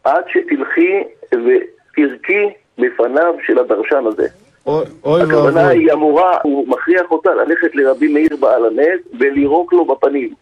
עד 0.03 0.23
שתלכי 0.27 1.03
ותרקי 1.31 2.49
בפניו 2.77 3.35
של 3.45 3.59
הדרשן 3.59 4.03
הזה. 4.05 4.27
אוי 4.65 4.85
אוי 5.03 5.21
הכוונה 5.21 5.59
ואבוי. 5.61 5.77
היא 5.77 5.91
אמורה, 5.93 6.37
הוא 6.43 6.67
מכריח 6.67 7.11
אותה 7.11 7.33
ללכת 7.33 7.75
לרבי 7.75 8.13
מאיר 8.13 8.37
בעל 8.39 8.65
הנס 8.65 8.99
ולירוק 9.19 9.73
לו 9.73 9.85
בפנים. 9.85 10.33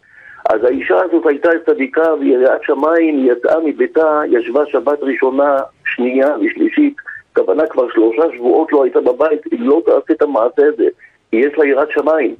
אז 0.50 0.64
האישה 0.64 0.96
הזאת 1.06 1.26
הייתה 1.26 1.50
צדיקה 1.66 2.14
ויראת 2.20 2.64
שמיים, 2.64 3.18
היא 3.18 3.32
יצאה 3.32 3.60
מביתה, 3.66 4.22
ישבה 4.28 4.62
שבת 4.68 4.98
ראשונה, 5.02 5.58
שנייה 5.86 6.36
ושלישית, 6.42 6.96
הכוונה 7.32 7.68
כבר 7.68 7.90
שלושה 7.94 8.24
שבועות 8.36 8.72
לא 8.72 8.84
הייתה 8.84 9.02
בבית, 9.02 9.42
היא 9.52 9.60
לא 9.60 9.82
תעשה 9.86 10.14
את 10.14 10.22
המעשה 10.22 10.62
הזה, 10.74 10.88
יש 11.34 11.58
לה 11.58 11.66
יראת 11.66 11.92
שמיים. 11.92 12.36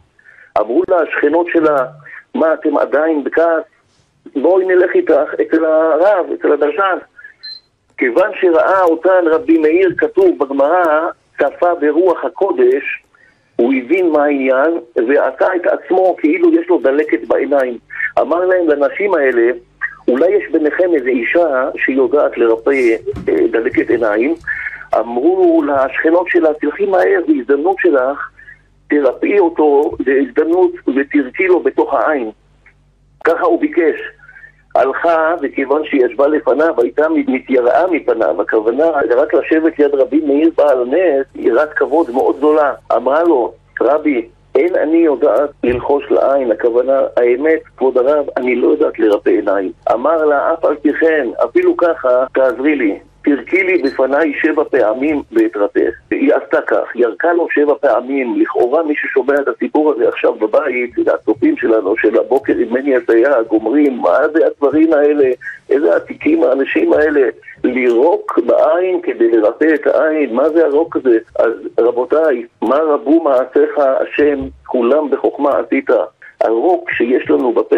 אמרו 0.60 0.84
לה 0.88 0.98
השכנות 1.02 1.48
שלה, 1.54 1.86
מה 2.36 2.54
אתם 2.54 2.78
עדיין 2.78 3.24
בכעס? 3.24 3.64
בואי 4.36 4.66
נלך 4.66 4.92
איתך 4.96 5.34
אצל 5.42 5.66
הרב, 5.66 6.26
אצל 6.34 6.52
הדרשן. 6.52 6.98
כיוון 7.98 8.32
שראה 8.42 8.82
אותן 8.84 9.24
רבי 9.32 9.58
מאיר 9.58 9.94
כתוב 9.98 10.38
בגמרא, 10.38 11.10
צפה 11.40 11.76
ברוח 11.76 12.26
הקודש, 12.26 13.04
הוא 13.56 13.74
הבין 13.74 14.10
מה 14.10 14.24
העניין, 14.24 14.80
ועשה 14.96 15.48
את 15.56 15.66
עצמו 15.66 16.16
כאילו 16.20 16.54
יש 16.54 16.70
לו 16.70 16.80
דלקת 16.80 17.28
בעיניים. 17.28 17.78
אמר 18.20 18.46
להם 18.46 18.68
לנשים 18.70 19.14
האלה, 19.14 19.52
אולי 20.08 20.32
יש 20.32 20.52
ביניכם 20.52 20.94
איזו 20.94 21.08
אישה 21.08 21.70
שיודעת 21.78 22.38
לרפא 22.38 22.96
אה, 23.30 23.48
דלקת 23.52 23.90
עיניים. 23.90 24.34
אמרו 25.00 25.64
לשכנות 25.64 26.28
שלה, 26.28 26.54
תלכי 26.54 26.86
מהר, 26.86 27.22
בהזדמנות 27.28 27.76
שלך, 27.80 28.30
תרפאי 28.90 29.40
אותו 29.40 29.92
בהזדמנות 30.00 30.72
ותרקי 30.96 31.48
לו 31.48 31.60
בתוך 31.60 31.94
העין. 31.94 32.32
ככה 33.24 33.44
הוא 33.44 33.62
ביקש. 33.62 34.00
הלכה, 34.80 35.36
וכיוון 35.42 35.82
ישבה 35.94 36.28
לפניו, 36.28 36.74
הייתה 36.78 37.10
מתייראה 37.10 37.88
מפניו, 37.92 38.42
הכוונה 38.42 38.86
רק 39.16 39.34
לשבת 39.34 39.80
ליד 39.80 39.96
רבי 39.96 40.22
מאיר 40.26 40.52
בעל 40.58 40.86
נס, 40.86 41.26
יראת 41.36 41.74
כבוד 41.74 42.10
מאוד 42.12 42.38
גדולה. 42.38 42.74
אמרה 42.96 43.24
לו, 43.24 43.54
רבי, 43.82 44.28
אין 44.56 44.76
אני 44.76 44.98
יודעת 44.98 45.50
ללחוש 45.64 46.04
לעין, 46.12 46.52
הכוונה, 46.52 47.00
האמת, 47.18 47.60
כבוד 47.78 47.98
הרב, 47.98 48.26
אני 48.38 48.56
לא 48.56 48.68
יודעת 48.68 49.00
לרפא 49.00 49.30
עיניים. 49.30 49.72
אמר 49.92 50.26
לה, 50.26 50.54
אף 50.54 50.66
על 50.66 50.76
פי 50.76 50.94
כן, 50.94 51.28
אפילו 51.44 51.78
ככה, 51.78 52.26
תעזרי 52.34 52.76
לי. 52.76 53.00
תרקי 53.24 53.64
לי 53.64 53.82
בפניי 53.82 54.34
שבע 54.42 54.64
פעמים 54.64 55.22
ואתרפא. 55.32 55.90
היא 56.12 56.34
עשתה 56.34 56.62
כך, 56.62 56.96
ירקה 56.96 57.34
לו 57.34 57.48
שבע 57.52 57.74
פעמים, 57.82 58.42
לכאורה 58.42 58.84
מי 58.84 58.94
ששומע 58.96 59.34
את 59.34 59.48
הסיפור 59.48 59.92
הזה 59.92 60.08
עכשיו 60.08 60.34
בבית, 60.34 60.92
הצופים 61.14 61.58
שלנו 61.58 61.98
של 61.98 62.20
הבוקר 62.20 62.54
עם 62.58 62.74
מני 62.74 62.96
הסייג, 62.96 63.52
אומרים, 63.52 63.98
מה 63.98 64.18
זה 64.34 64.48
הדברים 64.48 64.94
האלה, 64.94 65.30
איזה 65.70 65.96
עתיקים 65.96 66.44
האנשים 66.44 66.94
האלה, 66.94 67.30
לירוק 67.64 68.40
בעין 68.46 69.02
כדי 69.02 69.32
לרפא 69.32 69.74
את 69.74 69.88
העין, 69.88 70.36
מה 70.36 70.50
זה 70.50 70.66
הרוק 70.66 70.96
הזה? 70.96 71.18
אז 71.40 71.52
רבותיי, 71.80 72.46
מה 72.62 72.78
רבו 72.78 73.24
מעשיך 73.24 73.78
השם, 73.78 74.40
כולם 74.66 75.10
בחוכמה 75.10 75.58
עשית. 75.58 75.90
הרוק 76.42 76.92
שיש 76.92 77.30
לנו 77.30 77.54
בפה, 77.54 77.76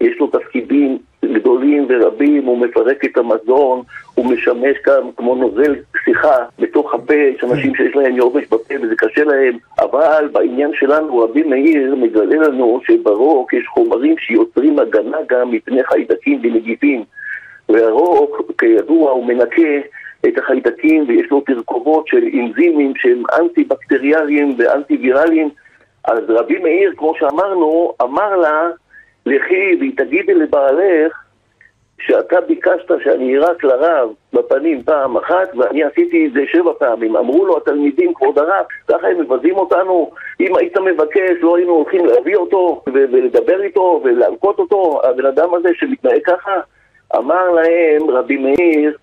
יש 0.00 0.18
לו 0.20 0.26
תפקידים 0.26 0.98
גדולים 1.24 1.86
ורבים, 1.88 2.44
הוא 2.44 2.58
מפרק 2.58 3.04
את 3.04 3.16
המזון, 3.16 3.82
הוא 4.14 4.26
משמש 4.26 4.78
כאן 4.84 5.10
כמו 5.16 5.34
נוזל 5.34 5.74
שיחה 6.04 6.36
בתוך 6.58 6.94
הפה, 6.94 7.14
יש 7.14 7.44
אנשים 7.44 7.74
שיש 7.74 7.96
להם 7.96 8.16
יובש 8.16 8.44
בפה 8.44 8.74
וזה 8.82 8.94
קשה 8.96 9.24
להם, 9.24 9.58
אבל 9.80 10.28
בעניין 10.32 10.70
שלנו 10.74 11.18
רבי 11.18 11.42
מאיר 11.42 11.94
מגלה 11.94 12.48
לנו 12.48 12.80
שברוק 12.86 13.52
יש 13.52 13.66
חומרים 13.66 14.18
שיוצרים 14.18 14.78
הגנה 14.78 15.18
גם 15.28 15.50
מפני 15.50 15.84
חיידקים 15.84 16.40
ונגיפים, 16.42 17.04
והרוק 17.68 18.52
כידוע 18.58 19.10
הוא 19.10 19.26
מנקה 19.26 19.72
את 20.28 20.38
החיידקים 20.38 21.04
ויש 21.08 21.30
לו 21.30 21.40
תרכובות 21.40 22.08
של 22.08 22.24
אנזימים 22.34 22.92
שהם 22.96 23.22
אנטי-בקטריאליים 23.38 24.54
ואנטי-וירליים 24.58 25.48
אז 26.04 26.18
רבי 26.28 26.58
מאיר, 26.58 26.92
כמו 26.96 27.14
שאמרנו, 27.18 27.92
אמר 28.02 28.36
לה, 28.36 28.70
לכי 29.26 29.78
ותגידי 29.80 30.34
לבעלך 30.34 31.22
שאתה 32.06 32.40
ביקשת 32.40 32.92
שאני 33.04 33.34
אירק 33.34 33.64
לרב 33.64 34.08
בפנים 34.32 34.82
פעם 34.82 35.16
אחת 35.16 35.54
ואני 35.56 35.84
עשיתי 35.84 36.26
את 36.26 36.32
זה 36.32 36.40
שבע 36.46 36.72
פעמים. 36.78 37.16
אמרו 37.16 37.46
לו 37.46 37.56
התלמידים, 37.56 38.14
כבוד 38.14 38.38
הרב, 38.38 38.64
ככה 38.88 39.06
הם 39.06 39.20
מבזים 39.20 39.56
אותנו. 39.56 40.10
אם 40.40 40.56
היית 40.56 40.78
מבקש, 40.78 41.30
לא 41.40 41.56
היינו 41.56 41.72
הולכים 41.72 42.06
להביא 42.06 42.36
אותו 42.36 42.82
ולדבר 42.86 43.62
איתו 43.62 44.00
ולהלקות 44.04 44.58
אותו, 44.58 45.00
הבן 45.04 45.26
אדם 45.26 45.54
הזה 45.54 45.68
שמתנהג 45.74 46.20
ככה. 46.24 46.60
אמר 47.16 47.50
להם 47.50 48.10
רבי 48.10 48.36
מאיר, 48.36 48.96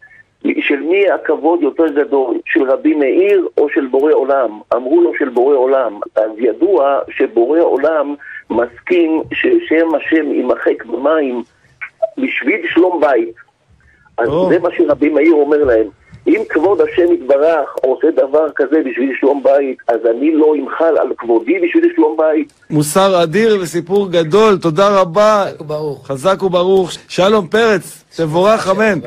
של 0.46 0.80
מי 0.80 1.10
הכבוד 1.12 1.62
יותר 1.62 1.88
גדול, 1.88 2.38
של 2.46 2.72
רבי 2.72 2.94
מאיר 2.94 3.48
או 3.58 3.70
של 3.70 3.88
בורא 3.88 4.14
עולם? 4.14 4.60
אמרו 4.76 5.02
לו 5.02 5.12
של 5.20 5.30
בורא 5.30 5.56
עולם. 5.56 6.00
אז 6.16 6.32
ידוע 6.38 7.00
שבורא 7.10 7.60
עולם 7.60 8.16
מסכים 8.50 9.22
ששם 9.34 9.96
השם 9.96 10.32
יימחק 10.32 10.86
במים 10.86 11.44
בשביל 12.18 12.62
שלום 12.74 13.02
בית. 13.02 13.36
אז 14.18 14.28
או. 14.28 14.50
זה 14.50 14.60
מה 14.60 14.70
שרבי 14.78 15.10
מאיר 15.10 15.34
אומר 15.34 15.64
להם. 15.64 15.88
אם 16.28 16.42
כבוד 16.50 16.82
השם 16.82 17.14
יתברך 17.14 17.76
עושה 17.82 18.12
דבר 18.12 18.46
כזה 18.56 18.82
בשביל 18.86 19.12
שלום 19.20 19.44
בית, 19.44 19.78
אז 19.88 20.00
אני 20.06 20.32
לא 20.32 20.54
אמחל 20.56 20.98
על 20.98 21.08
כבודי 21.18 21.60
בשביל 21.60 21.92
שלום 21.96 22.18
בית. 22.18 22.54
מוסר 22.70 23.24
אדיר 23.24 23.58
וסיפור 23.62 24.12
גדול, 24.12 24.58
תודה 24.58 25.02
רבה. 25.02 25.46
ברוך. 25.60 26.08
חזק 26.08 26.44
וברוך. 26.44 26.92
שלום 27.08 27.48
פרץ, 27.48 28.04
תבורך 28.18 28.70
אמן. 28.70 29.00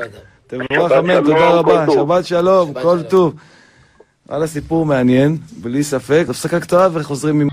תבורך 0.69 0.91
אמן, 0.91 1.23
תודה 1.23 1.49
רבה. 1.49 1.85
שבת 1.93 2.25
שלום, 2.25 2.73
כל. 2.73 3.03
טוב. 3.09 3.35
וואלה, 4.29 4.47
סיפור 4.47 4.85
מעניין, 4.85 5.37
בלי 5.61 5.83
ספק. 5.83 6.25
הפסקה 6.29 6.59
קצרה 6.59 6.87
וחוזרים 6.93 7.41
עם... 7.41 7.47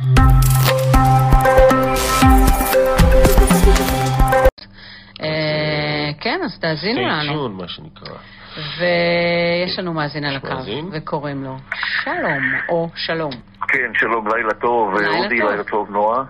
אה, 5.22 6.10
כן, 6.20 6.40
אז 6.44 6.58
תאזינו 6.60 7.00
לנו. 7.00 7.32
שון, 7.32 7.52
מה 7.52 7.68
שנקרא. 7.68 8.16
ויש 8.56 9.78
לנו 9.78 9.92
מאזין 9.92 10.24
על 10.24 10.36
הקו? 10.36 10.48
וקוראים 10.92 11.44
לו 11.44 11.56
שלום, 12.04 12.42
או 12.68 12.88
שלום. 12.94 13.32
כן, 13.68 13.92
שלום, 13.94 14.28
לילה 14.34 14.54
טוב, 14.60 14.94
לילה 14.94 15.18
אודי. 15.18 15.34
לילה 15.34 15.64
טוב, 15.64 15.90
נועה. 15.90 16.22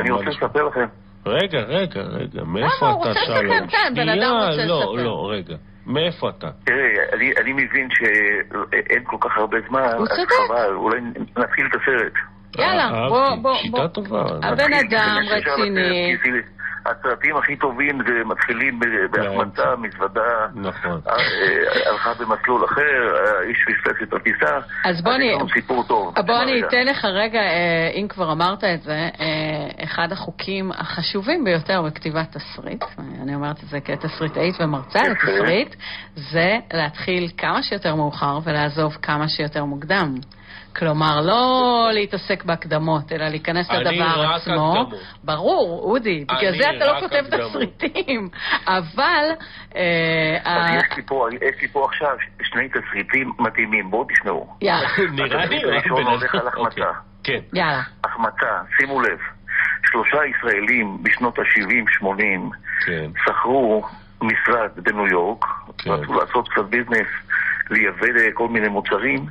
אני 0.00 0.10
רוצה? 0.10 0.24
לספר 0.24 0.64
לכם. 0.64 0.86
רגע, 1.26 1.58
רגע, 1.58 2.00
רגע, 2.00 2.40
למה? 2.40 2.60
מאיפה 2.60 2.88
הוא 2.88 3.00
אתה, 3.02 3.08
רוצה 3.08 3.20
שלום? 3.26 3.36
לספר, 3.46 3.66
כן, 3.70 3.94
בן 3.94 4.08
אדם 4.08 4.52
שנייה, 4.52 4.66
לא. 4.66 4.96
לא, 4.98 5.30
רגע. 5.32 5.56
מאיפה 5.86 6.28
אתה? 6.28 6.50
תראה, 6.64 6.88
אני, 7.12 7.32
אני 7.36 7.52
מבין 7.52 7.88
שאין 7.90 9.04
כל 9.04 9.16
כך 9.20 9.36
הרבה 9.36 9.58
זמן, 9.68 9.82
אז. 9.82 10.08
חבל, 10.48 10.74
אולי 10.74 11.00
נתחיל 11.36 11.66
את 11.66 11.80
הסרט. 11.82 12.12
יאללה, 12.58 12.84
אהבתי. 12.84 13.08
בוא, 13.08 13.34
בוא, 13.42 13.56
שיטה. 13.62 13.88
טובה. 13.88 14.22
הבן 14.42 14.72
אדם 14.72 15.18
רציני. 15.30 16.12
הסרטים 16.86 17.36
הכי 17.36 17.56
טובים 17.56 17.98
זה 18.06 18.12
מתחילים 18.24 18.80
ב- 18.80 18.84
בהחמצה, 19.10 19.76
מזוודה, 19.78 20.20
נכון. 20.54 21.00
אה, 21.08 21.12
אה, 21.12 21.90
הלכה 21.90 22.14
במסלול 22.14 22.64
אחר, 22.64 23.14
האיש 23.38 23.56
פספס 23.66 24.02
את 24.02 24.12
הטיסה, 24.12 24.58
אז 24.84 25.02
בוא 25.02 25.12
אני- 25.14 25.24
יש 25.24 25.34
לנו 25.40 25.48
סיפור 25.48 25.84
טוב. 25.88 26.14
בוא 26.26 26.42
אני 26.42 26.52
רגע. 26.52 26.66
אתן 26.68 26.86
לך 26.86 27.04
רגע, 27.04 27.38
אה, 27.40 27.90
אם 27.94 28.06
כבר 28.08 28.32
אמרת 28.32 28.64
את 28.64 28.82
זה, 28.82 29.08
אה, 29.20 29.84
אחד 29.84 30.12
החוקים 30.12 30.72
החשובים 30.72 31.44
ביותר 31.44 31.82
בכתיבת 31.82 32.36
תסריט, 32.36 32.84
אני 33.22 33.34
אומרת 33.34 33.56
את 33.64 33.68
זה 33.68 33.80
כתסריטאית 33.80 34.54
ומרצה. 34.60 35.02
לתסריט, 35.08 35.76
זה 36.14 36.56
להתחיל 36.72 37.28
כמה 37.38 37.62
שיותר 37.62 37.94
מאוחר 37.94 38.38
ולעזוב 38.44 38.96
כמה 39.02 39.28
שיותר 39.28 39.64
מוקדם. 39.64 40.14
כלומר, 40.76 41.20
לא 41.20 41.50
להתעסק 41.92 42.44
בהקדמות, 42.44 43.12
אלא 43.12 43.28
להיכנס 43.28 43.70
אני 43.70 43.78
לדבר 43.78 44.20
רק 44.20 44.40
עצמו. 44.40 44.52
הקדמות. 44.80 45.00
ברור, 45.24 45.80
אודי, 45.92 46.24
בגלל 46.24 46.48
אני 46.48 46.62
זה 46.62 46.70
אתה 46.76 46.86
לא 46.86 46.92
רק 46.92 47.00
כותב. 47.02 47.24
תסריטים. 47.30 48.28
אבל... 48.78 49.24
אה, 49.76 50.76
יש 51.40 51.62
לי 51.62 51.68
פה- 51.68 51.84
עכשיו 51.88 52.16
שני 52.42 52.68
תסריטים 52.68 53.32
מדהימים, 53.38 53.90
בואו 53.90 54.06
תשמעו. 54.12 54.56
יאללה, 54.60 54.88
נראה 55.12 55.46
לי 55.46 55.64
רק 55.64 55.86
בן 55.86 56.06
אדם. 56.06 56.56
אוקיי. 56.56 56.84
כן. 57.24 57.40
יאללה. 57.54 57.82
החמצה, 58.04 58.46
שימו 58.78 59.00
לב, 59.00 59.18
שלושה 59.90 60.18
ישראלים 60.26 60.98
בשנות 61.02 61.38
ה-70-80 61.38 62.06
כן. 62.86 63.10
שכרו 63.26 63.82
משרד 64.22 64.70
בניו 64.76 65.06
יורק, 65.06 65.44
כן. 65.78 65.90
רצו 65.90 66.12
לעשות 66.14 66.48
קצת 66.48 66.64
ביזנס, 66.64 67.06
לייבא 67.70 68.06
כל 68.34 68.48
מיני 68.48 68.68
מוצרים, 68.68 69.26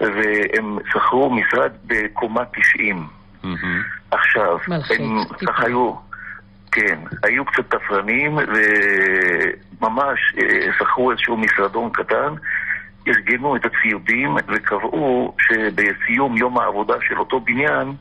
והם 0.00 0.78
שכרו 0.92 1.30
משרד 1.30 1.72
בקומה 1.84 2.44
90. 2.44 3.06
מהמם. 3.42 3.82
עכשיו, 4.10 4.58
מלחיץ, 4.68 5.00
הם. 5.00 5.24
ככה 5.46 5.66
היו, 5.66 5.92
כן, 6.72 6.98
היו 7.22 7.44
קצת 7.44 7.74
תפרנים, 7.74 8.36
וממש 8.36 10.18
אה, 10.38 10.72
שכרו 10.78 11.10
איזשהו 11.10 11.36
משרדון 11.36 11.90
קטן, 11.90 12.34
ארגנו 13.08 13.56
את 13.56 13.60
הציודים 13.64 14.36
וקבעו 14.48 15.34
שבסיום 15.40 16.36
יום 16.36 16.58
העבודה 16.58 16.94
של 17.08 17.18
אותו 17.18 17.40
בניין 17.40 17.94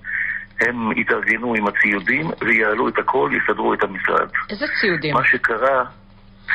הם 0.61 0.91
יתארגנו 0.91 1.53
עם 1.53 1.67
הציודים 1.67 2.31
ויעלו 2.41 2.87
את 2.87 2.97
הכל, 2.97 3.31
יסדרו 3.33 3.73
את 3.73 3.83
המשרד. 3.83 4.29
איזה 4.49 4.65
ציודים? 4.81 5.13
מה 5.13 5.23
שקרה, 5.27 5.83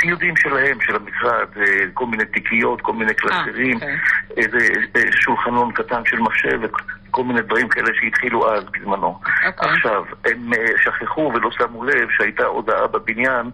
ציודים 0.00 0.36
שלהם, 0.36 0.78
של 0.80 0.96
המשרד, 0.96 1.46
אה, 1.56 1.84
כל 1.94 2.06
מיני 2.06 2.24
תיקיות, 2.24 2.80
כל 2.80 2.92
מיני 2.92 3.14
קלסרים, 3.14 3.74
אוקיי. 3.74 3.96
איזה 4.36 4.58
אה, 4.96 5.02
שולחנון 5.12 5.72
קטן 5.72 6.02
של 6.06 6.18
מחשב 6.18 6.60
וכל 6.62 7.24
מיני 7.24 7.42
דברים 7.42 7.68
כאלה 7.68 7.88
שהתחילו 8.00 8.54
אז 8.54 8.64
בזמנו. 8.64 9.20
אוקיי. 9.46 9.70
עכשיו, 9.70 10.04
הם 10.24 10.52
אה, 10.52 10.66
שכחו 10.84 11.32
ולא 11.34 11.50
שמו 11.50 11.84
לב 11.84 12.08
שהייתה 12.16 12.44
הודעה 12.44 12.86
בבניין 12.86 13.50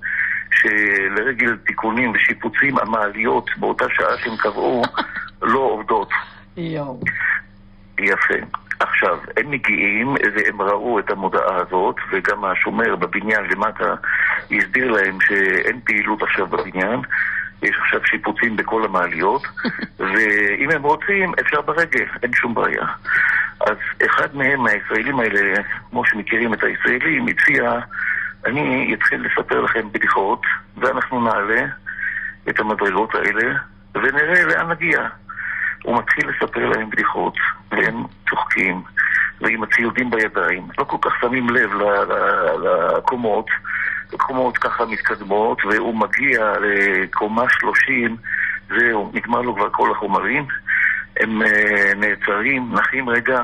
שלרגל 0.51 1.57
תיקונים 1.66 2.12
ושיפוצים 2.14 2.78
המעליות 2.78 3.51
באותה 3.57 3.84
שעה 3.95 4.18
שהם 4.18 4.36
קבעו 4.36 4.82
לא 5.42 5.59
עובדות. 5.59 6.09
יואו. 6.57 7.01
יפה. 7.99 8.34
עכשיו, 8.89 9.18
הם 9.37 9.51
מגיעים 9.51 10.14
והם 10.35 10.62
ראו 10.62 10.99
את 10.99 11.11
המודעה 11.11 11.57
הזאת, 11.57 11.97
וגם 12.12 12.45
השומר 12.45 12.97
בבניין 12.97 13.45
למטה 13.51 13.95
הסביר 14.51 14.91
להם 14.91 15.18
שאין 15.20 15.80
פעילות 15.85 16.22
עכשיו 16.22 16.47
בבניין, 16.47 17.01
יש 17.62 17.76
עכשיו 17.82 18.01
שיפוצים 18.05 18.57
בכל 18.57 18.85
המעליות, 18.85 19.43
ואם 19.99 20.70
הם 20.70 20.82
רוצים, 20.82 21.32
אפשר 21.41 21.61
ברגל, 21.61 22.05
אין 22.22 22.32
שום 22.32 22.55
בעיה. 22.55 22.87
אז 23.61 23.76
אחד 24.07 24.37
מהם, 24.37 24.61
מהישראלים 24.61 25.20
האלה, 25.20 25.62
כמו 25.91 26.05
שמכירים 26.05 26.55
את 26.55 26.62
הישראלים, 26.62 27.26
הציע, 27.26 27.78
אני 28.47 28.95
אתחיל 28.95 29.26
לספר 29.26 29.61
לכם 29.61 29.93
בדיחות, 29.93 30.43
ואנחנו 30.76 31.24
נעלה 31.24 31.66
את 32.49 32.61
המדרגות 32.61 33.14
האלה, 33.14 33.55
ונראה 33.95 34.45
לאן 34.45 34.70
נגיע. 34.70 35.09
הוא 35.85 35.99
מתחיל 35.99 36.28
לספר 36.28 36.66
להם 36.68 36.91
בדיחות, 36.91 37.35
והם 37.70 38.05
צוחקים, 38.30 38.82
ועם 39.41 39.62
הציודים 39.62 40.11
בידיים. 40.11 40.68
לא 40.78 40.85
כל 40.85 40.97
כך 41.03 41.12
שמים 41.20 41.51
לב 41.51 41.70
לקומות, 42.62 43.47
קומות 44.16 44.59
ככה 44.59 44.85
מתקדמות, 44.85 45.64
והוא 45.64 45.95
מגיע 45.95 46.53
לקומה 46.61 47.45
שלושים, 47.49 48.16
זהו, 48.68 49.11
נגמר 49.14 49.41
לו 49.41 49.55
כבר 49.55 49.70
כל 49.70 49.91
החומרים. 49.91 50.47
הם 51.20 51.43
אה, 51.43 51.95
נעצרים, 51.97 52.74
נחים 52.74 53.09
רגע. 53.09 53.43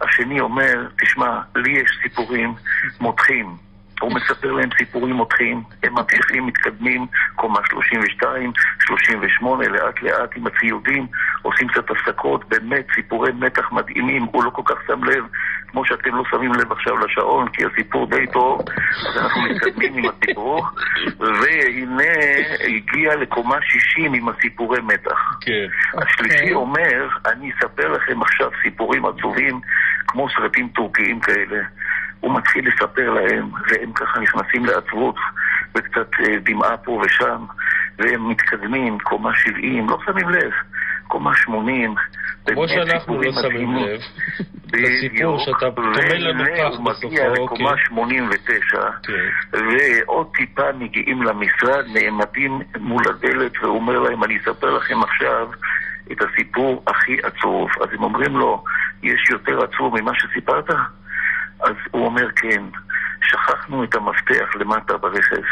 השני 0.00 0.40
אומר, 0.40 0.86
תשמע, 1.00 1.40
לי 1.56 1.70
יש 1.70 1.98
סיפורים 2.02 2.54
מותחים. 3.00 3.67
הוא 4.00 4.12
מספר 4.14 4.52
להם 4.52 4.68
סיפורים 4.78 5.14
מותחים, 5.14 5.62
הם 5.82 5.94
ממשיכים, 5.94 6.46
מתקדמים, 6.46 7.06
קומה 7.34 7.60
32, 7.64 8.52
38, 8.80 9.68
לאט 9.68 10.02
לאט 10.02 10.36
עם 10.36 10.46
הציודים, 10.46 11.06
עושים 11.42 11.68
קצת 11.68 11.90
הפסקות, 11.90 12.48
באמת 12.48 12.86
סיפורי 12.94 13.32
מתח 13.32 13.72
מדהימים, 13.72 14.22
הוא 14.22 14.44
לא 14.44 14.50
כל 14.50 14.62
כך 14.64 14.76
שם 14.86 15.04
לב, 15.04 15.24
כמו 15.68 15.84
שאתם 15.84 16.14
לא 16.14 16.22
שמים 16.30 16.52
לב 16.52 16.72
עכשיו 16.72 16.98
לשעון, 16.98 17.48
כי 17.48 17.62
הסיפור 17.64 18.06
די 18.06 18.26
טוב, 18.32 18.60
אז 19.08 19.16
אנחנו 19.22 19.42
מתקדמים 19.42 19.94
עם 19.94 20.04
הסיפור, 20.10 20.66
והנה 21.18 22.12
הגיע 22.60 23.16
לקומה 23.16 23.56
60 23.62 24.14
עם 24.14 24.28
הסיפורי 24.28 24.80
מתח. 24.80 25.38
כן. 25.40 25.98
השלישי 26.02 26.36
אוקיי. 26.36 26.52
אומר, 26.52 27.08
אני 27.26 27.50
אספר 27.52 27.88
לכם 27.88 28.22
עכשיו 28.22 28.50
סיפורים 28.62 29.06
עצובים, 29.06 29.60
כמו 30.06 30.28
סרטים 30.36 30.68
טורקיים 30.68 31.20
כאלה. 31.20 31.62
הוא 32.20 32.34
מתחיל 32.34 32.68
לספר 32.68 33.10
להם, 33.10 33.50
והם 33.68 33.92
ככה 33.92 34.20
נכנסים 34.20 34.64
לעצבות, 34.64 35.16
וקצת 35.74 36.08
אה, 36.20 36.38
דמעה 36.44 36.76
פה 36.76 37.02
ושם, 37.04 37.44
והם 37.98 38.28
מתקדמים, 38.28 38.98
קומה 38.98 39.30
70, 39.36 39.88
לא 39.88 39.98
שמים 40.06 40.28
לב, 40.28 40.52
קומה 41.08 41.36
80. 41.36 41.94
כמו 42.46 42.68
שאנחנו 42.68 43.22
לא 43.22 43.32
שמים. 43.42 43.76
לב 43.76 44.00
לסיפור. 44.72 45.38
שאתה 45.38 45.70
טומן 45.70 46.20
לנו 46.20 46.44
כך 46.44 46.78
הוא 46.78 46.90
בסופו, 46.90 47.08
מגיע 47.08 47.28
לקומה 47.28 47.70
אוקיי. 47.70 47.84
89, 47.86 48.80
כן. 49.02 49.12
ועוד 49.52 50.26
טיפה 50.34 50.72
מגיעים 50.78 51.22
למשרד, 51.22 51.84
נעמדים 51.94 52.60
מול 52.80 53.02
הדלת, 53.08 53.52
והוא 53.62 53.76
אומר 53.76 53.98
להם, 53.98 54.24
אני 54.24 54.38
אספר 54.38 54.70
לכם 54.76 55.02
עכשיו 55.02 55.48
את 56.12 56.18
הסיפור 56.22 56.82
הכי 56.86 57.16
עצוב. 57.22 57.68
אז 57.80 57.88
הם 57.92 58.02
אומרים 58.02 58.36
לו, 58.36 58.64
יש 59.02 59.30
יותר 59.30 59.64
עצוב 59.64 60.00
ממה 60.00 60.12
שסיפרת? 60.14 60.70
אז 61.60 61.74
הוא 61.90 62.06
אומר, 62.06 62.28
כן, 62.36 62.62
שכחנו 63.22 63.84
את 63.84 63.94
המפתח 63.94 64.56
למטה 64.60 64.96
ברכב. 64.96 65.42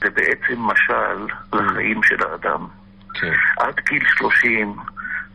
זה 0.00 0.10
בעצם 0.10 0.60
משל 0.60 1.26
לחיים 1.52 2.02
של 2.02 2.16
האדם. 2.30 2.66
כן. 3.20 3.32
עד 3.58 3.80
גיל 3.88 4.04
30 4.08 4.76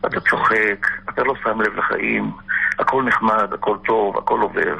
אתה 0.06 0.20
צוחק, 0.20 0.86
אתה 1.08 1.22
לא 1.24 1.34
שם 1.42 1.60
לב 1.60 1.76
לחיים, 1.78 2.30
הכל 2.78 3.02
נחמד, 3.02 3.52
הכל 3.52 3.76
טוב, 3.84 4.18
הכל 4.18 4.40
עובר. 4.40 4.76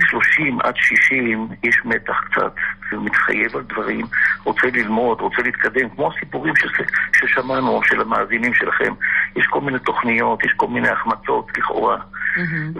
30 0.00 0.58
עד 0.60 0.74
60 0.76 1.48
יש 1.62 1.80
מתח 1.84 2.20
קצת, 2.30 2.54
ומתחייב 2.92 3.56
על 3.56 3.62
דברים, 3.62 4.06
רוצה 4.44 4.66
ללמוד, 4.72 5.20
רוצה 5.20 5.42
להתקדם, 5.42 5.88
כמו 5.88 6.12
הסיפורים 6.12 6.54
ש- 6.56 6.82
ששמענו 7.16 7.80
של 7.84 8.00
המאזינים 8.00 8.54
שלכם. 8.54 8.92
יש 9.36 9.46
כל 9.46 9.60
מיני 9.60 9.78
תוכניות, 9.78 10.44
יש 10.44 10.52
כל 10.56 10.66
מיני 10.68 10.88
החמצות 10.88 11.58
לכאורה. 11.58 11.96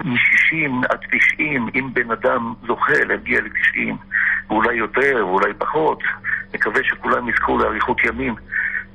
מ-60 0.05 0.87
עד 0.89 0.99
90, 1.33 1.69
אם 1.75 1.93
בן 1.93 2.11
אדם 2.11 2.53
זוכה 2.67 3.03
להגיע 3.07 3.41
ל-90, 3.41 3.93
ואולי 4.49 4.75
יותר 4.75 5.25
ואולי 5.27 5.53
פחות, 5.57 5.99
מקווה 6.53 6.83
שכולם 6.83 7.29
יזכו 7.29 7.57
לאריכות 7.57 7.97
ימים 8.03 8.35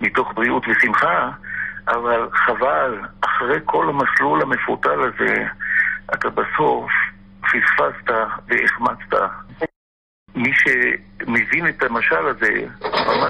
מתוך 0.00 0.32
בריאות 0.34 0.64
ושמחה, 0.68 1.30
אבל 1.88 2.28
חבל, 2.32 3.00
אחרי 3.20 3.58
כל 3.64 3.88
המסלול 3.88 4.42
המפותל 4.42 5.00
הזה, 5.00 5.46
אתה 6.14 6.28
בסוף 6.30 6.90
פספסת 7.40 8.10
והחמצת. 8.48 9.30
מי 10.34 10.50
שמבין 10.54 11.68
את 11.68 11.82
המשל 11.82 12.26
הזה, 12.26 12.66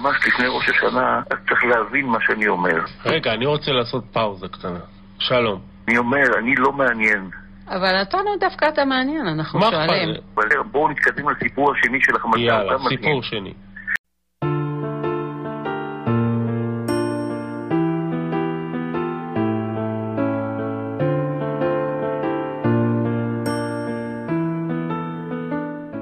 ממש 0.01 0.17
לפני 0.27 0.47
ראש 0.47 0.69
השנה, 0.69 1.23
אז 1.31 1.39
צריך 1.49 1.65
להבין 1.65 2.07
מה 2.07 2.19
שאני 2.21 2.49
אומר. 2.49 2.81
רגע, 3.05 3.33
אני 3.33 3.47
רוצה 3.47 3.73
לעשות 3.73 4.05
פאוזה 4.13 4.49
קטנה. 4.49 4.81
שלום. 5.19 5.74
אני 5.89 5.99
אומר, 5.99 6.39
אני 6.39 6.55
לא 6.55 6.73
מעניין. 6.73 7.31
אבל 7.69 8.03
אתה 8.03 8.17
לא 8.17 8.31
דווקא 8.41 8.69
אתה 8.69 8.85
מעניין, 8.85 9.27
אנחנו 9.27 9.61
שואלים. 9.61 10.15
אבל 10.35 10.49
בואו 10.71 10.89
נתקדם 10.89 11.29
לסיפור 11.29 11.73
השני 11.73 11.99
שלך, 12.01 12.27
מה 12.27 12.39
יאללה, 12.39 12.77
סיפור 12.89 13.23
שני. 13.23 13.55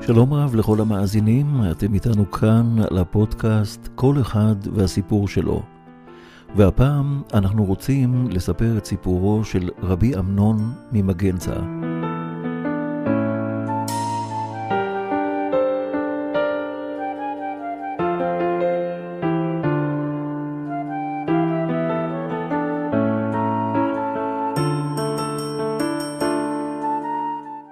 שלום 0.07 0.35
רב 0.35 0.55
לכל 0.55 0.81
המאזינים, 0.81 1.47
אתם 1.71 1.95
איתנו 1.95 2.31
כאן 2.31 2.67
לפודקאסט 2.91 3.89
כל 3.95 4.15
אחד 4.21 4.55
והסיפור 4.77 5.29
שלו. 5.29 5.72
והפעם 6.57 7.23
אנחנו 7.35 7.65
רוצים 7.65 8.27
לספר 8.31 8.79
את 8.79 8.85
סיפורו 8.85 9.45
של 9.45 9.71
רבי 9.83 10.17
אמנון 10.19 10.73
ממגנצה. 10.93 11.53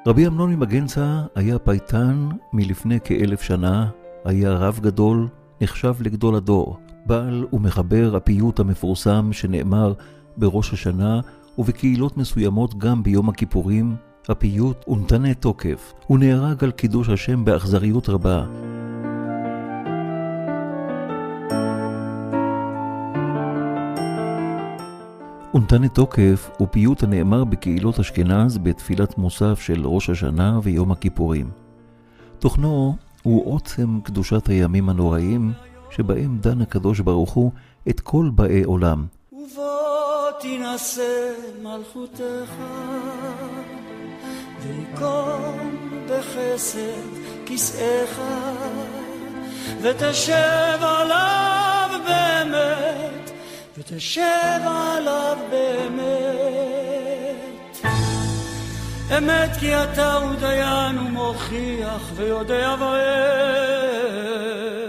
רבי 0.06 0.26
אמנון 0.26 0.54
ממגנצה 0.54 1.22
היה 1.34 1.58
פייטן 1.58 2.28
מלפני 2.52 2.98
כאלף 3.04 3.42
שנה, 3.42 3.90
היה 4.24 4.52
רב 4.52 4.78
גדול, 4.82 5.28
נחשב 5.60 5.94
לגדול 6.00 6.34
הדור, 6.34 6.78
בעל 7.06 7.46
ומחבר 7.52 8.16
הפיוט 8.16 8.60
המפורסם 8.60 9.32
שנאמר 9.32 9.92
בראש 10.36 10.72
השנה 10.72 11.20
ובקהילות 11.58 12.16
מסוימות 12.16 12.78
גם 12.78 13.02
ביום 13.02 13.28
הכיפורים, 13.28 13.96
הפיוט 14.28 14.88
ונתנה 14.88 15.34
תוקף, 15.34 15.92
הוא 16.06 16.18
נהרג 16.18 16.64
על 16.64 16.70
קידוש 16.70 17.08
השם 17.08 17.44
באכזריות 17.44 18.08
רבה. 18.08 18.46
ונתנה 25.54 25.88
תוקף 25.88 26.50
הוא 26.58 26.68
פיוט 26.70 27.02
הנאמר 27.02 27.44
בקהילות 27.44 28.00
אשכנז 28.00 28.58
בתפילת 28.58 29.18
מוסף 29.18 29.60
של 29.60 29.86
ראש 29.86 30.10
השנה 30.10 30.60
ויום 30.62 30.92
הכיפורים. 30.92 31.50
תוכנו 32.38 32.96
הוא 33.22 33.54
עוצם 33.54 34.00
קדושת 34.04 34.48
הימים 34.48 34.88
הנוראים, 34.88 35.52
שבהם 35.90 36.38
דן 36.40 36.62
הקדוש 36.62 37.00
ברוך 37.00 37.30
הוא 37.30 37.52
את 37.88 38.00
כל 38.00 38.30
באי 38.34 38.62
עולם. 38.62 39.06
ובוא 39.32 40.30
תינשא 40.40 41.32
מלכותך, 41.62 42.52
ויקום 44.62 45.76
בחסד 46.08 47.10
כסאך, 47.46 48.20
ותשב 49.82 50.78
עליו 50.80 51.90
באמת, 52.04 53.30
ותשב 53.78 54.60
עליו 54.64 55.36
באמת. 55.50 56.30
אמת 59.18 59.50
כי 59.60 59.76
אתה 59.76 60.14
הוא 60.14 60.34
דיין 60.34 60.98
ומוכיח 60.98 62.10
ויודע 62.16 62.74
ואוהב. 62.78 64.79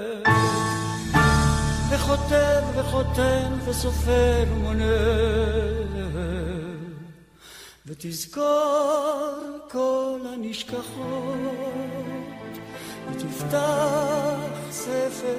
וכותב 2.12 2.62
וחותן 2.76 3.54
וסופר 3.66 4.44
ומונה. 4.52 4.86
ותזכור 7.86 9.38
כל 9.72 10.20
הנשכחות, 10.34 10.90
ותפתח 13.12 14.38
ספר 14.72 15.38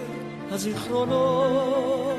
הזיכרונות, 0.51 2.19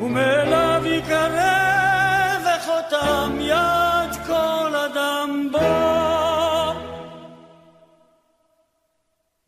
ומאליו 0.00 0.82
יקרא 0.86 2.38
וחותם 2.40 3.38
יד 3.40 4.26
כל 4.26 4.74
אדם 4.74 5.48
בו. 5.52 5.99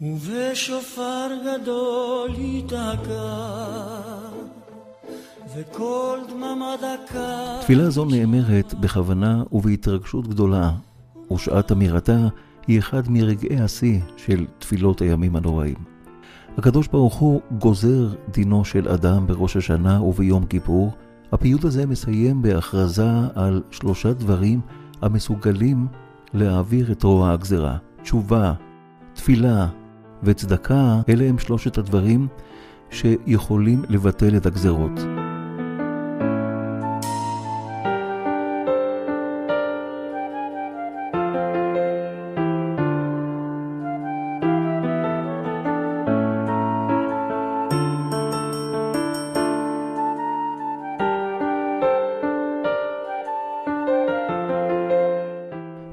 ובשופר 0.03 1.29
גדול 1.45 2.31
ייתקע, 2.39 3.37
וכל 5.57 6.19
דממה 6.29 6.75
דקה. 6.77 7.59
תפילה 7.61 7.91
זו 7.91 8.05
נאמרת 8.05 8.75
בכוונה 8.75 9.43
ובהתרגשות 9.53 10.29
גדולה, 10.29 10.71
ושעת 11.33 11.73
אמירתה 11.73 12.29
היא 12.67 12.79
אחד 12.79 13.03
מרגעי 13.09 13.61
השיא 13.61 14.01
של 14.17 14.47
תפילות 14.59 15.01
הימים 15.01 15.37
הנוראים. 15.37 15.77
הקדוש 16.59 16.89
ברוך 16.89 17.15
הוא 17.15 17.41
גוזר 17.59 18.09
דינו 18.31 18.65
של 18.65 18.89
אדם 18.89 19.27
בראש 19.27 19.57
השנה 19.57 20.03
וביום 20.03 20.47
כיפור. 20.47 20.93
הפיוט 21.33 21.65
הזה 21.65 21.87
מסיים 21.87 22.43
בהכרזה 22.43 23.11
על 23.35 23.63
שלושה 23.71 24.13
דברים 24.13 24.61
המסוגלים 25.03 25.87
להעביר 26.35 26.93
את 26.93 27.03
רוע 27.03 27.33
הגזרה. 27.33 27.77
תשובה, 28.03 28.53
תפילה 29.15 29.69
וצדקה, 30.23 31.01
אלה 31.09 31.25
הם 31.25 31.39
שלושת 31.39 31.79
הדברים 31.79 32.29
שיכולים 32.91 33.83
לבטל 33.89 34.37
את 34.37 34.47
הגזרות. 34.47 35.01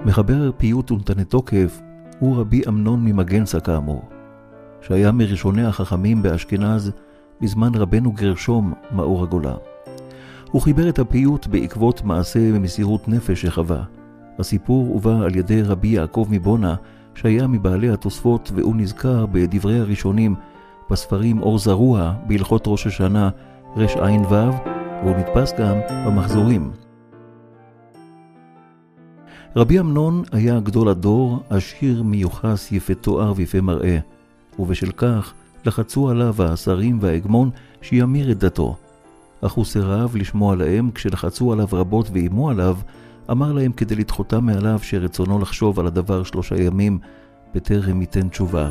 מחבר 0.05 0.51
פיוט 0.57 0.91
ונתנה 0.91 1.23
תוקף 1.23 1.81
הוא 2.19 2.37
רבי 2.37 2.61
אמנון 2.67 3.05
ממגנצה 3.05 3.59
כאמור, 3.59 4.09
שהיה 4.81 5.11
מראשוני 5.11 5.65
החכמים 5.65 6.21
באשכנז 6.21 6.91
בזמן 7.41 7.75
רבנו 7.75 8.11
גרשום 8.11 8.73
מאור 8.91 9.23
הגולה. 9.23 9.55
הוא 10.51 10.61
חיבר 10.61 10.89
את 10.89 10.99
הפיוט 10.99 11.47
בעקבות 11.47 12.03
מעשה 12.03 12.51
במסירות 12.53 13.07
נפש 13.07 13.41
שחווה. 13.41 13.83
הסיפור 14.39 14.87
הובא 14.87 15.25
על 15.25 15.35
ידי 15.35 15.61
רבי 15.61 15.87
יעקב 15.87 16.27
מבונה, 16.29 16.75
שהיה 17.15 17.47
מבעלי 17.47 17.89
התוספות 17.89 18.51
והוא 18.55 18.75
נזכר 18.75 19.25
בדברי 19.25 19.79
הראשונים 19.79 20.35
בספרים 20.89 21.41
אור 21.41 21.59
זרוע 21.59 22.13
בהלכות 22.27 22.63
ראש 22.67 22.87
השנה 22.87 23.29
רע"ו, 23.77 24.33
והוא 25.03 25.15
נתפס 25.17 25.53
גם 25.59 25.77
במחזורים. 26.05 26.71
רבי 29.55 29.79
אמנון 29.79 30.23
היה 30.31 30.59
גדול 30.59 30.89
הדור, 30.89 31.43
עשיר 31.49 32.03
מיוחס, 32.03 32.71
יפה 32.71 32.93
תואר 32.93 33.33
ויפה 33.35 33.61
מראה, 33.61 33.97
ובשל 34.59 34.91
כך 34.91 35.33
לחצו 35.65 36.09
עליו 36.09 36.35
השרים 36.43 36.97
וההגמון 37.01 37.49
שימיר 37.81 38.31
את 38.31 38.37
דתו. 38.37 38.75
אך 39.41 39.51
הוא 39.51 39.65
סירב 39.65 40.15
לשמוע 40.15 40.55
להם, 40.55 40.91
כשלחצו 40.91 41.53
עליו 41.53 41.67
רבות 41.71 42.09
ואיימו 42.13 42.49
עליו, 42.49 42.77
אמר 43.31 43.53
להם 43.53 43.71
כדי 43.71 43.95
לדחותם 43.95 44.45
מעליו 44.45 44.79
שרצונו 44.81 45.39
לחשוב 45.39 45.79
על 45.79 45.87
הדבר 45.87 46.23
שלושה 46.23 46.61
ימים, 46.61 46.99
בטרם 47.55 48.01
ייתן 48.01 48.29
תשובה. 48.29 48.69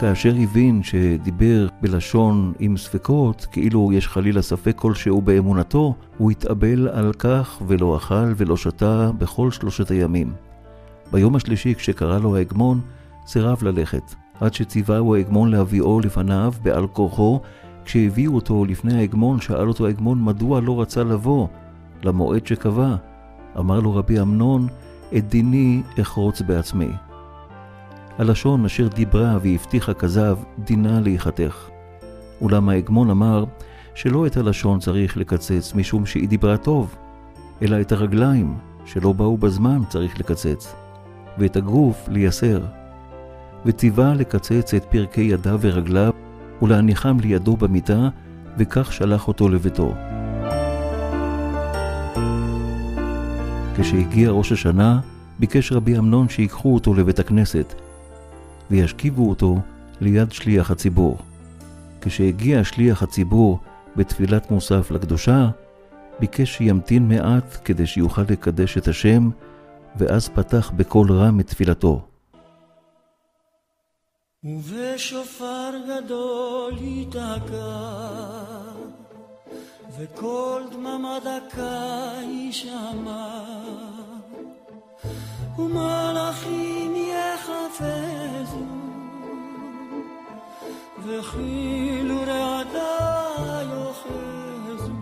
כאשר 0.00 0.34
הבין 0.42 0.82
שדיבר 0.82 1.68
בלשון 1.80 2.52
עם 2.58 2.76
ספקות, 2.76 3.46
כאילו 3.52 3.92
יש 3.92 4.08
חלילה 4.08 4.42
ספק 4.42 4.76
כלשהו 4.76 5.22
באמונתו, 5.22 5.94
הוא 6.18 6.30
התאבל 6.30 6.88
על 6.88 7.12
כך 7.12 7.62
ולא 7.66 7.96
אכל 7.96 8.32
ולא 8.36 8.56
שתה 8.56 9.10
בכל 9.18 9.50
שלושת 9.50 9.90
הימים. 9.90 10.32
ביום 11.12 11.36
השלישי, 11.36 11.74
כשקרא 11.74 12.18
לו 12.18 12.36
ההגמון, 12.36 12.80
סירב 13.26 13.62
ללכת, 13.62 14.14
עד 14.40 14.54
שציווהו 14.54 15.14
ההגמון 15.14 15.50
להביאו 15.50 16.00
לפניו 16.00 16.52
בעל 16.62 16.86
כורחו. 16.86 17.40
כשהביאו 17.84 18.34
אותו 18.34 18.64
לפני 18.64 18.98
ההגמון, 18.98 19.40
שאל 19.40 19.68
אותו 19.68 19.86
ההגמון 19.86 20.24
מדוע 20.24 20.60
לא 20.60 20.80
רצה 20.80 21.04
לבוא 21.04 21.46
למועד 22.02 22.46
שקבע. 22.46 22.96
אמר 23.58 23.80
לו 23.80 23.94
רבי 23.94 24.20
אמנון, 24.20 24.66
את 25.16 25.28
דיני 25.28 25.82
אחרוץ 26.00 26.40
בעצמי. 26.40 26.88
הלשון 28.18 28.64
אשר 28.64 28.88
דיברה 28.88 29.38
והבטיחה 29.42 29.94
כזב, 29.94 30.38
דינה 30.58 31.00
להיחתך. 31.00 31.68
אולם 32.40 32.68
ההגמון 32.68 33.10
אמר 33.10 33.44
שלא 33.94 34.26
את 34.26 34.36
הלשון 34.36 34.78
צריך 34.78 35.16
לקצץ 35.16 35.72
משום 35.74 36.06
שהיא 36.06 36.28
דיברה 36.28 36.56
טוב, 36.56 36.96
אלא 37.62 37.80
את 37.80 37.92
הרגליים 37.92 38.54
שלא 38.84 39.12
באו 39.12 39.36
בזמן 39.36 39.80
צריך 39.88 40.20
לקצץ, 40.20 40.74
ואת 41.38 41.56
הגוף 41.56 42.08
לייסר. 42.08 42.60
וציווה 43.66 44.14
לקצץ 44.14 44.74
את 44.74 44.84
פרקי 44.84 45.20
ידיו 45.20 45.58
ורגליו 45.60 46.12
ולהניחם 46.62 47.16
לידו 47.20 47.56
במיטה, 47.56 48.08
וכך 48.58 48.92
שלח 48.92 49.28
אותו 49.28 49.48
לביתו. 49.48 49.94
כשהגיע 53.76 54.30
ראש 54.30 54.52
השנה, 54.52 55.00
ביקש 55.38 55.72
רבי 55.72 55.98
אמנון 55.98 56.28
שיקחו 56.28 56.74
אותו 56.74 56.94
לבית 56.94 57.18
הכנסת, 57.18 57.74
וישכיבו 58.70 59.30
אותו 59.30 59.58
ליד 60.00 60.32
שליח 60.32 60.70
הציבור. 60.70 61.18
כשהגיע 62.00 62.64
שליח 62.64 63.02
הציבור 63.02 63.58
בתפילת 63.96 64.50
מוסף 64.50 64.90
לקדושה, 64.90 65.48
ביקש 66.20 66.56
שימתין 66.56 67.08
מעט 67.08 67.56
כדי 67.64 67.86
שיוכל 67.86 68.22
לקדש 68.30 68.78
את 68.78 68.88
השם, 68.88 69.30
ואז 69.96 70.28
פתח 70.28 70.72
בקול 70.76 71.12
רם 71.12 71.40
את 71.40 71.46
תפילתו. 71.46 72.06
ובשופר 74.44 75.70
גדול 75.88 76.78
ייתקע, 76.78 77.96
וקול 79.98 80.62
דממה 80.72 81.18
דקה 81.24 82.12
יישמע, 82.22 83.44
ומלאכים 85.58 86.94
יחפזו, 86.96 88.64
וכאילו 91.04 92.16
רעדה 92.26 92.96
יאחזו, 93.62 94.92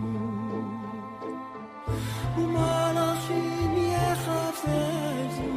ומלאכים 2.37 3.75
יחפזו, 3.77 5.51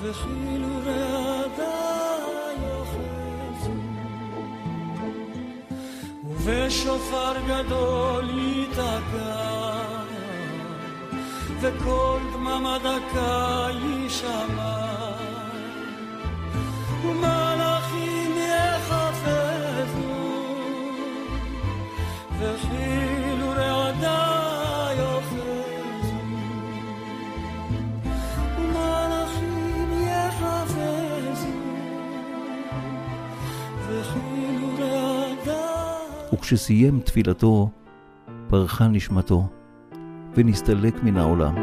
וכאילו 0.00 0.68
רעדה 0.84 2.16
יאחזו, 2.62 3.72
ובשופר 6.24 7.34
גדול 7.48 8.38
ייתקע, 8.38 9.91
וקול 11.62 12.22
דממה 12.32 12.78
דקה 12.78 13.68
יישמע, 13.72 14.76
ומלאכים 17.04 18.30
יחפזו, 18.36 20.08
וכאילו 22.38 23.48
רעדה 23.48 24.88
יאחזו, 24.98 25.62
ומלאכים 28.58 29.90
יחפזו, 30.08 31.46
וכאילו 33.88 34.68
רעדה 34.78 35.96
וכשסיים 36.32 37.00
תפילתו, 37.00 37.70
פרחה 38.48 38.88
נשמתו, 38.88 39.61
ונסתלק 40.36 41.02
מן 41.02 41.16
העולם. 41.16 41.54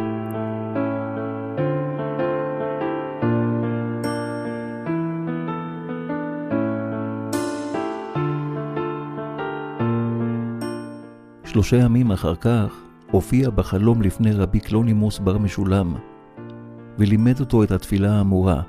שלושה 11.45 11.77
ימים 11.77 12.11
אחר 12.11 12.35
כך 12.35 12.81
הופיע 13.11 13.49
בחלום 13.49 14.01
לפני 14.01 14.31
רבי 14.31 14.59
קלונימוס 14.59 15.19
בר 15.19 15.37
משולם, 15.37 15.95
ולימד 16.97 17.39
אותו 17.39 17.63
את 17.63 17.71
התפילה 17.71 18.17
האמורה. 18.17 18.61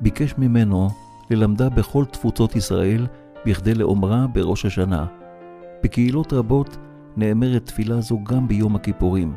ביקש 0.00 0.34
ממנו 0.38 0.88
ללמדה 1.30 1.68
בכל 1.68 2.04
תפוצות 2.04 2.56
ישראל 2.56 3.06
בכדי 3.46 3.74
לאומרה 3.74 4.26
בראש 4.32 4.64
השנה. 4.64 5.06
בקהילות 5.82 6.32
רבות 6.32 6.76
נאמרת 7.16 7.66
תפילה 7.66 8.00
זו 8.00 8.18
גם 8.24 8.48
ביום 8.48 8.76
הכיפורים, 8.76 9.34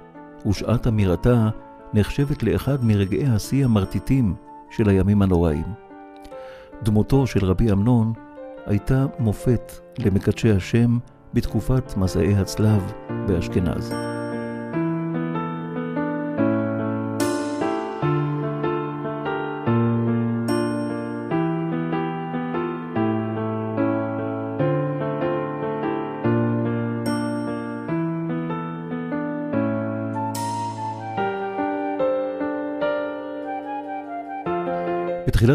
ושעת 0.47 0.87
אמירתה 0.87 1.49
נחשבת 1.93 2.43
לאחד 2.43 2.85
מרגעי 2.85 3.27
השיא 3.27 3.65
המרטיטים 3.65 4.35
של 4.69 4.89
הימים 4.89 5.21
הנוראים. 5.21 5.65
דמותו 6.83 7.27
של 7.27 7.45
רבי 7.45 7.71
אמנון 7.71 8.13
הייתה 8.65 9.05
מופת 9.19 9.71
למקדשי 9.99 10.51
השם 10.51 10.97
בתקופת 11.33 11.97
מסעי 11.97 12.35
הצלב 12.35 12.91
באשכנז. 13.27 13.93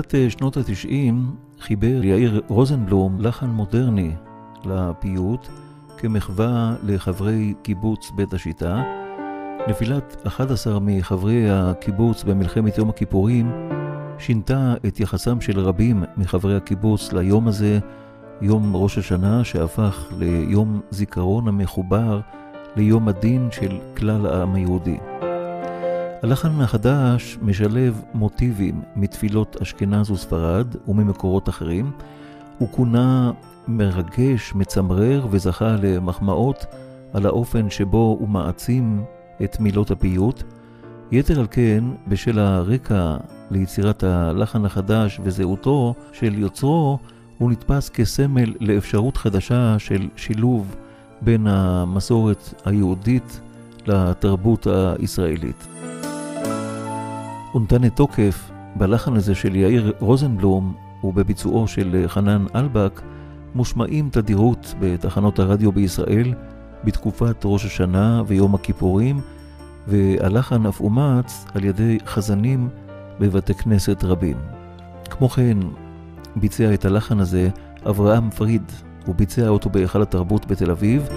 בתחילת 0.08 0.24
אה, 0.24 0.30
שנות 0.30 0.56
התשעים 0.56 1.36
חיבר 1.60 2.04
יאיר 2.04 2.42
רוזנבלום 2.48 3.20
לחן 3.20 3.46
מודרני 3.46 4.10
לפיוט 4.64 5.48
כמחווה 5.98 6.74
לחברי 6.82 7.54
קיבוץ 7.62 8.10
בית 8.16 8.32
השיטה. 8.32 8.82
נפילת 9.68 10.16
11 10.26 10.78
מחברי 10.80 11.50
הקיבוץ 11.50 12.24
במלחמת 12.24 12.78
יום 12.78 12.88
הכיפורים 12.88 13.52
שינתה 14.18 14.74
את 14.86 15.00
יחסם 15.00 15.40
של 15.40 15.60
רבים 15.60 16.04
מחברי 16.16 16.56
הקיבוץ 16.56 17.12
ליום 17.12 17.48
הזה, 17.48 17.78
יום 18.40 18.76
ראש 18.76 18.98
השנה 18.98 19.44
שהפך 19.44 20.12
ליום 20.18 20.80
זיכרון 20.90 21.48
המחובר 21.48 22.20
ליום 22.76 23.08
הדין 23.08 23.48
של 23.52 23.78
כלל 23.96 24.26
העם 24.26 24.54
היהודי. 24.54 24.98
הלחן 26.22 26.60
החדש 26.60 27.38
משלב 27.42 28.02
מוטיבים 28.14 28.82
מתפילות 28.96 29.56
אשכנז 29.62 30.10
וספרד 30.10 30.66
וממקורות 30.88 31.48
אחרים. 31.48 31.90
הוא 32.58 32.68
כונה 32.70 33.32
מרגש, 33.68 34.52
מצמרר 34.54 35.26
וזכה 35.30 35.76
למחמאות 35.82 36.66
על 37.12 37.26
האופן 37.26 37.70
שבו 37.70 38.16
הוא 38.20 38.28
מעצים 38.28 39.04
את 39.44 39.60
מילות 39.60 39.90
הפיוט. 39.90 40.42
יתר 41.12 41.40
על 41.40 41.46
כן, 41.50 41.84
בשל 42.08 42.38
הרקע 42.38 43.16
ליצירת 43.50 44.02
הלחן 44.02 44.64
החדש 44.64 45.20
וזהותו 45.22 45.94
של 46.12 46.38
יוצרו, 46.38 46.98
הוא 47.38 47.50
נתפס 47.50 47.88
כסמל 47.88 48.54
לאפשרות 48.60 49.16
חדשה 49.16 49.78
של 49.78 50.08
שילוב 50.16 50.76
בין 51.22 51.46
המסורת 51.46 52.54
היהודית 52.64 53.40
לתרבות 53.86 54.66
הישראלית. 54.98 55.66
את 57.56 57.94
תוקף 57.94 58.50
בלחן 58.76 59.16
הזה 59.16 59.34
של 59.34 59.56
יאיר 59.56 59.92
רוזנבלום 60.00 60.74
ובביצועו 61.04 61.68
של 61.68 62.04
חנן 62.06 62.44
אלבק, 62.54 63.00
מושמעים 63.54 64.08
תדירות 64.12 64.74
בתחנות 64.80 65.38
הרדיו 65.38 65.72
בישראל 65.72 66.34
בתקופת 66.84 67.36
ראש 67.44 67.64
השנה 67.64 68.22
ויום 68.26 68.54
הכיפורים, 68.54 69.20
והלחן 69.88 70.66
אף 70.66 70.80
אומץ 70.80 71.46
על 71.54 71.64
ידי 71.64 71.98
חזנים 72.06 72.68
בבתי 73.20 73.54
כנסת 73.54 74.04
רבים. 74.04 74.36
כמו 75.10 75.28
כן, 75.28 75.58
ביצע 76.36 76.74
את 76.74 76.84
הלחן 76.84 77.20
הזה 77.20 77.48
אברהם 77.86 78.30
פריד, 78.30 78.62
הוא 79.06 79.14
ביצע 79.14 79.48
אותו 79.48 79.70
בהיכל 79.70 80.02
התרבות 80.02 80.46
בתל 80.46 80.70
אביב. 80.70 81.08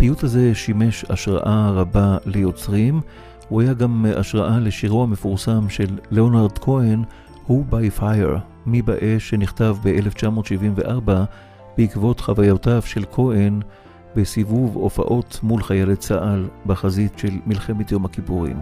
הפיוט 0.00 0.24
הזה 0.24 0.54
שימש 0.54 1.04
השראה 1.10 1.70
רבה 1.70 2.16
ליוצרים, 2.26 3.00
הוא 3.48 3.60
היה 3.60 3.74
גם 3.74 4.06
השראה 4.16 4.58
לשירו 4.58 5.02
המפורסם 5.02 5.68
של 5.68 5.98
ליאונרד 6.10 6.58
כהן, 6.58 7.02
Who 7.48 7.52
by 7.70 8.00
Fire, 8.00 8.38
מי 8.66 8.82
באש, 8.82 9.30
שנכתב 9.30 9.76
ב-1974 9.82 11.10
בעקבות 11.78 12.20
חוויותיו 12.20 12.82
של 12.84 13.04
כהן 13.12 13.60
בסיבוב 14.16 14.76
הופעות 14.76 15.40
מול 15.42 15.62
חיילי 15.62 15.96
צה"ל 15.96 16.48
בחזית 16.66 17.18
של 17.18 17.32
מלחמת 17.46 17.92
יום 17.92 18.04
הכיפורים. 18.04 18.56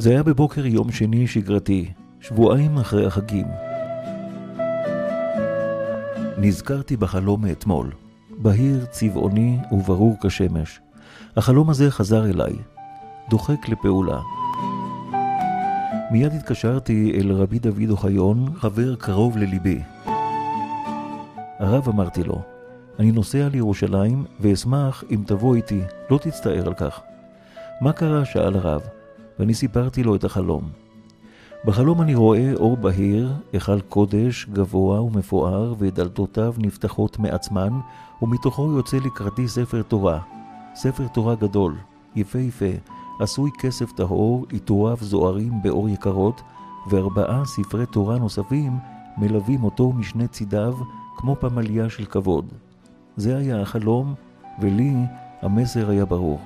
זה 0.00 0.10
היה 0.10 0.22
בבוקר 0.22 0.66
יום 0.66 0.92
שני 0.92 1.26
שגרתי, 1.26 1.90
שבועיים 2.20 2.78
אחרי 2.78 3.06
החגים. 3.06 3.46
נזכרתי 6.38 6.96
בחלום 6.96 7.42
מאתמול, 7.42 7.90
בהיר, 8.38 8.84
צבעוני 8.90 9.58
וברור 9.72 10.16
כשמש. 10.22 10.80
החלום 11.36 11.70
הזה 11.70 11.90
חזר 11.90 12.30
אליי, 12.30 12.52
דוחק 13.30 13.68
לפעולה. 13.68 14.20
מיד 16.10 16.32
התקשרתי 16.32 17.12
אל 17.14 17.32
רבי 17.32 17.58
דוד 17.58 17.90
אוחיון, 17.90 18.52
חבר 18.56 18.96
קרוב 18.96 19.38
לליבי. 19.38 19.80
הרב 21.58 21.88
אמרתי 21.88 22.24
לו, 22.24 22.42
אני 22.98 23.12
נוסע 23.12 23.48
לירושלים 23.48 24.24
ואשמח 24.40 25.04
אם 25.10 25.22
תבוא 25.26 25.56
איתי, 25.56 25.80
לא 26.10 26.18
תצטער 26.18 26.66
על 26.66 26.74
כך. 26.74 27.00
מה 27.80 27.92
קרה? 27.92 28.24
שאל 28.24 28.56
הרב, 28.56 28.82
ואני 29.38 29.54
סיפרתי 29.54 30.02
לו 30.02 30.14
את 30.14 30.24
החלום. 30.24 30.62
בחלום 31.64 32.02
אני 32.02 32.14
רואה 32.14 32.52
אור 32.54 32.76
בהיר, 32.76 33.32
היכל 33.52 33.80
קודש, 33.80 34.46
גבוה 34.52 35.02
ומפואר, 35.02 35.74
ודלתותיו 35.78 36.54
נפתחות 36.58 37.18
מעצמן, 37.18 37.80
ומתוכו 38.22 38.72
יוצא 38.72 38.96
לקראתי 38.96 39.48
ספר 39.48 39.82
תורה. 39.82 40.18
ספר 40.74 41.06
תורה 41.08 41.34
גדול, 41.34 41.76
יפהפה, 42.16 42.70
עשוי 43.20 43.50
כסף 43.58 43.92
טהור, 43.92 44.46
עיטוריו 44.50 44.96
זוהרים 45.00 45.62
באור 45.62 45.88
יקרות, 45.88 46.42
וארבעה 46.90 47.44
ספרי 47.44 47.86
תורה 47.86 48.18
נוספים 48.18 48.72
מלווים 49.16 49.64
אותו 49.64 49.92
משני 49.92 50.28
צידיו, 50.28 50.74
כמו 51.16 51.36
פמליה 51.40 51.90
של 51.90 52.04
כבוד. 52.04 52.44
זה 53.16 53.36
היה 53.36 53.60
החלום, 53.60 54.14
ולי 54.60 54.94
המסר 55.42 55.90
היה 55.90 56.04
ברור. 56.04 56.40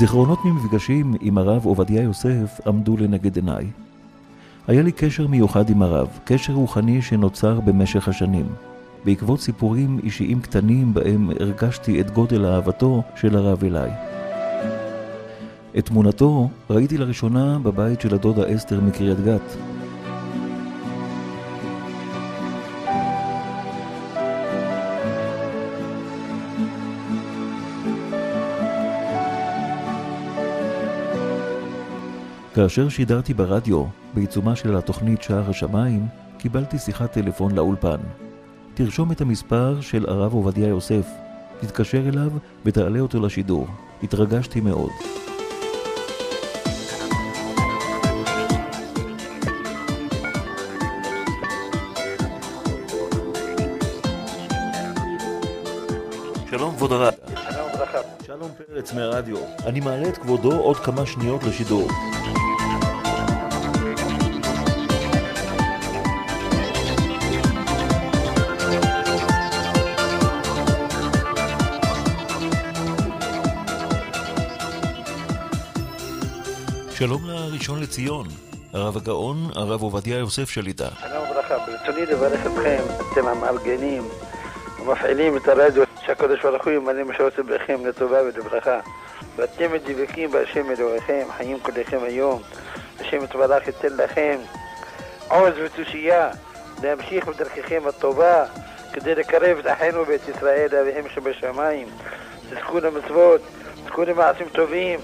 זיכרונות 0.00 0.44
ממפגשים 0.44 1.14
עם 1.20 1.38
הרב 1.38 1.64
עובדיה 1.64 2.02
יוסף 2.02 2.60
עמדו 2.66 2.96
לנגד 2.96 3.36
עיניי. 3.36 3.66
היה 4.68 4.82
לי 4.82 4.92
קשר 4.92 5.26
מיוחד 5.26 5.70
עם 5.70 5.82
הרב, 5.82 6.08
קשר 6.24 6.52
רוחני 6.52 7.02
שנוצר 7.02 7.60
במשך 7.60 8.08
השנים, 8.08 8.46
בעקבות 9.04 9.40
סיפורים 9.40 9.98
אישיים 10.02 10.40
קטנים 10.40 10.94
בהם 10.94 11.30
הרגשתי 11.40 12.00
את 12.00 12.10
גודל 12.10 12.44
אהבתו 12.46 13.02
של 13.16 13.36
הרב 13.36 13.64
אליי. 13.64 13.90
את 15.78 15.86
תמונתו 15.86 16.50
ראיתי 16.70 16.98
לראשונה 16.98 17.58
בבית 17.58 18.00
של 18.00 18.14
הדודה 18.14 18.54
אסתר 18.54 18.80
מקריית 18.80 19.20
גת. 19.24 19.56
כאשר 32.60 32.88
שידרתי 32.88 33.34
ברדיו, 33.34 33.84
בעיצומה 34.14 34.56
של 34.56 34.76
התוכנית 34.76 35.22
שער 35.22 35.50
השמיים, 35.50 36.06
קיבלתי 36.38 36.78
שיחת 36.78 37.12
טלפון 37.12 37.54
לאולפן. 37.54 37.96
תרשום 38.74 39.12
את 39.12 39.20
המספר 39.20 39.80
של 39.80 40.04
הרב 40.08 40.34
עובדיה 40.34 40.68
יוסף, 40.68 41.06
תתקשר 41.60 42.08
אליו 42.08 42.30
ותעלה 42.64 43.00
אותו 43.00 43.20
לשידור. 43.20 43.66
התרגשתי 44.02 44.60
מאוד. 44.60 44.90
שלום 56.50 56.74
כבוד 56.76 56.92
הרב. 56.92 57.14
שלום 57.26 57.68
וברכה. 57.74 57.98
שלום 58.26 58.50
פרץ 58.66 58.92
מהרדיו. 58.94 59.36
אני 59.66 59.80
מעלה 59.80 60.08
את 60.08 60.18
כבודו 60.18 60.52
עוד 60.52 60.76
כמה 60.76 61.06
שניות 61.06 61.44
לשידור. 61.44 61.88
לציון, 78.00 78.26
הרב 78.72 78.96
הגאון, 78.96 79.36
הרב 79.54 79.82
עובדיה 79.82 80.18
יוסף 80.18 80.50
שליטה. 80.50 80.88
שלום 81.00 81.30
וברכה. 81.30 81.58
ברצוני 81.58 82.06
לברך 82.06 82.46
אתכם, 82.46 82.82
אתם 83.12 83.28
המארגנים, 83.28 84.02
המפעילים 84.78 85.36
את 85.36 85.48
הרדיו, 85.48 85.82
שהקדוש 86.06 86.42
ברוך 86.42 86.64
הוא 86.64 86.72
ימלא 86.72 87.02
מה 87.02 87.14
שעושה 87.16 87.42
בכם 87.42 87.86
לטובה 87.86 88.22
ולברכה. 88.22 88.80
ואתם 89.36 89.72
מדבקים 89.72 90.30
בהשם 90.30 90.70
אלוהיכם, 90.70 91.26
חיים 91.36 91.58
כולכם 91.62 91.98
היום. 92.02 92.42
השם 93.00 93.24
יתברך 93.24 93.66
ייתן 93.66 93.96
לכם 93.96 94.38
עוז 95.28 95.54
ותושייה 95.64 96.30
להמשיך 96.82 97.28
בדרככם 97.28 97.82
הטובה 97.88 98.44
כדי 98.92 99.14
לקרב 99.14 99.58
את 99.58 99.66
אחינו 99.66 100.06
ואת 100.06 100.28
ישראל 100.28 100.68
לאביהם 100.72 101.04
שבשמיים. 101.14 101.88
תזכו 102.50 102.80
למצוות, 102.80 103.40
תזכו 103.84 104.04
למעשים 104.04 104.46
טובים, 104.52 105.00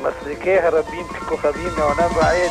מסריקי 0.00 0.58
הרבים 0.58 1.06
ככוכבים 1.06 1.68
מעונם 1.78 2.16
ועד. 2.16 2.50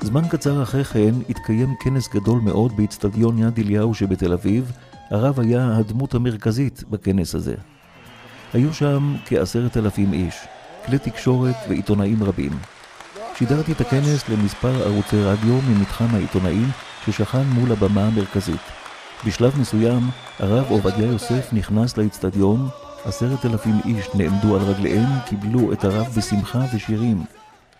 זמן 0.00 0.28
קצר 0.28 0.62
אחרי 0.62 0.84
כן 0.84 1.14
התקיים 1.28 1.74
כנס 1.80 2.08
גדול 2.08 2.40
מאוד 2.40 2.76
באיצטדיון 2.76 3.38
יד 3.38 3.58
אליהו 3.58 3.94
שבתל 3.94 4.32
אביב. 4.32 4.72
הרב 5.10 5.40
היה 5.40 5.76
הדמות 5.76 6.14
המרכזית 6.14 6.84
בכנס 6.90 7.34
הזה. 7.34 7.54
היו 8.52 8.74
שם 8.74 9.14
כעשרת 9.26 9.76
אלפים 9.76 10.12
איש, 10.12 10.34
כלי 10.86 10.98
תקשורת 10.98 11.54
ועיתונאים 11.68 12.22
רבים. 12.22 12.52
שידרתי 13.34 13.72
את 13.72 13.80
הכנס 13.80 14.28
למספר 14.28 14.82
ערוצי 14.84 15.22
רדיו 15.22 15.60
ממתחם 15.68 16.14
העיתונאים 16.14 16.68
ששכן 17.06 17.42
מול 17.42 17.72
הבמה 17.72 18.06
המרכזית. 18.06 18.60
בשלב 19.26 19.60
מסוים, 19.60 20.00
הרב 20.38 20.66
עובדיה 20.70 21.06
יוסף 21.06 21.52
נכנס 21.52 21.96
לאיצטדיון, 21.96 22.68
עשרת 23.06 23.44
אלפים 23.44 23.74
איש 23.84 24.08
נעמדו 24.14 24.56
על 24.56 24.62
רגליהם, 24.62 25.08
קיבלו 25.26 25.72
את 25.72 25.84
הרב 25.84 26.06
בשמחה 26.16 26.64
ושירים. 26.74 27.24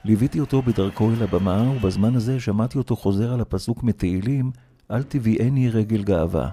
ליוויתי 0.04 0.40
אותו 0.40 0.62
בדרכו 0.62 1.10
אל 1.10 1.22
הבמה, 1.22 1.70
ובזמן 1.70 2.16
הזה 2.16 2.40
שמעתי 2.40 2.78
אותו 2.78 2.96
חוזר 2.96 3.32
על 3.32 3.40
הפסוק 3.40 3.82
מתהילים, 3.82 4.50
אל 4.90 5.02
תביאני 5.02 5.68
רגל 5.68 6.02
גאווה. 6.02 6.48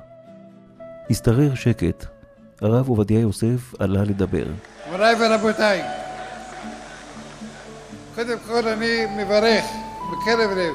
השתרר 1.09 1.55
שקט. 1.55 2.05
הרב 2.61 2.89
עובדיה 2.89 3.19
יוסף 3.19 3.73
עלה 3.79 4.03
לדבר. 4.03 4.45
מוריי 4.91 5.15
ורבותיי, 5.19 5.81
קודם 8.15 8.37
כל 8.47 8.67
אני 8.67 9.05
מברך 9.17 9.65
מקרב 10.11 10.51
לב, 10.57 10.73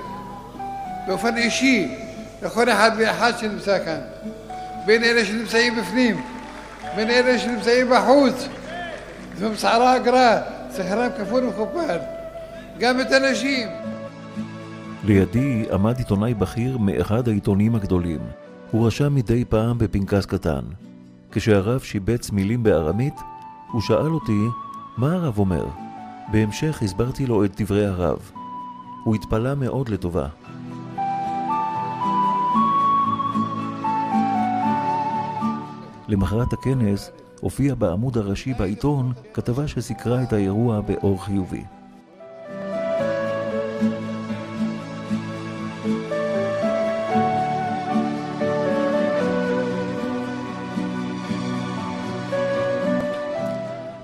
באופן 1.06 1.36
אישי, 1.36 1.94
לכל 2.42 2.70
אחד 2.70 2.90
ואחד 2.98 3.32
שנמצא 3.38 3.84
כאן, 3.84 4.00
בין 4.86 5.04
אלה 5.04 5.24
שנמצאים 5.24 5.76
בפנים, 5.76 6.37
בין 6.96 7.10
אלה 7.10 7.38
שנמצאים 7.38 7.86
בחוץ. 7.90 8.48
זו 9.38 9.50
מסערה 9.50 9.96
אגרה, 9.96 10.40
שכרם 10.76 11.10
כפול 11.18 11.44
ומכופר. 11.44 11.98
גם 12.78 13.00
את 13.00 13.12
הנשים. 13.12 13.68
לידי 15.04 15.64
עמד 15.72 15.98
עיתונאי 15.98 16.34
בכיר 16.34 16.78
מאחד 16.78 17.28
העיתונים 17.28 17.74
הגדולים. 17.74 18.20
הוא 18.70 18.86
רשם 18.86 19.14
מדי 19.14 19.44
פעם 19.44 19.78
בפנקס 19.78 20.26
קטן. 20.26 20.60
כשהרב 21.32 21.80
שיבץ 21.80 22.30
מילים 22.30 22.62
בארמית, 22.62 23.14
הוא 23.72 23.80
שאל 23.80 24.12
אותי, 24.12 24.42
מה 24.96 25.12
הרב 25.12 25.38
אומר? 25.38 25.66
בהמשך 26.32 26.82
הסברתי 26.82 27.26
לו 27.26 27.44
את 27.44 27.60
דברי 27.60 27.86
הרב. 27.86 28.30
הוא 29.04 29.14
התפלא 29.14 29.54
מאוד 29.54 29.88
לטובה. 29.88 30.26
למחרת 36.08 36.52
הכנס 36.52 37.10
הופיע 37.40 37.74
בעמוד 37.74 38.18
הראשי 38.18 38.54
בעיתון 38.54 39.12
כתבה 39.34 39.68
שסיקרה 39.68 40.22
את 40.22 40.32
האירוע 40.32 40.80
באור 40.80 41.24
חיובי. 41.24 41.62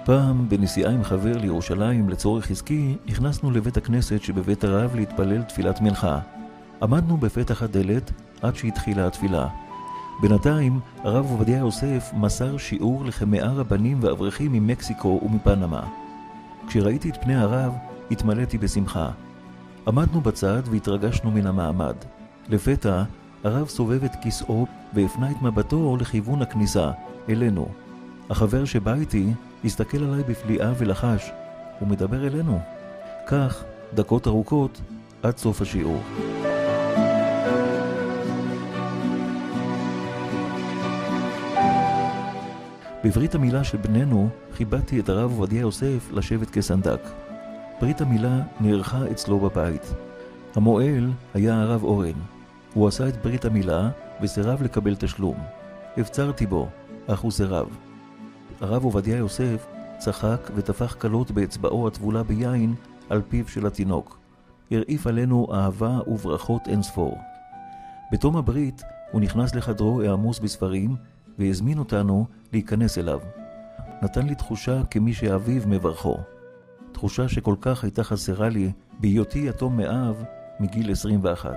פעם, 0.05 0.48
בנסיעה 0.48 0.93
עם 0.93 1.05
חבר 1.05 1.39
לירושלים 1.39 2.09
לצורך 2.09 2.51
עסקי, 2.51 2.97
נכנסנו 3.06 3.51
לבית 3.51 3.76
הכנסת 3.76 4.22
שבבית 4.22 4.64
הרב 4.64 4.94
להתפלל 4.97 5.43
תפילת 5.43 5.81
מנחה. 5.81 6.18
עמדנו 6.82 7.16
בפתח 7.16 7.62
הדלת 7.62 8.12
עד 8.43 8.56
שהתחילה 8.56 9.06
התפילה. 9.06 9.64
בינתיים, 10.20 10.81
הרב 10.99 11.27
עובדיה 11.31 11.59
יוסף 11.59 12.11
מסר 12.16 12.57
שיעור 12.57 13.05
לכמאה 13.05 13.53
רבנים 13.53 13.99
ואברכים 14.01 14.53
ממקסיקו 14.53 15.20
ומפנמה. 15.24 15.82
כשראיתי 16.69 17.11
את 17.11 17.16
פני 17.23 17.35
הרב, 17.35 17.73
התמלאתי 18.11 18.59
בשמחה. 18.59 19.11
עמדנו 19.86 20.20
בצד 20.20 20.62
והתרגשנו 20.70 21.31
מן 21.31 21.47
המעמד. 21.47 21.95
לפתע, 22.49 23.03
הרב 23.45 23.69
סובב 23.69 24.05
את 24.05 24.12
כיסאו 24.23 24.66
והפנה 24.95 25.31
את 25.31 25.43
מבטו 25.43 25.97
לכיוון 26.01 26.43
הכניסה, 26.43 26.91
אלינו. 27.28 27.69
החבר 28.31 28.65
שבא 28.65 28.95
איתי 28.95 29.32
הסתכל 29.65 30.05
עליי 30.05 30.23
בפליאה 30.23 30.73
ולחש, 30.78 31.31
הוא 31.78 31.89
מדבר 31.89 32.27
אלינו. 32.27 32.61
כך, 33.27 33.65
דקות 33.95 34.27
ארוכות, 34.27 34.81
עד 35.23 35.36
סוף 35.36 35.61
השיעור. 35.61 36.01
בברית 43.05 43.35
המילה 43.35 43.64
של 43.64 43.78
בנינו 43.78 44.28
כיבדתי 44.56 45.01
את 45.01 45.09
הרב 45.09 45.31
עובדיה 45.31 45.60
יוסף 45.60 46.10
לשבת 46.12 46.51
כסנדק. 46.51 47.01
ברית 47.81 48.01
המילה 48.01 48.40
נערכה 48.60 49.10
אצלו 49.10 49.40
בבית. 49.40 49.94
המועל 50.55 51.10
היה 51.35 51.62
הרב 51.62 51.85
אורן. 51.85 52.18
הוא 52.74 52.89
עשה 52.89 53.09
את 53.09 53.22
ברית 53.22 53.44
המילה 53.44 53.90
וסירב 54.22 54.62
לקבל 54.62 54.94
תשלום. 54.94 55.36
הפצרתי 55.97 56.47
בו, 56.47 56.68
אך 57.06 57.20
הוא 57.20 57.32
סירב. 57.32 57.68
הרב 58.60 58.85
עובדיה 58.85 59.16
יוסף 59.16 59.66
צחק 59.98 60.51
וטפח 60.55 60.97
כלות 61.01 61.31
באצבעו 61.31 61.89
הטבולה 61.89 62.22
ביין 62.22 62.74
על 63.10 63.22
פיו 63.28 63.48
של 63.48 63.66
התינוק. 63.66 64.18
הרעיף 64.70 65.06
עלינו 65.06 65.47
אהבה 65.55 65.98
וברכות 66.06 66.68
אינספור. 66.68 67.18
בתום 68.12 68.36
הברית 68.36 68.82
הוא 69.12 69.20
נכנס 69.20 69.55
לחדרו 69.55 70.02
העמוס 70.02 70.39
בספרים 70.39 70.97
והזמין 71.39 71.78
אותנו 71.78 72.27
להיכנס 72.52 72.98
אליו. 72.98 73.20
נתן 74.02 74.27
לי 74.27 74.35
תחושה 74.35 74.82
כמי 74.90 75.12
שאביו 75.12 75.62
מברכו. 75.66 76.16
תחושה 76.93 77.28
שכל 77.28 77.55
כך 77.61 77.85
הייתה 77.85 78.05
חסרה 78.05 78.48
לי 78.48 78.73
בהיותי 79.01 79.39
יתום 79.39 79.77
מאב 79.77 80.24
מגיל 80.61 80.93
21. 80.93 81.55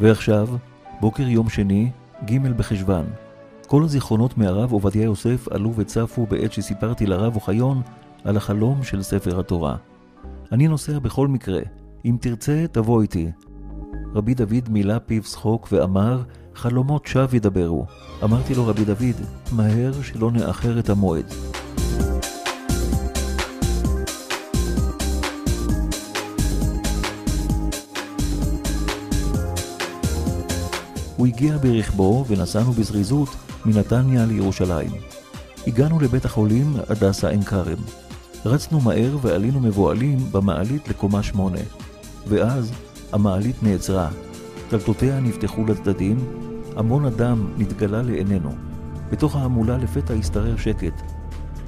ועכשיו, 0.00 0.48
בוקר 1.00 1.22
יום 1.22 1.48
שני, 1.48 1.90
ג' 2.24 2.48
בחשוון. 2.48 3.29
כל 3.70 3.84
הזיכרונות 3.84 4.38
מהרב 4.38 4.72
עובדיה 4.72 5.02
יוסף 5.02 5.48
עלו 5.50 5.72
וצפו 5.76 6.26
בעת 6.26 6.52
שסיפרתי 6.52 7.06
לרב 7.06 7.34
אוחיון 7.34 7.82
על 8.24 8.36
החלום 8.36 8.82
של 8.82 9.02
ספר 9.02 9.40
התורה. 9.40 9.76
אני 10.52 10.68
נוסע 10.68 10.98
בכל 10.98 11.28
מקרה, 11.28 11.60
אם 12.04 12.16
תרצה 12.20 12.64
תבוא 12.72 13.02
איתי. 13.02 13.30
רבי 14.14 14.34
דוד 14.34 14.68
מילא 14.68 14.98
פיו 14.98 15.22
שחוק 15.22 15.68
ואמר, 15.72 16.22
חלומות 16.54 17.06
שווא 17.06 17.36
ידברו. 17.36 17.86
אמרתי 18.24 18.54
לו 18.54 18.66
רבי 18.66 18.84
דוד, 18.84 19.26
מהר 19.52 20.02
שלא 20.02 20.30
נאחר 20.30 20.78
את 20.78 20.88
המועד. 20.88 21.32
הוא 31.16 31.26
הגיע 31.26 31.56
ברכבו 31.58 32.24
ונסענו 32.28 32.72
בזריזות 32.72 33.28
מנתניה 33.66 34.26
לירושלים. 34.26 34.90
הגענו 35.66 36.00
לבית 36.00 36.24
החולים 36.24 36.76
הדסה 36.88 37.28
עין 37.28 37.42
כרם. 37.42 37.78
רצנו 38.44 38.80
מהר 38.80 39.16
ועלינו 39.22 39.60
מבוהלים 39.60 40.18
במעלית 40.32 40.88
לקומה 40.88 41.22
שמונה. 41.22 41.60
ואז 42.26 42.72
המעלית 43.12 43.62
נעצרה. 43.62 44.10
דלתותיה 44.70 45.20
נפתחו 45.20 45.64
לצדדים, 45.64 46.18
המון 46.76 47.04
אדם 47.04 47.52
נתגלה 47.58 48.02
לעינינו. 48.02 48.50
בתוך 49.10 49.36
ההמולה 49.36 49.78
לפתע 49.78 50.14
השתרר 50.14 50.56
שקט. 50.56 51.02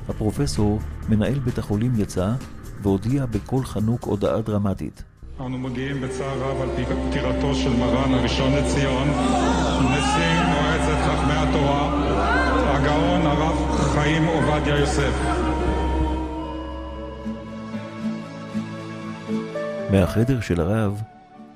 הפרופסור, 0.09 0.78
מנהל 1.09 1.39
בית 1.39 1.59
החולים, 1.59 1.93
יצא 1.97 2.32
והודיע 2.82 3.27
בקול 3.27 3.64
חנוק 3.64 4.05
הודעה 4.05 4.40
דרמטית. 4.40 5.11
אנו 5.47 5.59
מודיעים 5.59 6.01
בצער 6.01 6.39
רב 6.39 6.60
על 6.60 6.69
פטירתו 7.09 7.55
של 7.55 7.70
מרן 7.70 8.14
הראשון 8.14 8.52
לציון, 8.52 9.09
נשיא 9.85 10.43
מועצת 10.48 10.98
חכמי 11.06 11.32
התורה, 11.32 11.90
הגאון 12.66 13.27
הרב 13.27 13.81
חיים 13.81 14.24
עובדיה 14.24 14.78
יוסף. 14.78 15.12
מהחדר 19.90 20.40
של 20.40 20.60
הרב 20.60 21.02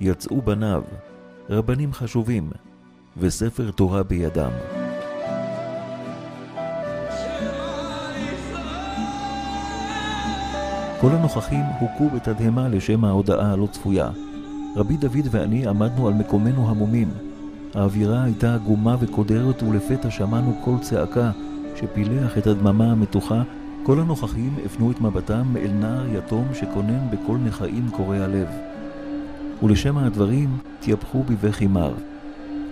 יצאו 0.01 0.43
בניו, 0.43 0.83
רבנים 1.51 1.93
חשובים, 1.93 2.51
וספר 3.17 3.71
תורה 3.71 4.03
בידם. 4.03 4.76
כל 11.07 11.13
הנוכחים 11.13 11.65
הוכו 11.81 12.09
בתדהמה 12.15 12.69
לשם 12.69 13.05
ההודעה 13.05 13.53
הלא 13.53 13.69
צפויה. 13.73 14.11
רבי 14.77 14.97
דוד 14.97 15.27
ואני 15.31 15.67
עמדנו 15.67 16.09
על 16.09 16.15
מקומנו 16.15 16.71
המומים. 16.71 17.09
האווירה 17.75 18.25
הייתה 18.25 18.55
עגומה 18.55 18.97
וקודרת 19.01 19.63
ולפתע 19.63 20.11
שמענו 20.11 20.61
קול 20.65 20.79
צעקה 20.79 21.31
שפילח 21.77 22.39
את 22.39 22.47
הדממה 22.47 22.93
המתוחה. 22.93 23.43
כל 23.83 24.01
הנוכחים 24.01 24.55
הפנו 24.65 24.91
את 24.91 25.01
מבטם 25.01 25.45
אל 25.57 25.71
נער 25.71 26.17
יתום 26.17 26.45
שכונן 26.55 27.11
בקול 27.11 27.39
נכאים 27.39 27.89
קורע 27.91 28.27
לב. 28.27 28.49
ולשם 29.63 29.99
הדברים 29.99 30.59
תייפחו 30.81 31.23
בבכי 31.23 31.67
מר. 31.67 31.95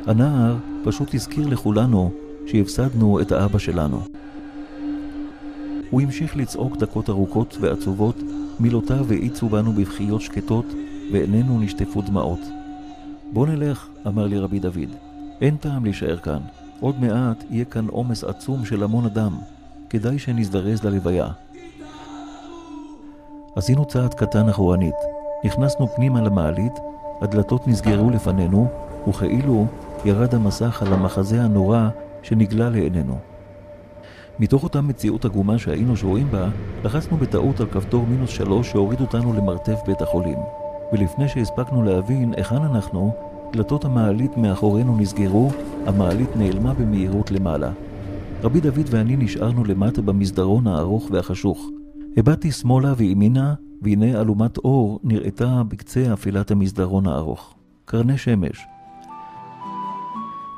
הנער 0.07 0.57
פשוט 0.85 1.15
הזכיר 1.15 1.49
לכולנו 1.49 2.11
שהפסדנו 2.47 3.21
את 3.21 3.33
האבא 3.33 3.59
שלנו. 3.59 4.01
הוא 5.95 6.03
המשיך 6.03 6.37
לצעוק 6.37 6.77
דקות 6.77 7.11
ארוכות 7.11 7.57
ועצובות, 7.61 8.17
מילותיו 8.61 9.07
האיצו 9.11 9.49
בנו 9.49 9.73
בבכיות 9.73 10.21
שקטות, 10.21 10.65
ועינינו 11.13 11.61
נשטפו 11.61 12.03
דמעות. 12.03 12.39
בוא 13.33 13.47
נלך, 13.47 13.89
אמר 14.07 14.27
לי 14.27 14.39
רבי 14.39 14.59
דוד. 14.59 14.91
אין 15.41 15.57
טעם 15.57 15.85
להישאר 15.85 16.17
כאן. 16.17 16.39
עוד 16.81 17.01
מעט 17.01 17.45
יהיה 17.51 17.65
כאן 17.65 17.87
עומס 17.89 18.25
עצום 18.25 18.65
של 18.65 18.83
המון 18.83 19.05
אדם. 19.05 19.39
כדאי 19.91 20.19
שנזדרז 20.19 20.85
ללוויה. 20.85 21.29
עשינו 23.57 23.85
צעד 23.85 24.15
קטן 24.15 24.49
אחורנית. 24.49 24.97
נכנסנו 25.45 25.89
פנימה 25.89 26.23
למעלית, 26.23 26.73
הדלתות 27.21 27.69
נסגרו 27.69 28.11
לפנינו, 28.11 28.69
וכאילו 29.09 29.67
ירד 30.05 30.35
המסך 30.35 30.83
על 30.83 30.93
המחזה 30.93 31.43
הנורא 31.43 31.89
שנגלה 32.23 32.71
לעינינו. 32.71 33.34
מתוך 34.39 34.63
אותה 34.63 34.81
מציאות 34.81 35.25
עגומה 35.25 35.59
שהיינו 35.59 35.97
שרואים 35.97 36.27
בה, 36.31 36.49
לחצנו 36.85 37.17
בטעות 37.17 37.61
על 37.61 37.67
כפתור 37.67 38.07
מינוס 38.07 38.31
שלוש 38.31 38.71
שהוריד 38.71 39.01
אותנו 39.01 39.33
למרתף 39.33 39.79
בית 39.87 40.03
החולים. 40.03 40.39
ולפני 40.93 41.29
שהספקנו 41.29 41.83
להבין 41.83 42.35
היכן 42.37 42.63
אנחנו, 42.63 43.15
דלתות 43.53 43.85
המעלית 43.85 44.37
מאחורינו 44.37 44.97
נסגרו, 44.97 45.51
המעלית 45.87 46.37
נעלמה 46.37 46.75
במהירות 46.75 47.31
למעלה. 47.31 47.71
רבי 48.43 48.61
דוד 48.61 48.87
ואני 48.91 49.17
נשארנו 49.17 49.65
למטה 49.65 50.03
במסדרון 50.03 50.67
הארוך 50.67 51.09
והחשוך. 51.11 51.69
הבטתי 52.17 52.53
שמאלה 52.53 52.95
וימינה, 52.97 53.55
והנה 53.83 54.21
אלומת 54.21 54.59
אור 54.59 55.01
נראתה 55.05 55.63
בקצה 55.69 56.13
אפילת 56.13 56.51
המסדרון 56.51 57.07
הארוך. 57.07 57.55
קרני 57.85 58.19
שמש. 58.19 58.67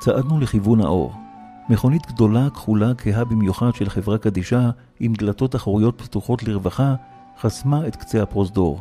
צעדנו 0.01 0.41
לכיוון 0.41 0.81
האור. 0.81 1.26
מכונית 1.69 2.07
גדולה, 2.07 2.51
כחולה, 2.51 2.95
כהה 2.95 3.25
במיוחד 3.25 3.75
של 3.75 3.89
חברה 3.89 4.19
קדישה, 4.19 4.71
עם 5.01 5.13
דלתות 5.13 5.57
אחוריות 5.57 6.03
פתוחות 6.03 6.43
לרווחה, 6.43 6.95
חסמה 7.41 7.87
את 7.87 7.97
קצה 7.97 8.23
הפרוזדור. 8.23 8.81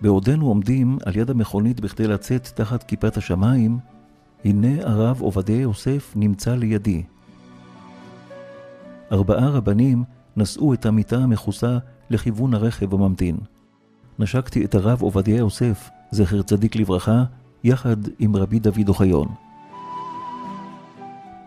בעודנו 0.00 0.46
עומדים 0.46 0.98
על 1.06 1.16
יד 1.16 1.30
המכונית 1.30 1.80
בכדי 1.80 2.06
לצאת 2.06 2.48
תחת 2.54 2.82
כיפת 2.82 3.16
השמיים, 3.16 3.78
הנה 4.44 4.82
הרב 4.82 5.20
עובדיה 5.20 5.60
יוסף 5.60 6.12
נמצא 6.16 6.54
לידי. 6.54 7.02
ארבעה 9.12 9.48
רבנים 9.48 10.04
נשאו 10.36 10.74
את 10.74 10.86
המיטה 10.86 11.16
המכוסה 11.16 11.78
לכיוון 12.10 12.54
הרכב 12.54 12.94
הממתין. 12.94 13.36
נשקתי 14.18 14.64
את 14.64 14.74
הרב 14.74 15.02
עובדיה 15.02 15.36
יוסף, 15.36 15.90
זכר 16.10 16.42
צדיק 16.42 16.76
לברכה, 16.76 17.24
יחד 17.64 17.96
עם 18.18 18.36
רבי 18.36 18.58
דוד 18.58 18.88
אוחיון. 18.88 19.28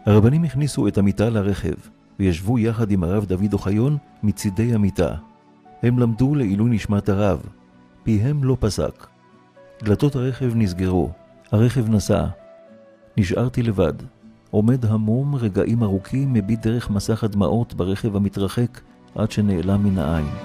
הרבנים 0.05 0.43
הכניסו 0.43 0.87
את 0.87 0.97
המיטה 0.97 1.29
לרכב, 1.29 1.73
וישבו 2.19 2.59
יחד 2.59 2.91
עם 2.91 3.03
הרב 3.03 3.25
דוד 3.25 3.53
אוחיון 3.53 3.97
מצידי 4.23 4.73
המיטה. 4.73 5.15
הם 5.83 5.99
למדו 5.99 6.35
לעילוי 6.35 6.69
נשמת 6.69 7.09
הרב, 7.09 7.41
פיהם 8.03 8.43
לא 8.43 8.57
פסק. 8.59 9.07
דלתות 9.83 10.15
הרכב 10.15 10.51
נסגרו, 10.55 11.09
הרכב 11.51 11.89
נסע. 11.89 12.25
נשארתי 13.17 13.63
לבד. 13.63 13.93
עומד 14.51 14.85
המום 14.85 15.35
רגעים 15.35 15.83
ארוכים, 15.83 16.33
מביט 16.33 16.61
דרך 16.61 16.89
מסך 16.89 17.23
הדמעות 17.23 17.73
ברכב 17.73 18.15
המתרחק 18.15 18.81
עד 19.15 19.31
שנעלם 19.31 19.83
מן 19.83 19.97
העין. 19.97 20.44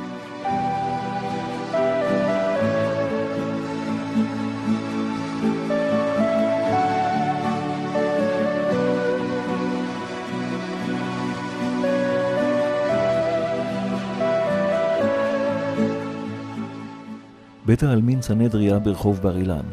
בית 17.67 17.83
העלמין 17.83 18.23
סנהדריה 18.23 18.79
ברחוב 18.79 19.21
בר 19.23 19.37
אילן. 19.37 19.65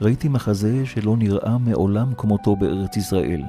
ראיתי 0.00 0.28
מחזה 0.28 0.86
שלא 0.86 1.16
נראה 1.16 1.58
מעולם 1.58 2.14
כמותו 2.16 2.56
בארץ 2.56 2.96
ישראל. 2.96 3.42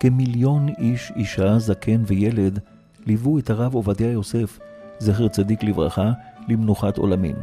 כמיליון 0.00 0.68
איש, 0.78 1.12
אישה, 1.16 1.58
זקן 1.58 2.02
וילד 2.06 2.58
ליוו 3.06 3.38
את 3.38 3.50
הרב 3.50 3.74
עובדיה 3.74 4.12
יוסף, 4.12 4.58
זכר 4.98 5.28
צדיק 5.28 5.62
לברכה, 5.62 6.10
למנוחת 6.48 6.98
עולמים. 6.98 7.36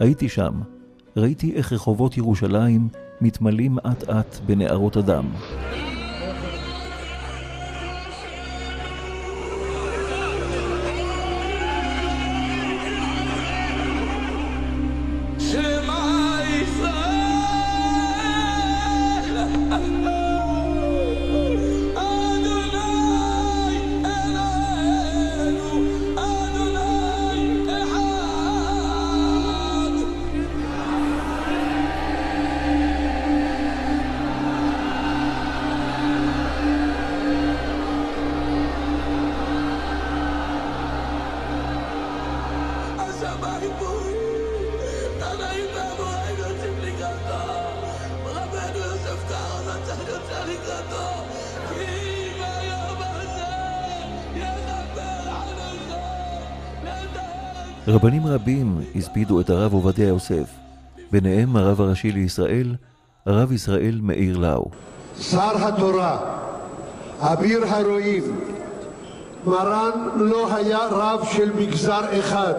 הייתי 0.00 0.28
שם, 0.28 0.60
ראיתי 1.16 1.52
איך 1.54 1.72
רחובות 1.72 2.16
ירושלים 2.16 2.88
מתמלאים 3.20 3.78
אט 3.78 4.08
אט 4.08 4.38
בנערות 4.46 4.96
הדם. 4.96 5.24
רבנים 57.92 58.26
רבים 58.26 58.80
הספידו 58.96 59.40
את 59.40 59.50
הרב 59.50 59.72
עובדיה 59.72 60.08
יוסף, 60.08 60.50
ביניהם 61.10 61.56
הרב 61.56 61.80
הראשי 61.80 62.12
לישראל, 62.12 62.74
הרב 63.26 63.52
ישראל 63.52 63.98
מאיר 64.02 64.38
לאו. 64.38 64.70
שר 65.20 65.66
התורה, 65.66 66.18
אביר 67.20 67.64
הרועים, 67.66 68.40
מרן 69.46 70.08
לא 70.16 70.54
היה 70.54 70.78
רב 70.90 71.20
של 71.32 71.50
מגזר 71.58 72.20
אחד, 72.20 72.54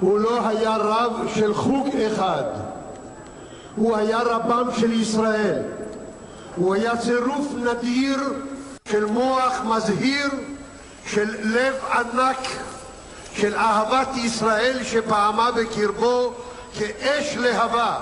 הוא 0.00 0.18
לא 0.18 0.48
היה 0.48 0.76
רב 0.76 1.12
של 1.34 1.54
חוג 1.54 1.88
אחד, 2.06 2.44
הוא 3.76 3.96
היה 3.96 4.18
רבם 4.22 4.68
של 4.78 4.92
ישראל, 4.92 5.62
הוא 6.56 6.74
היה 6.74 6.96
צירוף 6.96 7.54
נדיר 7.56 8.18
של 8.88 9.04
מוח 9.04 9.62
מזהיר, 9.64 10.28
של 11.06 11.28
לב 11.42 11.74
ענק, 11.92 12.65
של 13.36 13.54
אהבת 13.54 14.16
ישראל 14.16 14.78
שפעמה 14.82 15.50
בקרבו 15.52 16.32
כאש 16.78 17.36
להבה. 17.36 17.96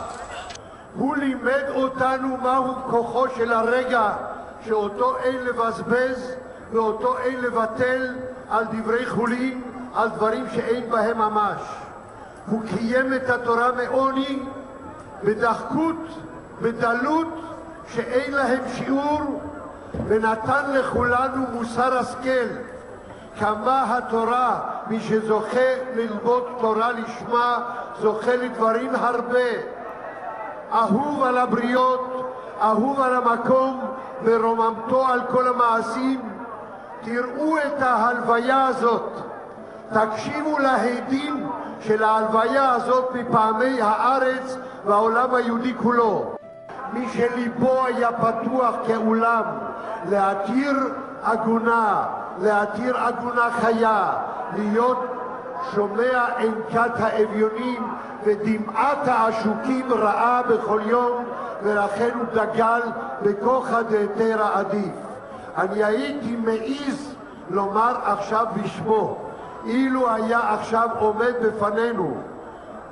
הוא 0.95 1.17
לימד 1.17 1.65
אותנו 1.69 2.37
מהו 2.43 2.75
כוחו 2.91 3.25
של 3.37 3.53
הרגע 3.53 4.13
שאותו 4.67 5.17
אין 5.17 5.45
לבזבז 5.45 6.35
ואותו 6.73 7.19
אין 7.19 7.41
לבטל 7.41 8.15
על 8.51 8.65
דברי 8.73 9.07
חולין, 9.07 9.63
על 9.95 10.09
דברים 10.09 10.45
שאין 10.55 10.91
בהם 10.91 11.19
ממש. 11.19 11.61
הוא 12.47 12.63
קיים 12.69 13.15
את 13.15 13.31
התורה 13.31 13.73
מעוני, 13.73 14.39
בדחקות, 15.25 15.97
בדלות, 16.63 17.29
שאין 17.95 18.35
להם 18.35 18.63
שיעור, 18.75 19.43
ונתן 20.07 20.71
לכולנו 20.73 21.47
מוסר 21.53 21.99
השכל. 21.99 22.74
כמה 23.39 23.97
התורה, 23.97 24.61
מי 24.87 25.01
שזוכה 25.01 25.75
ללמוד 25.95 26.45
תורה 26.61 26.93
לשמה, 26.93 27.59
זוכה 28.01 28.37
לדברים 28.37 28.91
הרבה. 28.95 29.51
אהוב 30.73 31.23
על 31.23 31.39
הבריות, 31.39 32.33
אהוב 32.63 33.01
על 33.01 33.15
המקום, 33.15 33.81
ורוממתו 34.25 35.07
על 35.07 35.21
כל 35.31 35.49
המעשים. 35.49 36.21
תראו 37.03 37.59
את 37.59 37.83
ההלוויה 37.83 38.67
הזאת, 38.67 39.11
תקשיבו 39.93 40.59
להדים 40.59 41.47
של 41.81 42.03
ההלוויה 42.03 42.73
הזאת 42.73 43.15
מפעמי 43.15 43.83
הארץ 43.83 44.57
והעולם 44.85 45.35
היהודי 45.35 45.75
כולו. 45.83 46.35
מי 46.93 47.09
שליבו 47.09 47.87
היה 47.87 48.09
פתוח 48.13 48.75
כאולם 48.87 49.43
להתיר 50.09 50.77
עגונה, 51.23 52.05
להתיר 52.39 52.97
עגונה 52.97 53.51
חיה, 53.51 54.13
להיות 54.57 55.05
שומע 55.75 56.27
ענקת 56.39 57.01
האביונים 57.01 57.95
ודמעת 58.25 59.09
העשוקים 59.09 59.93
ראה 59.93 60.43
בכל 60.43 60.81
יום 60.87 61.25
ולכן 61.63 62.11
הוא 62.15 62.25
דגל 62.35 62.81
בכוחא 63.23 63.83
דהיתרא 63.83 64.51
עדיף. 64.55 64.95
אני 65.59 65.85
הייתי 65.85 66.37
מעז 66.37 67.15
לומר 67.51 67.97
עכשיו 68.05 68.47
בשמו, 68.55 69.17
אילו 69.67 70.11
היה 70.11 70.55
עכשיו 70.55 70.89
עומד 70.99 71.33
בפנינו 71.43 72.17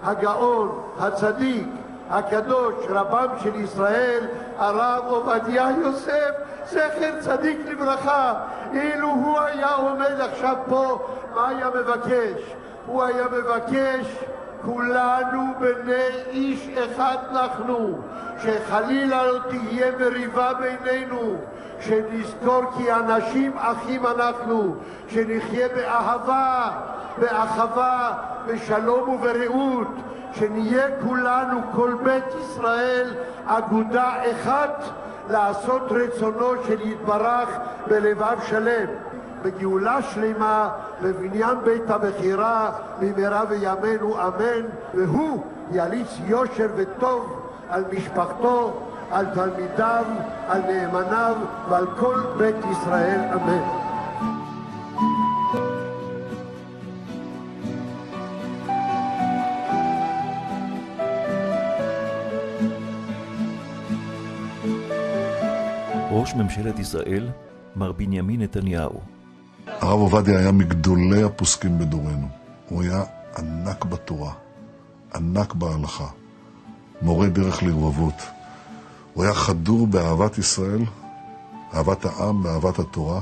הגאון, 0.04 0.80
הצדיק, 1.00 1.68
הקדוש, 2.10 2.74
רבם 2.88 3.28
של 3.42 3.54
ישראל, 3.54 4.26
הרב 4.58 5.04
עובדיה 5.08 5.68
יוסף, 5.82 6.30
זכר 6.66 7.20
צדיק 7.20 7.58
לברכה. 7.66 8.34
אילו 8.72 9.08
הוא 9.08 9.40
היה 9.40 9.74
עומד 9.74 10.20
עכשיו 10.20 10.56
פה, 10.68 11.08
מה 11.34 11.48
היה 11.48 11.68
מבקש? 11.74 12.54
הוא 12.86 13.02
היה 13.02 13.24
מבקש, 13.32 14.16
כולנו 14.64 15.42
בני 15.58 16.08
איש 16.30 16.68
אחד 16.68 17.16
אנחנו, 17.30 17.98
שחלילה 18.42 19.26
לא 19.26 19.38
תהיה 19.48 19.86
מריבה 19.98 20.52
בינינו, 20.54 21.36
שנזכור 21.80 22.62
כי 22.76 22.92
אנשים 22.92 23.52
אחים 23.58 24.06
אנחנו, 24.06 24.74
שנחיה 25.08 25.68
באהבה, 25.68 26.70
באחווה, 27.18 28.12
בשלום 28.46 29.08
וברעות, 29.08 29.88
שנהיה 30.32 30.86
כולנו, 31.02 31.60
כל 31.74 31.94
בית 32.02 32.24
ישראל, 32.40 33.14
אגודה 33.46 34.12
אחת, 34.32 34.84
לעשות 35.30 35.82
רצונו 35.90 36.50
של 36.66 36.80
יתברך 36.80 37.48
בלבב 37.86 38.36
שלם. 38.46 38.86
בגאולה 39.42 40.02
שלמה, 40.02 40.68
בבניין 41.02 41.58
בית 41.64 41.90
המכירה, 41.90 42.70
במהרה 43.00 43.44
בימינו 43.44 44.16
אמן, 44.20 44.66
והוא 44.94 45.44
יליץ 45.72 46.18
יושר 46.26 46.68
וטוב 46.76 47.50
על 47.70 47.84
משפחתו, 47.92 48.80
על 49.10 49.26
תלמידיו, 49.34 50.04
על 50.48 50.60
נאמניו 50.60 51.36
ועל 51.68 51.86
כל 51.98 52.20
בית 52.36 52.56
ישראל 52.70 53.20
אמן. 53.34 53.91
ראש 66.22 66.34
ממשלת 66.34 66.78
ישראל, 66.78 67.28
מר 67.76 67.92
בנימין 67.92 68.42
נתניהו. 68.42 69.00
הרב 69.66 70.00
עובדיה 70.00 70.38
היה 70.38 70.52
מגדולי 70.52 71.22
הפוסקים 71.22 71.78
בדורנו. 71.78 72.28
הוא 72.68 72.82
היה 72.82 73.02
ענק 73.38 73.84
בתורה, 73.84 74.32
ענק 75.14 75.54
בהלכה, 75.54 76.06
מורה 77.02 77.28
דרך 77.28 77.62
לרבבות. 77.62 78.22
הוא 79.14 79.24
היה 79.24 79.34
חדור 79.34 79.86
באהבת 79.86 80.38
ישראל, 80.38 80.84
אהבת 81.74 82.04
העם 82.04 82.44
ואהבת 82.44 82.78
התורה, 82.78 83.20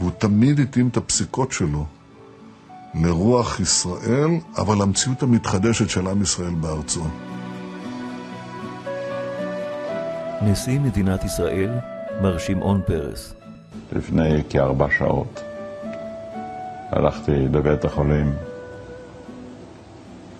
והוא 0.00 0.10
תמיד 0.18 0.60
התאים 0.60 0.88
את 0.88 0.96
הפסיקות 0.96 1.52
שלו 1.52 1.86
לרוח 2.94 3.60
ישראל, 3.60 4.30
אבל 4.56 4.82
למציאות 4.82 5.22
המתחדשת 5.22 5.90
של 5.90 6.06
עם 6.06 6.22
ישראל 6.22 6.54
בארצו. 6.54 7.04
נשיא 10.42 10.80
מדינת 10.80 11.24
ישראל, 11.24 11.70
מר 12.22 12.38
שמעון 12.38 12.80
פרס. 12.86 13.34
לפני 13.92 14.42
כארבע 14.50 14.86
שעות 14.98 15.42
הלכתי 16.90 17.48
לבית 17.52 17.84
החולים. 17.84 18.34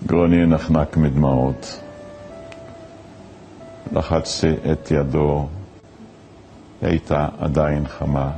גרוני 0.06 0.46
נחנק 0.46 0.96
מדמעות. 0.96 1.80
לחצתי 3.92 4.52
את 4.72 4.90
ידו, 4.90 5.48
היא 6.80 6.90
הייתה 6.90 7.28
עדיין 7.38 7.86
חמה. 7.88 8.30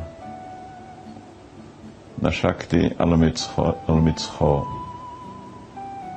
נשקתי 2.22 2.88
על 2.98 3.08
מצחו, 3.08 3.66
על 3.88 3.94
מצחו, 3.94 4.64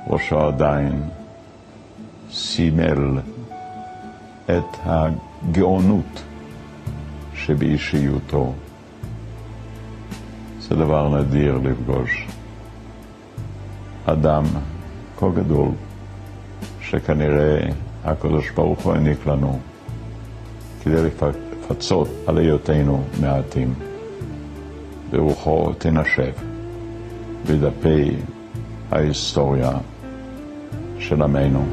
ראשו 0.06 0.40
עדיין 0.40 1.02
סימל 2.32 3.18
את 4.44 4.76
הגאונות 5.48 6.22
שבאישיותו. 7.34 8.52
זה 10.60 10.74
דבר 10.74 11.20
נדיר 11.20 11.58
לפגוש 11.64 12.26
אדם 14.04 14.44
כה 15.18 15.26
גדול, 15.34 15.68
שכנראה 16.80 17.68
הקדוש 18.04 18.50
ברוך 18.50 18.80
הוא 18.80 18.92
העניק 18.92 19.26
לנו 19.26 19.58
כדי 20.84 21.02
לפצות 21.02 22.08
על 22.26 22.38
היותנו 22.38 23.02
מעטים. 23.20 23.74
ברוחו 25.10 25.72
תנשב 25.78 26.32
בדפי 27.46 28.16
ההיסטוריה 28.90 29.72
של 30.98 31.22
עמנו. 31.22 31.64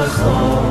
the 0.00 0.08
soul. 0.08 0.69